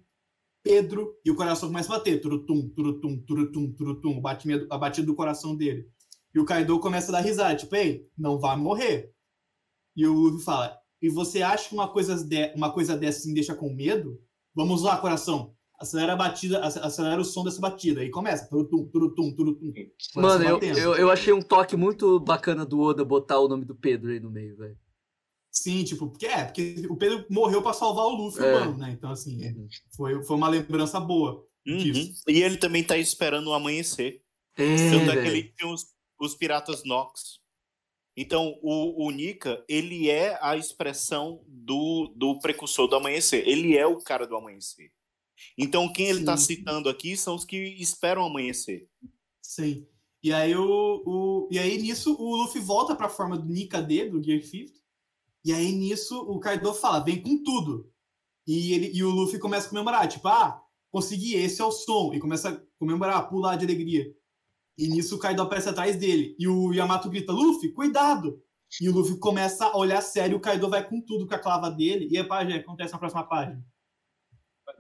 [0.64, 4.22] Pedro, e o coração começa a bater, turutum, turutum, turutum, turutum,
[4.70, 5.90] a batida do coração dele.
[6.34, 9.14] E o Kaido começa a dar risada, tipo, ei, não vai morrer.
[9.96, 13.34] E o Luffy fala, e você acha que uma coisa, de, uma coisa dessa me
[13.36, 14.20] deixa com medo?
[14.56, 15.54] Vamos lá, coração.
[15.80, 18.00] Acelera a batida, ace- acelera o som dessa batida.
[18.02, 19.74] Aí começa, turutum, turutum, turutum.
[20.16, 23.76] Mano, eu, eu, eu achei um toque muito bacana do Oda botar o nome do
[23.76, 24.78] Pedro aí no meio, velho.
[25.52, 28.56] Sim, tipo, porque é, porque o Pedro morreu pra salvar o Luffy, É.
[28.56, 28.92] humano, né?
[28.92, 29.54] Então, assim, é,
[29.96, 31.46] foi, foi uma lembrança boa.
[31.68, 31.78] Uhum.
[31.78, 32.24] Disso.
[32.28, 34.22] E ele também tá esperando o amanhecer.
[34.58, 35.86] É, Tanto é que ele tinha os,
[36.20, 37.40] os piratas Nox.
[38.16, 43.48] Então, o, o Nika, ele é a expressão do, do precursor do amanhecer.
[43.48, 44.92] Ele é o cara do amanhecer.
[45.58, 48.88] Então, quem ele está citando aqui são os que esperam amanhecer.
[49.42, 49.88] Sim.
[50.22, 54.10] E aí, o, o, e aí nisso, o Luffy volta pra forma do Nika D,
[54.10, 54.72] do Gear 50.
[55.44, 57.92] E aí, nisso, o Kaido fala, vem com tudo.
[58.48, 60.62] E, ele, e o Luffy começa a comemorar, tipo, ah,
[60.92, 62.14] consegui, esse é o som.
[62.14, 64.16] E começa a comemorar, pular de alegria.
[64.78, 66.36] E nisso, o Kaido aparece atrás dele.
[66.40, 68.42] E o Yamato grita, Luffy, cuidado!
[68.82, 71.70] E o Luffy começa a olhar sério, o Kaido vai com tudo com a clava
[71.70, 72.08] dele.
[72.10, 73.64] E a página acontece na próxima página.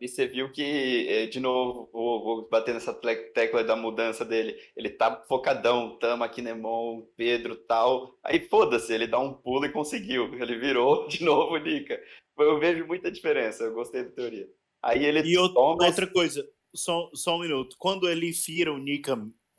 [0.01, 4.55] E você viu que, eh, de novo, vou, vou bater nessa tecla da mudança dele.
[4.75, 8.17] Ele tá focadão, Tama, Kinemon, Pedro tal.
[8.23, 10.33] Aí foda-se, ele dá um pulo e conseguiu.
[10.33, 12.01] Ele virou de novo o Nika.
[12.37, 14.47] Eu vejo muita diferença, eu gostei da teoria.
[14.81, 16.43] Aí ele E outra, toma outra coisa,
[16.75, 17.75] só, só um minuto.
[17.77, 19.15] Quando ele fira o Nika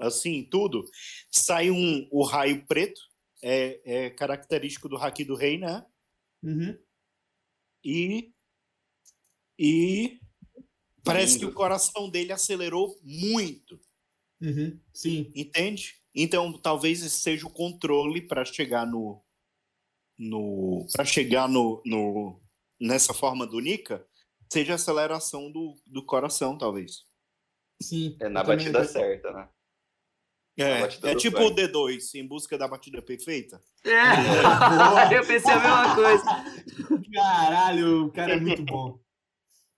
[0.06, 0.84] assim, tudo,
[1.30, 3.00] sai um, o raio preto,
[3.42, 5.84] é, é característico do Haki do Rei, né?
[6.42, 6.78] Uhum.
[7.84, 8.32] E.
[9.58, 10.18] E.
[11.04, 11.52] Parece que Lindo.
[11.52, 13.78] o coração dele acelerou muito,
[14.40, 14.78] Uhum.
[14.92, 15.32] Sim.
[15.34, 15.94] entende?
[16.14, 19.22] Então, talvez esse seja o controle para chegar no.
[20.18, 22.40] no para chegar no, no.
[22.80, 24.06] nessa forma do Nika,
[24.52, 27.04] seja a aceleração do, do coração, talvez.
[27.82, 28.16] Sim.
[28.20, 29.48] é na batida certa, né?
[30.56, 33.60] É, é tipo o D2, em busca da batida perfeita.
[33.84, 33.90] É,
[35.18, 36.24] eu pensei a mesma coisa.
[37.12, 38.98] Caralho, o cara é muito bom.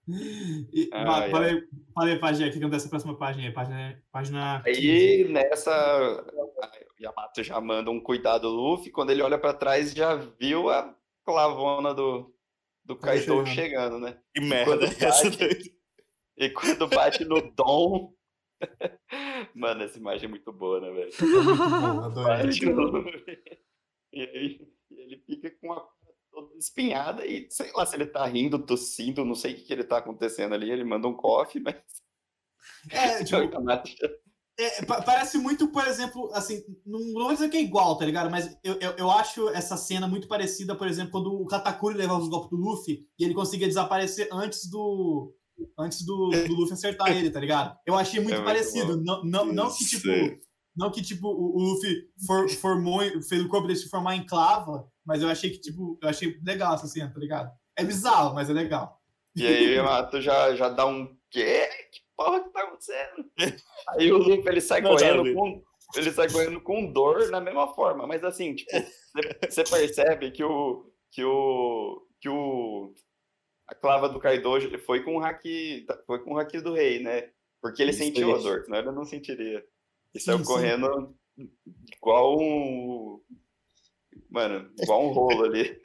[0.09, 1.31] E, Ai, va- ai.
[1.31, 1.63] falei,
[1.93, 3.51] falei, página, o que acontece na próxima página aí?
[3.53, 4.79] Página, página 15.
[4.79, 5.71] Aí nessa,
[6.61, 6.71] a
[7.01, 8.89] Yamato já manda um cuidado Luffy.
[8.91, 12.33] Quando ele olha pra trás, já viu a clavona do,
[12.85, 13.47] do Kaido chegando.
[13.49, 14.17] chegando, né?
[14.33, 15.73] Que quando merda é essa bate- daí?
[16.37, 18.13] E quando bate no Dom.
[19.55, 21.11] Mano, essa imagem é muito boa, né, velho?
[21.21, 22.45] Muito bom, adorei.
[22.45, 23.39] Bate no Luffy.
[24.13, 28.25] E aí ele fica com a cara toda espinhada e sei lá se ele tá
[28.25, 30.71] rindo, tossindo, não sei o que, que ele tá acontecendo ali.
[30.71, 31.75] Ele manda um coffee, mas.
[32.91, 33.37] É, tipo,
[34.59, 38.05] é, pa- parece muito, por exemplo, assim, não, não vou dizer que é igual, tá
[38.05, 38.29] ligado?
[38.29, 42.21] Mas eu, eu, eu acho essa cena muito parecida, por exemplo, quando o Katakuri levava
[42.21, 45.33] os golpes do Luffy e ele conseguia desaparecer antes do.
[45.77, 47.77] Antes do, do Luffy acertar ele, tá ligado?
[47.85, 48.97] Eu achei muito É muito parecido.
[49.03, 50.07] Não, não, não que, tipo.
[50.75, 54.25] Não que, tipo, o, o Luffy for- formou, fez o corpo dele se formar em
[54.25, 57.51] clava, mas eu achei que, tipo, eu achei legal essa cena, tá ligado?
[57.75, 59.01] É bizarro, mas é legal.
[59.35, 61.67] E aí o Yamato já, já dá um quê?
[61.91, 63.25] Que porra que tá acontecendo?
[63.89, 65.63] Aí o Luffy ele sai Não, correndo com.
[65.95, 68.69] Ele sai correndo com dor na mesma forma, mas assim, tipo,
[69.15, 70.91] você- você percebe que o.
[71.11, 72.01] que o.
[72.21, 72.93] que o.
[73.67, 74.49] A clava do Kaido
[74.85, 75.85] foi com o haki.
[76.05, 77.29] Foi com o haki do rei, né?
[77.61, 78.43] Porque ele Isso, sentiu a isso.
[78.43, 79.63] dor, senão ele não sentiria.
[80.13, 81.15] E saiu correndo
[81.95, 83.21] igual um.
[84.29, 85.79] Mano, igual um rolo ali.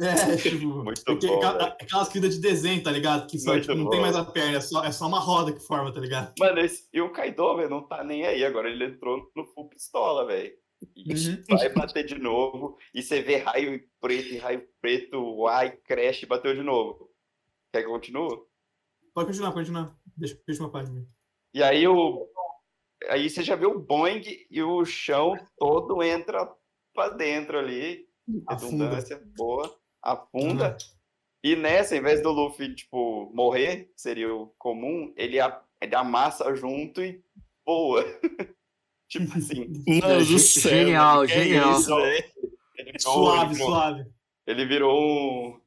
[0.00, 3.26] É, tipo, Muito porque bom, aquela- aquelas corridas de desenho, tá ligado?
[3.28, 5.60] Que só, tipo, não tem mais a perna, é só, é só uma roda que
[5.60, 6.32] forma, tá ligado?
[6.38, 8.44] Mano, esse- e o Kaido, velho, não tá nem aí.
[8.44, 10.52] Agora ele entrou no full pistola, velho.
[10.96, 11.56] Uhum.
[11.56, 12.76] Vai bater de novo.
[12.94, 17.10] E você vê raio preto e raio preto, ai, crash, bateu de novo.
[17.74, 18.38] Quer que eu continue?
[19.12, 19.98] Pode continuar, pode continuar.
[20.16, 21.04] Deixa, deixa uma página.
[21.52, 22.24] E aí o.
[23.08, 26.48] Aí você já vê o Boeing e o chão todo entra
[26.94, 28.06] pra dentro ali.
[28.46, 28.84] Afunda.
[28.84, 29.76] Redundância boa.
[30.00, 30.76] Afunda.
[31.42, 35.96] E nessa, em vez do Luffy, tipo, morrer, que seria o comum, ele, a- ele
[35.96, 37.20] amassa junto e
[37.66, 38.04] voa.
[39.10, 39.66] tipo assim.
[40.00, 40.70] Mano do céu.
[40.72, 41.80] genial, é genial.
[42.76, 44.10] Ele virou, Suave, ele suave.
[44.46, 45.60] ele virou um,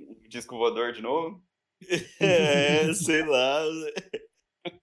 [0.00, 1.42] um disco voador de novo.
[2.20, 3.64] É, sei lá.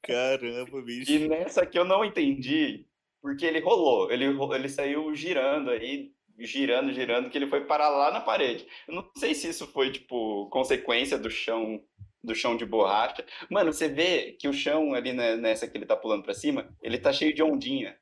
[0.02, 1.12] Caramba, bicho.
[1.12, 2.88] E nessa aqui eu não entendi,
[3.22, 8.12] porque ele rolou, ele, ele saiu girando aí, girando, girando, que ele foi parar lá
[8.12, 8.66] na parede.
[8.88, 11.82] Eu não sei se isso foi, tipo, consequência do chão
[12.24, 13.26] do chão de borracha.
[13.50, 16.76] Mano, você vê que o chão ali né, nessa que ele tá pulando pra cima,
[16.82, 17.98] ele tá cheio de ondinha.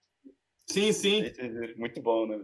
[0.68, 1.22] Sim, sim.
[1.78, 2.44] Muito bom, né?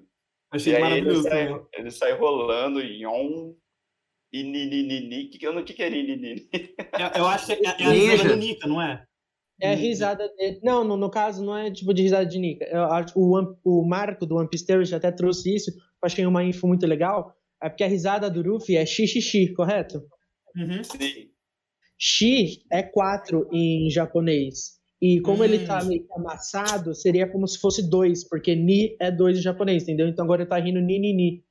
[0.51, 1.27] Achei e aí maravilhoso.
[1.27, 1.67] ele sai, também.
[1.73, 3.55] ele sai rolando e on
[4.33, 5.25] e ni, ni, ni, ni.
[5.29, 6.49] Que que eu não que que é ni, ni, ni?
[6.99, 9.05] Eu, eu acho que é, é a risada do Nika, não é?
[9.61, 10.59] É a risada dele.
[10.63, 12.65] Não, no, no caso, não é tipo de risada de Nika.
[13.15, 15.69] O, o Marco do One Piece Theory até trouxe isso.
[15.71, 17.35] Eu achei uma info muito legal.
[17.61, 20.01] É porque a risada do Luffy é xixi, correto?
[20.55, 20.83] Uhum.
[20.83, 21.29] Sim.
[21.97, 24.79] Shi é quatro em japonês.
[24.99, 25.87] E como ele tá Hum.
[25.87, 30.07] meio amassado, seria como se fosse dois, porque ni é dois em japonês, entendeu?
[30.07, 31.43] Então agora ele tá rindo ni, ni, ni.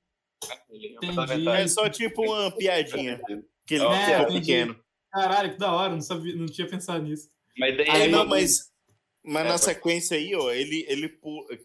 [0.71, 1.49] Entendi.
[1.49, 3.21] É só tipo uma piadinha.
[3.67, 4.81] Que ele É, ficou pequeno.
[5.13, 7.29] Caralho, que da hora, não, sabia, não tinha pensado nisso.
[7.59, 8.73] Mas daí Aí não, mas,
[9.25, 11.09] mas É, na sequência aí, ó, ele, ele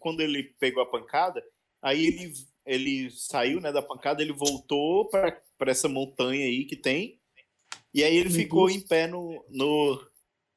[0.00, 1.42] quando ele pegou a pancada,
[1.82, 2.32] aí ele
[2.66, 7.20] ele saiu, né, da pancada, ele voltou pra, pra essa montanha aí que tem.
[7.94, 10.04] E aí ele ficou em pé no, no,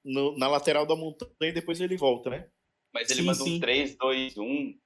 [0.03, 2.47] no- na lateral da montanha e depois ele volta, né?
[2.91, 3.55] Mas ele Sim, manda sim.
[3.57, 4.79] um 3, 2, 1.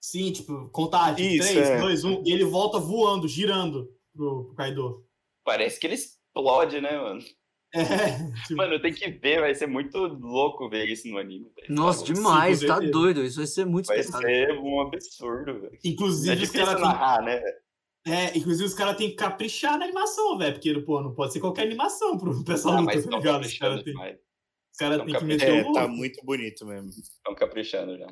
[0.00, 1.34] Sim, tipo, contagem.
[1.36, 1.78] Isso, 3, é.
[1.80, 2.22] 2, 1.
[2.24, 5.04] E ele volta voando, girando pro, pro Kaido.
[5.44, 7.20] Parece que ele explode, né, mano?
[7.72, 7.78] É,
[8.48, 11.50] tipo, Mano, tem que ver, vai ser muito louco ver isso no anime.
[11.54, 11.72] velho.
[11.72, 13.22] Nossa, Tá demais, Sim, tá doido.
[13.22, 14.24] Isso vai ser muito Vai espetado.
[14.24, 15.78] ser um absurdo, velho.
[15.84, 17.40] inclusive, É os caras têm narrar, né?
[18.06, 20.54] É, inclusive os caras têm que caprichar na animação, velho.
[20.54, 23.44] Porque, pô, não pode ser qualquer animação pro pessoal Ah, luta, tá ligado?
[23.44, 26.88] Os caras os cara têm que meter É, o tá muito bonito mesmo.
[26.88, 28.06] Estão caprichando já.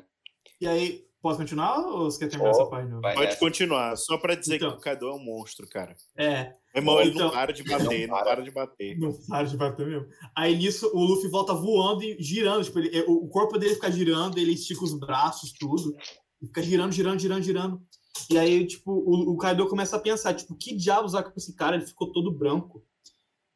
[0.61, 3.01] E aí, posso continuar ou você quer terminar Ó, essa página?
[3.01, 3.39] Pode nessa.
[3.39, 4.71] continuar, só pra dizer Então.
[4.71, 5.95] que o Kaido é um monstro, cara.
[6.17, 8.25] É, Meu irmão, ele Então- não para de bater, não para.
[8.25, 8.97] para de bater.
[8.99, 10.07] não para de bater mesmo.
[10.35, 12.63] Aí nisso, o Luffy volta voando e girando.
[12.63, 15.95] Tipo, ele- o corpo dele fica girando, ele estica os braços, tudo.
[16.41, 17.81] E fica girando, girando, girando, girando.
[18.29, 21.55] E aí, tipo, o, o Kaido começa a pensar, tipo, que diabos há com esse
[21.55, 21.75] cara?
[21.75, 22.83] Ele ficou todo branco.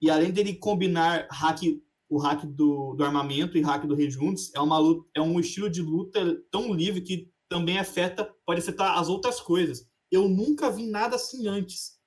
[0.01, 1.61] E além dele combinar hack,
[2.09, 5.69] o hack do, do armamento e hack do Rejuntos, é, uma luta, é um estilo
[5.69, 9.87] de luta tão livre que também afeta, pode afetar as outras coisas.
[10.09, 11.99] Eu nunca vi nada assim antes.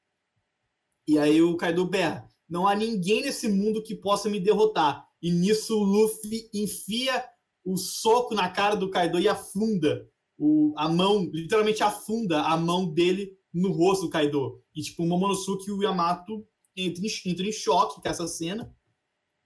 [1.06, 5.06] E aí o Kaido berra, não há ninguém nesse mundo que possa me derrotar.
[5.23, 7.24] E nisso o Luffy enfia
[7.64, 12.93] o soco na cara do Kaido e afunda o, a mão, literalmente afunda a mão
[12.93, 14.60] dele no rosto do Kaido.
[14.74, 16.44] E tipo, o Momonosuke e o Yamato
[16.77, 18.74] entram em, entram em choque com essa cena.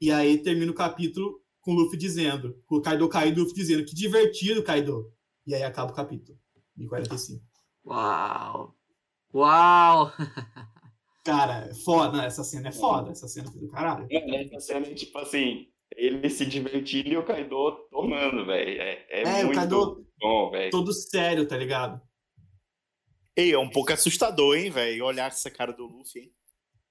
[0.00, 3.54] E aí termina o capítulo com o Luffy dizendo, com o Kaido caído o Luffy
[3.54, 5.12] dizendo, que divertido, Kaido.
[5.46, 6.38] E aí acaba o capítulo.
[6.76, 7.42] 1045.
[7.86, 8.74] Uau!
[9.34, 10.12] Uau!
[11.24, 14.08] Cara, é foda, essa cena é foda, essa cena foi do caralho.
[14.10, 18.80] Mano, essa cena é tipo assim, ele se divertindo e o Kaido tomando, velho.
[18.80, 20.70] É, é, É, o muito Kaido- bom, velho.
[20.70, 22.00] Todo sério, tá ligado?
[23.36, 25.04] Ei, é um pouco assustador, hein, velho?
[25.04, 26.34] Olhar essa cara do Luffy, hein?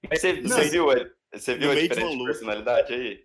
[0.08, 0.86] Mas você, Não, você viu,
[1.32, 3.24] você viu a diferença uma de personalidade aí?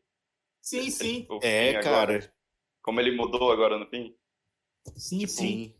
[0.61, 1.89] Sim, sim, O É, cara.
[2.13, 2.33] agora,
[2.81, 4.15] como ele mudou agora no fim?
[4.95, 5.75] Sim, Tipo, sim.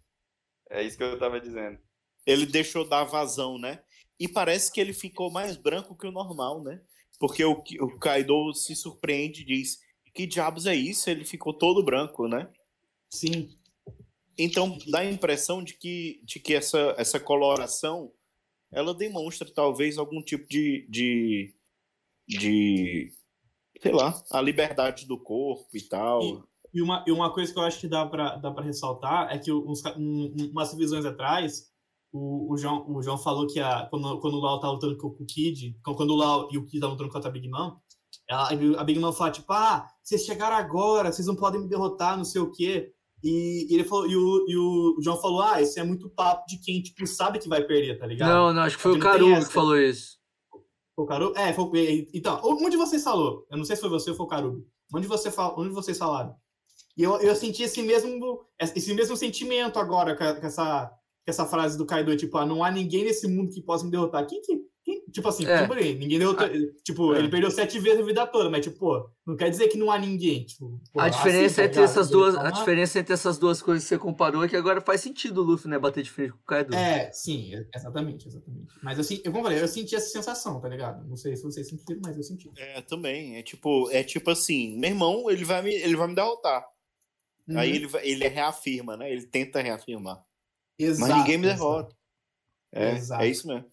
[0.70, 1.78] É isso que eu tava dizendo.
[2.26, 3.84] Ele deixou dar vazão, né?
[4.20, 6.82] E parece que ele ficou mais branco que o normal, né?
[7.20, 9.80] Porque o, o Kaido se surpreende e diz:
[10.14, 11.10] Que diabos é isso?
[11.10, 12.52] Ele ficou todo branco, né?
[13.10, 13.58] Sim.
[14.38, 18.12] Então dá a impressão de que, de que essa, essa coloração
[18.72, 21.56] ela demonstra talvez algum tipo de, de,
[22.28, 23.14] de
[23.82, 26.48] sei lá, a liberdade do corpo e tal.
[26.76, 29.38] E uma, e uma coisa que eu acho que dá pra, dá pra ressaltar é
[29.40, 31.68] que uns, um- um- umas visões atrás,
[32.14, 35.08] o, o, João, o João falou que a, quando, quando o Lau tá lutando com,
[35.08, 37.78] o Kid, quando o Lau e o Kid tá lutando contra a Big Mom,
[38.30, 42.18] ela, a Big Mom fala, tipo, ah, vocês chegaram agora, vocês não podem me derrotar,
[42.18, 42.92] não sei o quê.
[43.24, 46.60] E, ele falou, e o, e o João falou, ah, esse é muito papo de
[46.60, 48.30] quem, tipo, sabe que vai perder, tá ligado?
[48.34, 49.48] Não, não, acho que foi o essa.
[49.48, 50.18] que falou isso.
[50.96, 51.38] Foi o Carubi?
[51.40, 53.46] É, foi, então, onde vocês falou?
[53.50, 54.64] Eu não sei se foi você ou foi o Carubi.
[54.94, 56.36] Onde, você fal, onde vocês falaram?
[56.98, 61.30] E eu, eu senti esse mesmo, esse mesmo sentimento agora com, a- com essa, com
[61.32, 64.26] essa frase do Kaido, tipo, ah, não há ninguém nesse mundo que possa me derrotar.
[64.28, 64.60] Quem que.
[64.86, 65.64] Quem, tipo assim, É.
[65.64, 66.48] tipo, ninguém derrotou.
[66.84, 67.18] tipo, é.
[67.18, 69.90] ele perdeu sete vezes a vida toda, mas, tipo, pô, não quer dizer que não
[69.90, 70.46] há ninguém.
[70.46, 71.90] Tipo, pô, A diferença assim, tá entre ligado?
[71.92, 74.56] essas Ele duas, tá a diferença entre essas duas coisas que você comparou é que
[74.56, 76.76] agora faz sentido o Luffy, né, bater de frente com o Kaido.
[76.76, 78.76] É, sim, exatamente, exatamente.
[78.84, 81.04] Mas assim, eu, como eu falei, eu senti essa sensação, tá ligado?
[81.10, 82.52] Não sei se vocês sentiram, mas eu senti.
[82.56, 83.38] É, também.
[83.38, 86.64] É tipo, é tipo assim, meu irmão, ele vai me, ele vai me derrotar.
[87.50, 87.76] Aí Uhum.
[87.76, 89.12] ele, vai- ele reafirma, né?
[89.12, 90.18] Ele tenta reafirmar.
[90.80, 91.96] Mas Exato, ninguém me derrota.
[92.74, 93.72] É, é isso mesmo.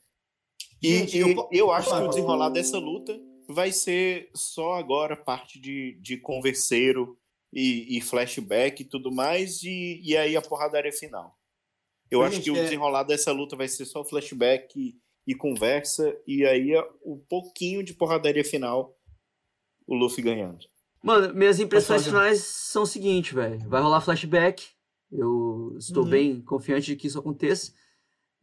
[0.83, 3.19] E Gente, eu eu, po- acho que o desenrolar dessa luta
[3.49, 7.19] vai ser só agora parte de, de converseiro
[7.53, 11.39] e, e flashback e tudo mais, e, e aí a porradaria final.
[12.11, 14.97] Eu Gente, acho que o é- desenrolar dessa luta vai ser só flashback e,
[15.27, 16.73] e conversa, e aí
[17.03, 18.97] o pouquinho de porradaria final,
[19.87, 20.67] o Luffy ganhando.
[21.03, 23.59] Mano, minhas impressões finais são o seguinte, velho.
[23.69, 24.69] Vai rolar flashback.
[25.11, 26.09] Eu estou Uhum.
[26.11, 27.73] bem confiante de que isso aconteça.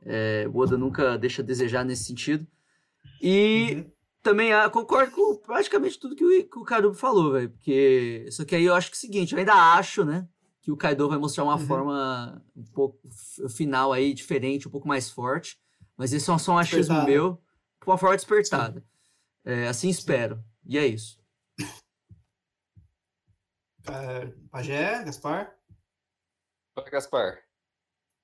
[0.06, 2.46] É, o Oda nunca deixa a desejar nesse sentido.
[3.22, 3.92] E Uhum.
[4.22, 7.50] também ah, concordo com praticamente tudo que o, que o falou, velho.
[7.50, 8.26] Porque.
[8.32, 10.28] Só que aí eu acho que é o seguinte, eu ainda acho, né?
[10.62, 11.66] Que o Kaido vai mostrar uma Uhum.
[11.66, 13.00] forma um pouco
[13.50, 15.58] final aí, diferente, um pouco mais forte.
[15.98, 17.06] Mas esse é só um achismo Despertada.
[17.12, 17.42] meu,
[17.84, 18.84] com uma forma despertada.
[19.44, 20.42] É, assim espero.
[20.66, 21.19] E é isso.
[23.88, 25.56] É, Pajé, Gaspar?
[26.76, 27.44] Fala, Gaspar.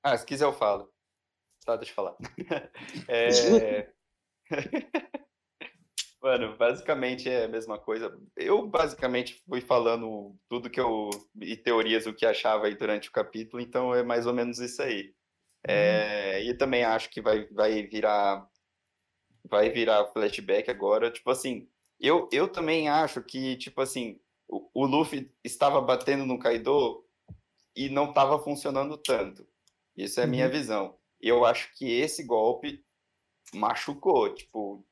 [0.04, 0.92] Ah, se quiser eu falo.
[1.66, 2.16] Tá, deixa eu falar.
[3.08, 3.92] É...
[6.22, 8.20] Mano, basicamente é a mesma coisa.
[8.36, 11.10] Eu basicamente fui falando tudo que eu.
[11.40, 14.82] e teorias o que achava aí durante o capítulo, então é mais ou menos isso
[14.82, 15.14] aí.
[15.68, 18.48] É, E também acho que vai, vai virar
[19.50, 21.12] vai virar flashback agora.
[21.12, 21.68] Tipo assim,
[22.00, 24.20] eu, eu também acho que, tipo assim,
[24.50, 27.04] o, o Luffy estava batendo no Kaido
[27.76, 29.46] e não estava funcionando tanto.
[29.98, 30.96] Isso é a minha visão.
[31.22, 32.84] Eu acho que esse golpe
[33.54, 34.86] machucou, tipo,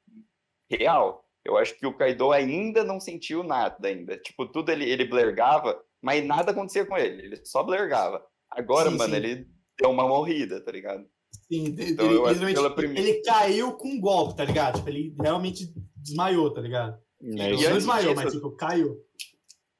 [0.69, 1.27] real.
[1.45, 4.17] Eu acho que o Kaido ainda não sentiu nada ainda.
[4.17, 7.21] Tipo, tudo ele, ele blergava, mas nada acontecia com ele.
[7.23, 8.25] Ele só blergava.
[8.49, 9.17] Agora, Sim, mano, sim.
[9.19, 9.47] ele
[9.79, 11.05] deu uma morrida, tá ligado?
[11.51, 14.77] Sim, Então, ele, pela primeira- ele caiu com um golpe, tá ligado?
[14.77, 16.97] Tipo, ele realmente desmaiou, tá ligado?
[17.21, 18.97] Ele E não isso- antes desmaiou, disso- mas tipo, caiu.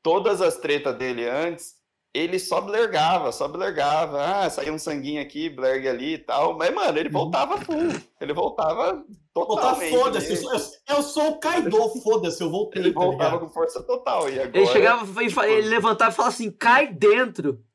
[0.04, 1.76] Todas as tretas dele antes,
[2.14, 4.22] ele só blergava, só blergava.
[4.24, 6.56] Ah, saiu um sanguinho aqui, blergue ali e tal.
[6.56, 7.90] Mas, mano, ele voltava full.
[8.22, 9.04] Ele voltava
[9.34, 9.98] totalmente.
[9.98, 10.46] foda-se.
[10.88, 13.48] Eu, eu, sou o Kaido, foda-se, eu voltei, Ele tá voltava ligado?
[13.48, 14.30] com força total.
[14.30, 14.58] E agora...
[14.58, 17.64] Ele chegava e ele levantava e falava assim: cai dentro.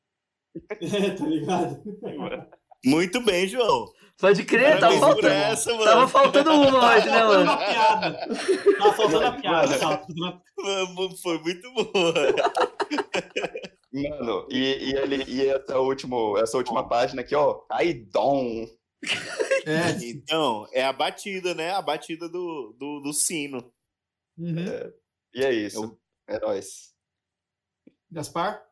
[0.80, 1.80] É, tá ligado?
[2.84, 3.86] Muito bem, João.
[4.20, 5.28] Pode crer, tava faltando.
[5.28, 5.84] essa, mano.
[5.84, 7.50] Tava faltando uma hoje, né, Tava faltando mano?
[7.52, 8.18] a piada.
[8.78, 12.14] Tava faltando a piada, tava faltando a- Foi- Foi muito boa.
[13.90, 17.54] Mano, e, e, ele, e essa, último, essa última página aqui, ó.
[17.54, 18.66] Kaidon.
[19.64, 19.90] É.
[20.04, 21.70] Então, é a batida, né?
[21.72, 23.72] A batida do, do, do sino.
[24.36, 24.92] Uhum.
[25.34, 25.98] E é isso.
[26.28, 26.92] É nóis.
[28.10, 28.62] Gaspar?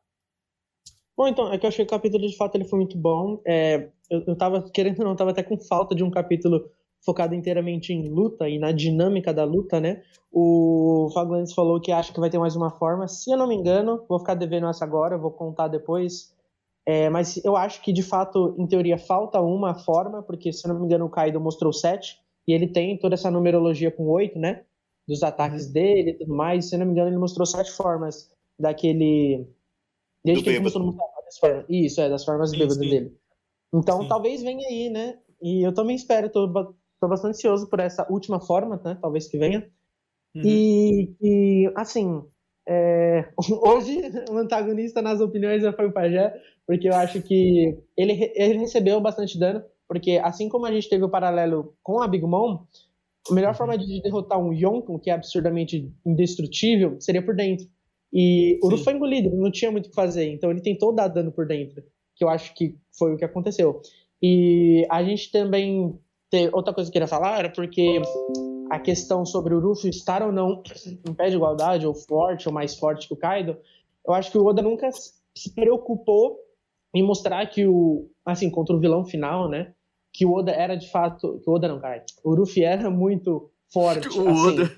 [1.16, 3.40] Bom, então, é que eu achei que o capítulo de fato ele foi muito bom.
[3.47, 6.70] É, eu, eu tava, querendo ou não, tava até com falta de um capítulo
[7.04, 10.02] focado inteiramente em luta e na dinâmica da luta, né?
[10.32, 13.06] O Faglandes falou que acha que vai ter mais uma forma.
[13.06, 16.34] Se eu não me engano, vou ficar devendo essa agora, vou contar depois.
[16.84, 20.72] É, mas eu acho que, de fato, em teoria, falta uma forma, porque, se eu
[20.72, 24.38] não me engano, o Kaido mostrou sete, e ele tem toda essa numerologia com oito,
[24.38, 24.62] né?
[25.06, 26.68] Dos ataques dele e tudo mais.
[26.68, 29.46] Se eu não me engano, ele mostrou sete formas daquele.
[30.24, 30.72] Desde Do que ele bêbado.
[30.74, 31.06] começou
[31.40, 31.64] formas.
[31.68, 32.88] Isso, é, das formas Sim, bêbadas sim.
[32.88, 33.16] dele.
[33.74, 34.09] Então, Sim.
[34.09, 35.18] talvez venha aí, né?
[35.43, 36.48] E eu também espero, tô,
[37.01, 38.98] tô bastante ansioso por essa última forma, né?
[39.01, 39.68] Talvez que venha.
[40.34, 40.43] Uhum.
[40.44, 42.22] E, e, assim,
[42.68, 43.28] é,
[43.62, 46.34] hoje o antagonista nas opiniões foi o Pajé,
[46.66, 51.05] porque eu acho que ele, ele recebeu bastante dano, porque assim como a gente teve
[51.05, 52.64] o paralelo com a Big Mom,
[53.30, 57.66] a melhor forma de derrotar um Yonko, que é absurdamente indestrutível, seria por dentro.
[58.12, 58.68] E o.
[58.68, 61.32] Ruff foi engolido, ele não tinha muito o que fazer, então ele tentou dar dano
[61.32, 61.82] por dentro,
[62.14, 63.81] que eu acho que foi o que aconteceu.
[64.23, 65.98] E a gente também
[66.31, 68.01] tem outra coisa que eu queria falar era porque
[68.70, 70.62] a questão sobre o Ruffy estar ou não
[71.09, 73.56] em pé de igualdade, ou forte, ou mais forte que o Kaido,
[74.06, 76.39] eu acho que o Oda nunca se preocupou
[76.94, 79.73] em mostrar que o, assim, contra o vilão final, né,
[80.12, 83.51] que o Oda era de fato, que o Oda não, cara, o Ruffy era muito
[83.73, 84.77] forte, O assim, Oda.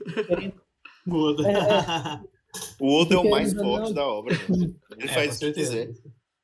[2.81, 4.35] O Oda é o Porque mais ainda forte não- da obra.
[4.51, 5.71] Ele É, faz o que certeza.
[5.87, 5.91] quiser.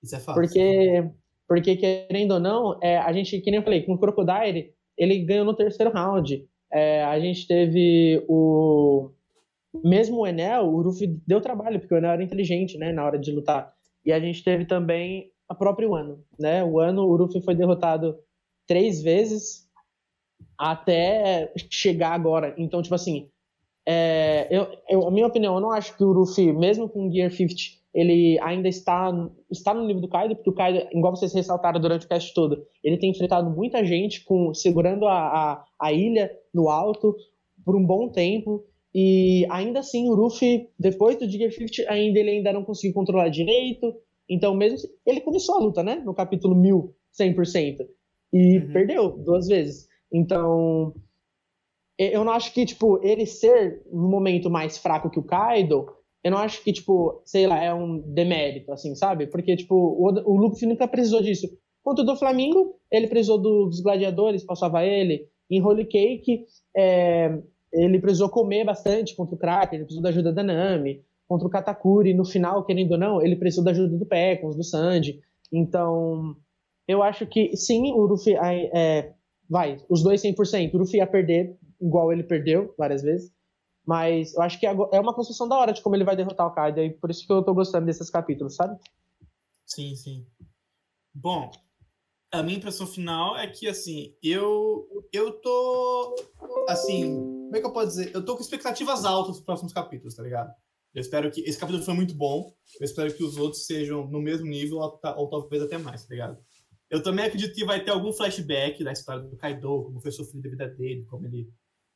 [0.02, 0.40] Isso é fácil.
[0.42, 1.10] Porque,
[1.54, 5.18] porque querendo ou não, é, a gente, que nem eu falei, com o Crocodile, ele
[5.20, 6.44] ganhou no terceiro round.
[6.72, 9.10] É, a gente teve o.
[9.84, 13.18] Mesmo o Enel, o Ruffy deu trabalho, porque o Enel era inteligente, né, na hora
[13.18, 13.72] de lutar.
[14.04, 16.64] E a gente teve também a própria Wano, né?
[16.64, 18.16] O Wano, o Ruffy foi derrotado
[18.66, 19.68] três vezes
[20.58, 22.54] até chegar agora.
[22.58, 23.30] Então, tipo assim,
[23.86, 27.12] é, eu, eu- a minha opinião, eu não acho que o Ruffy, mesmo com o
[27.12, 27.54] Gear 50,
[27.94, 29.12] ele ainda está,
[29.50, 32.66] está no nível do Kaido, porque o Kaido, igual vocês ressaltaram durante o cast todo,
[32.82, 37.14] ele tem enfrentado muita gente com segurando a, a, a ilha no alto
[37.64, 38.64] por um bom tempo.
[38.92, 43.28] E ainda assim, o Ruffy, depois do Gear 50, ainda ele ainda não conseguiu controlar
[43.28, 43.94] direito.
[44.28, 45.96] Então, mesmo se- ele começou a luta, né?
[46.04, 47.86] No capítulo 1000, 100%.
[48.32, 48.72] E Uhum.
[48.72, 49.88] perdeu duas vezes.
[50.12, 50.94] Então,
[51.98, 55.86] eu não acho que, tipo, ele ser no momento mais fraco que o Kaido,
[56.24, 59.26] eu não acho que, tipo, sei lá, é um demérito, assim, sabe?
[59.28, 61.46] Porque, tipo, o, o Luffy nunca precisou disso.
[61.82, 65.28] Quanto do Flamengo, ele precisou do- dos gladiadores pra salvar ele.
[65.50, 66.46] Em Holy Cake,
[66.76, 67.38] é,
[67.72, 71.02] ele precisou comer bastante contra o Kraken, ele precisou da ajuda da Nami.
[71.28, 74.64] Contra o Katakuri, no final, querendo ou não, ele precisou da ajuda do Pecons, do
[74.64, 75.20] Sanji.
[75.52, 76.36] Então,
[76.88, 79.12] eu acho que, sim, o Luffy é,
[79.48, 80.74] vai, os dois 100%.
[80.74, 83.30] O Luffy ia perder, igual ele perdeu várias vezes.
[83.86, 86.54] Mas eu acho que é uma construção da hora de como ele vai derrotar o
[86.54, 86.80] Kaido.
[86.80, 88.78] E por isso que eu tô gostando desses capítulos, sabe?
[89.66, 90.26] Sim, sim.
[91.14, 91.50] Bom,
[92.32, 96.16] a minha impressão final é que, assim, eu, eu tô,
[96.68, 98.10] assim, como é que eu posso dizer?
[98.14, 100.52] Eu tô com expectativas altas para próximos capítulos, tá ligado?
[100.92, 104.20] Eu espero que, esse capítulo foi muito bom, eu espero que os outros sejam no
[104.20, 106.38] mesmo nível ou, ou talvez até mais, tá ligado?
[106.90, 110.46] Eu também acredito que vai ter algum flashback da história do Kaido, como foi sofrido
[110.46, 111.48] a vida dele, como ele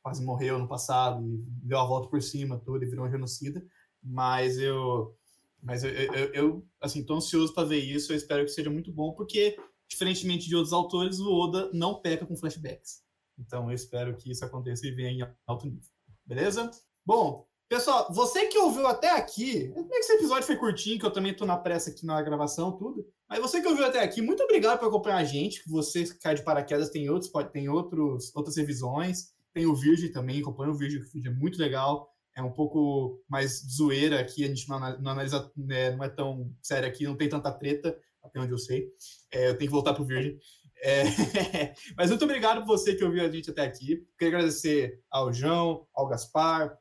[0.03, 3.65] quase morreu no passado e deu a volta por cima, tudo, e virou um genocida.
[4.03, 5.17] Mas eu,
[5.63, 8.13] mas eu, eu, eu, assim, tô ansioso para ver isso.
[8.13, 9.57] Eu espero que seja muito bom, porque
[9.89, 13.03] diferentemente de outros autores, o Oda não peca com flashbacks.
[13.39, 15.89] Então eu espero que isso aconteça e venha em alto nível.
[16.27, 16.71] Beleza?
[17.05, 21.13] Bom, pessoal, você que ouviu até aqui, é que esse episódio foi curtinho, que eu
[21.13, 23.07] também tô na pressa aqui na gravação, tudo.
[23.29, 25.63] Mas você que ouviu até aqui, muito obrigado por acompanhar a gente.
[25.69, 29.33] Você que cai de paraquedas tem outros, pode tem outros, outras revisões.
[29.59, 32.09] Tem o Virgem também, acompanha o Virgem, que é muito legal.
[32.37, 36.09] É um pouco mais zoeira aqui, a gente não, ana- não analisa, né, não é
[36.09, 38.87] tão sério aqui, não tem tanta treta, até onde eu sei.
[39.33, 40.39] É, eu tenho que voltar pro Virgem.
[40.81, 41.03] É,
[41.99, 44.07] Mas muito obrigado por você que ouviu a gente até aqui.
[44.17, 46.79] Queria agradecer ao João, ao Gaspar,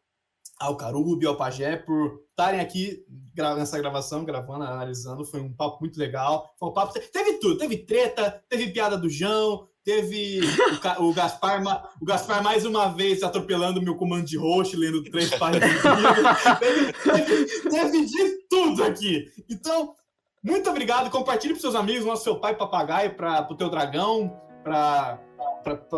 [0.59, 3.03] ao Carubi, ao Pajé por estarem aqui
[3.35, 5.25] nessa gravação, gravando, analisando.
[5.25, 6.53] Foi um papo muito legal.
[6.59, 6.93] Foi um papo...
[7.11, 7.57] Teve tudo.
[7.57, 10.41] Teve treta, teve piada do João, teve
[10.99, 11.63] o, Gaspar,
[12.01, 15.89] o Gaspar mais uma vez atropelando o meu comando de host, lendo três páginas do
[15.95, 16.59] livro.
[16.59, 19.31] Teve, teve, teve de tudo aqui.
[19.49, 19.93] Então,
[20.43, 21.09] muito obrigado.
[21.09, 25.19] Compartilhe para seus amigos, mostra seu pai papagaio, para o teu dragão, para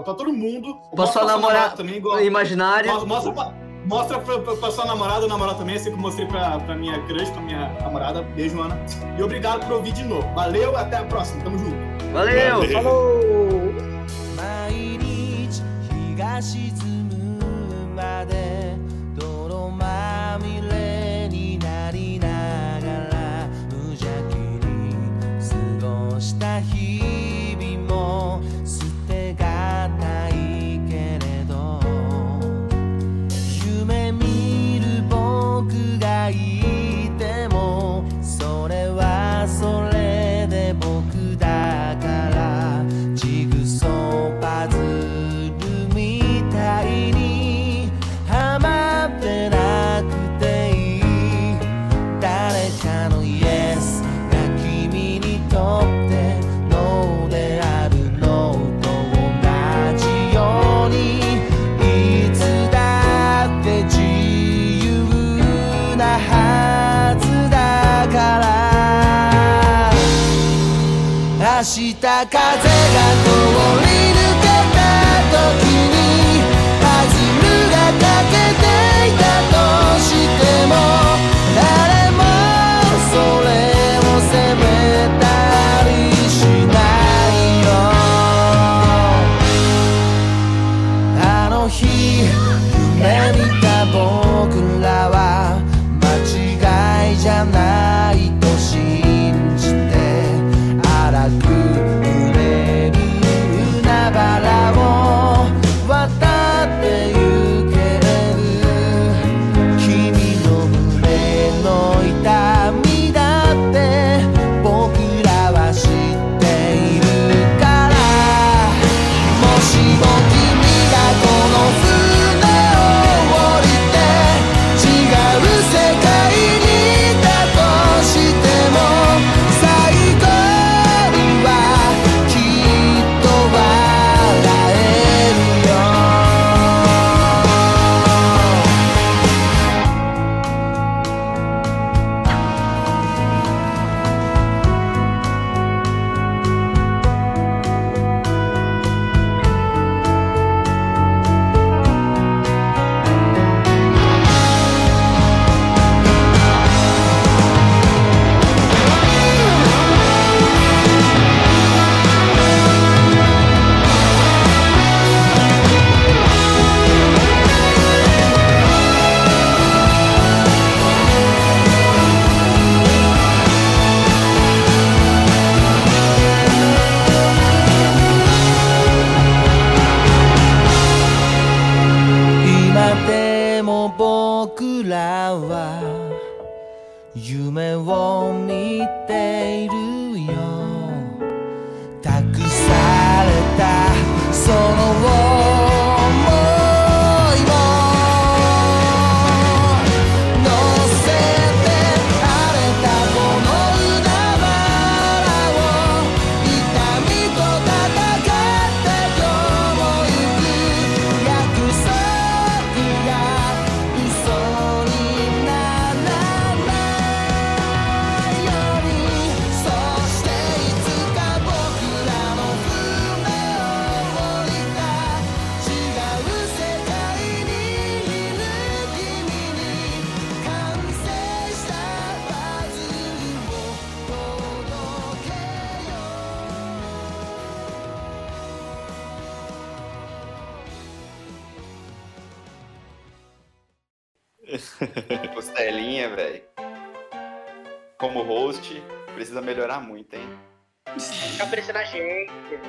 [0.05, 0.79] todo mundo.
[0.95, 2.91] Mostra sua namorada também, igual, imaginária.
[2.91, 3.51] Mostra, mostra, pra,
[3.87, 6.75] mostra pra, pra, pra sua namorada ou namorado também, assim que eu mostrei pra, pra
[6.75, 8.21] minha crush, pra minha namorada.
[8.21, 8.79] Beijo, Ana.
[9.17, 10.31] E obrigado por ouvir de novo.
[10.35, 11.43] Valeu, até a próxima.
[11.43, 11.75] Tamo junto.
[12.13, 12.59] Valeu!
[12.59, 12.83] Valeu.
[12.83, 13.28] Falou!
[16.41, 16.71] 沈
[17.09, 18.48] むまで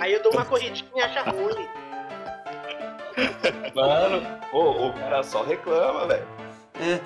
[0.00, 1.68] Aí eu dou uma corridinha e acha ruim.
[3.74, 6.26] Mano, o cara só reclama, velho.
[6.80, 7.00] É.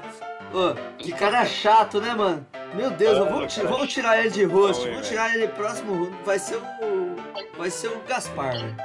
[0.57, 2.47] Ô, que cara chato, né, mano?
[2.75, 6.11] Meu Deus, Mano, cara vamos tirar ele de hein, Vamos tirar ele próximo.
[6.25, 7.17] Vai ser o.
[7.57, 8.77] Vai ser o Gaspar, velho.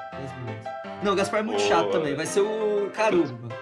[1.04, 1.70] Não, o Gaspar é muito Boa.
[1.70, 2.16] chato também.
[2.16, 3.56] Vai ser o Caruso, mano.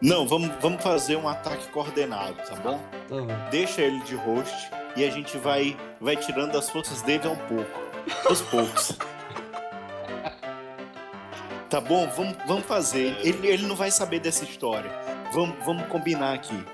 [0.00, 2.80] Não, vamos, vamos fazer um ataque coordenado, tá bom?
[3.06, 7.36] Então, Deixa ele de host e a gente vai, vai tirando as forças dele um
[7.36, 7.80] pouco.
[8.26, 8.96] Aos poucos.
[11.70, 12.08] Tá bom?
[12.08, 13.16] Vamos, vamos fazer.
[13.20, 14.90] Ele, ele não vai saber dessa história.
[15.32, 16.64] Vamos, vamos combinar aqui.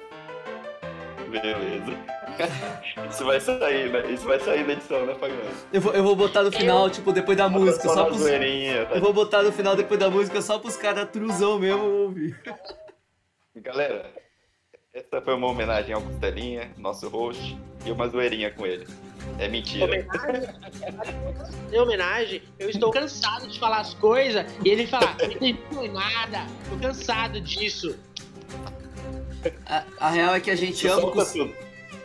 [1.31, 2.17] Beleza.
[3.11, 4.11] Isso vai sair, né?
[4.11, 5.41] Isso vai sair da edição, né, Pagano?
[5.73, 8.19] eu, vou, eu vou botar no final, tipo, depois da música, só só pros.
[8.19, 8.95] zoeirinha, tá?
[8.95, 12.39] Eu vou botar no final depois da música só pros caras truzão mesmo ouvir.
[13.57, 14.11] Galera,
[14.95, 18.87] essa foi uma homenagem ao Costelinha, nosso host, e uma zoeirinha com ele.
[19.39, 19.85] É mentira.
[19.85, 20.49] Homenagem.
[21.73, 26.47] Em homenagem, eu estou cansado de falar as coisas e ele falar, não entendi nada.
[26.71, 27.99] Tô cansado disso.
[29.67, 31.13] A, a real é que a gente ama.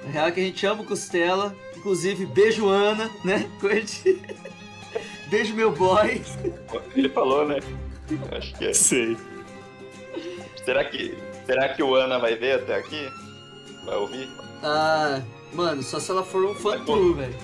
[0.05, 1.55] A real é que a gente ama o Costela.
[1.77, 3.49] Inclusive, beijo Ana, né?
[5.29, 6.21] Beijo meu boy.
[6.95, 7.59] Ele falou, né?
[8.37, 8.73] Acho que é.
[8.73, 9.17] Sei.
[10.63, 13.09] Será que, será que o Ana vai ver até aqui?
[13.85, 14.29] Vai ouvir?
[14.61, 15.21] Ah,
[15.53, 17.35] mano, só se ela for um fã true, velho.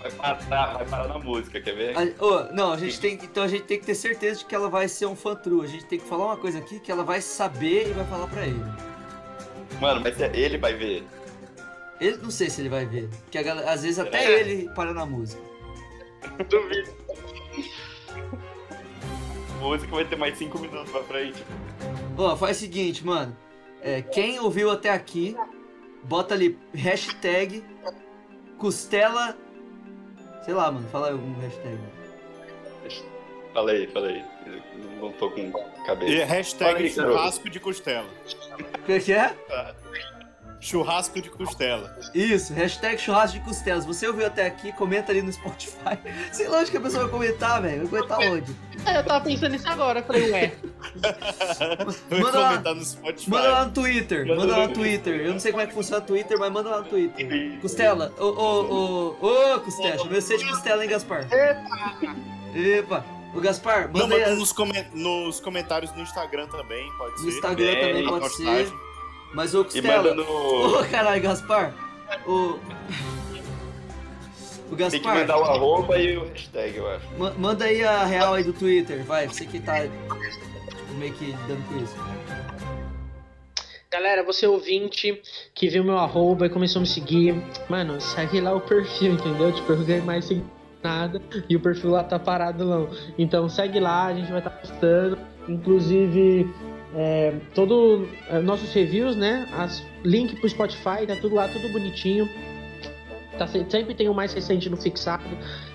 [0.00, 1.96] Vai parar, vai parar na música, quer ver?
[1.96, 4.44] A- ô, não, a gente tem que- então a gente tem que ter certeza de
[4.44, 5.64] que ela vai ser um fã true.
[5.64, 8.26] A gente tem que falar uma coisa aqui que ela vai saber e vai falar
[8.26, 8.62] pra ele.
[9.80, 11.04] Mano, mas é- ele vai ver.
[12.00, 14.40] Ele não sei se ele vai ver, porque galera- às vezes até Será?
[14.40, 15.40] ele para na música.
[16.50, 16.90] Duvido.
[19.60, 21.42] Música vai ter mais 5 minutos pra frente.
[22.18, 23.34] Ó, faz o seguinte, mano.
[23.80, 25.36] É, quem ouviu até aqui,
[26.04, 27.64] bota ali hashtag
[28.58, 29.36] costela.
[30.44, 31.78] Sei lá, mano, fala algum hashtag.
[33.52, 34.22] Falei, falei.
[35.00, 36.24] Não tô com E cabeça.
[36.24, 37.16] hashtag Fala aí, garoto.
[37.16, 38.06] churrasco de costela.
[38.78, 39.34] O que que é?
[40.64, 41.94] Churrasco de costela.
[42.14, 43.84] Isso, hashtag churrasco de costelas.
[43.84, 45.98] Você ouviu até aqui, comenta ali no Spotify.
[46.32, 47.86] Sei lá onde que a pessoa vai comentar, velho.
[47.86, 48.56] Vai comentar onde?
[48.86, 49.98] Aí eu tava pensando nisso agora.
[50.00, 50.52] Eu falei, ué,
[52.08, 52.48] Vai Manda lá.
[52.50, 53.30] comentar no Spotify.
[53.30, 55.20] Manda lá no Twitter, Manda manda lá no no Twitter.
[55.20, 57.58] Eu não sei como é que funciona o Twitter, mas manda lá no Twitter.
[57.60, 61.26] Costela, ô, ô, ô, ô, Costela, chamei você de Costela, hein, Gaspar?
[62.54, 63.04] Epa!
[63.34, 67.16] Ô, Gaspar, Não, manda aí mas as- nos, come- nos comentários no Instagram também, pode
[67.18, 67.22] ser.
[67.26, 68.72] no Instagram Bem, também pode postagem.
[69.34, 70.84] Mas, E Costela, ô, no.
[70.88, 71.74] caralho, Gaspar,
[72.26, 72.58] ô...
[74.70, 77.04] O Tem que Gaspar, mandar o arroba e o hashtag, eu acho.
[77.18, 79.74] ma- manda aí a real aí do Twitter, vai, você que tá
[80.98, 81.94] meio que dando com isso.
[83.92, 85.20] galera, você ouvinte
[85.54, 87.36] que viu meu arroba e começou a me seguir,
[87.68, 89.52] mano, segue lá o perfil, entendeu?
[89.52, 90.42] Tipo, eu ganhei mais sem
[90.82, 92.88] nada e o perfil lá tá parado não.
[93.18, 96.48] Então segue lá, a gente vai estar postando, inclusive
[96.94, 99.46] é, todo é, nossos reviews, né?
[99.52, 102.28] As link pro Spotify, tá tudo lá, tudo bonitinho.
[103.36, 105.24] Tá, se- sempre tem o mais recente no fixado.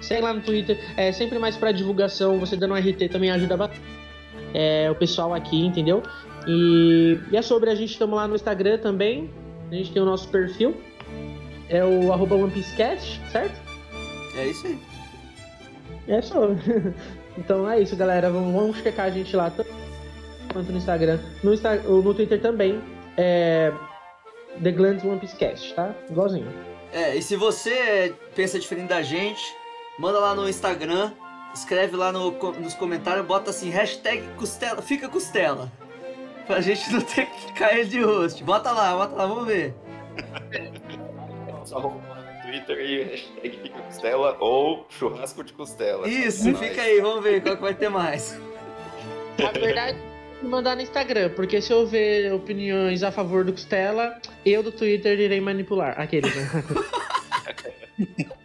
[0.02, 2.40] Segue lá no Twitter, é sempre mais pra divulgação.
[2.40, 3.82] Você dando um RT também ajuda bastante
[4.54, 6.02] é, o pessoal aqui, entendeu?
[6.48, 9.30] E, e é sobre a gente, estamos lá no Instagram também.
[9.70, 10.76] A gente tem o nosso perfil.
[11.68, 13.60] É o arroba OnePieceCast, certo?
[14.36, 14.80] É isso aí.
[16.08, 16.50] É só.
[17.38, 18.32] então é isso, galera.
[18.32, 19.70] Vamos, vamos checar a gente lá tanto
[20.52, 21.20] quanto no Instagram.
[21.44, 22.82] No, Insta, no Twitter também.
[23.18, 23.72] É.
[24.62, 25.94] The Glands One Piece Cast, tá?
[26.10, 26.48] Igualzinho.
[26.92, 29.42] É, e se você pensa diferente da gente,
[29.98, 31.12] manda lá no Instagram,
[31.54, 35.72] escreve lá no, nos comentários, bota assim, hashtag costela, fica costela.
[36.48, 38.44] Pra gente não ter que cair de host.
[38.44, 39.76] Bota lá, bota lá, vamos ver.
[41.64, 42.02] Só no
[42.42, 46.08] Twitter e hashtag fica costela ou churrasco de costela.
[46.08, 48.40] Isso, fica aí, vamos ver qual que vai ter mais.
[49.48, 50.09] A verdade
[50.41, 55.20] mandar no Instagram, porque se eu ver opiniões a favor do Costela, eu do Twitter
[55.20, 55.99] irei manipular.
[55.99, 56.49] Aqueles, né?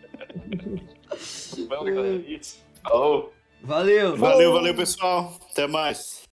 [1.69, 2.23] Vamos, galera.
[2.27, 2.59] Isso.
[2.83, 3.33] Falou.
[3.63, 4.17] Valeu!
[4.17, 5.39] Valeu, valeu, pessoal.
[5.51, 6.23] Até mais.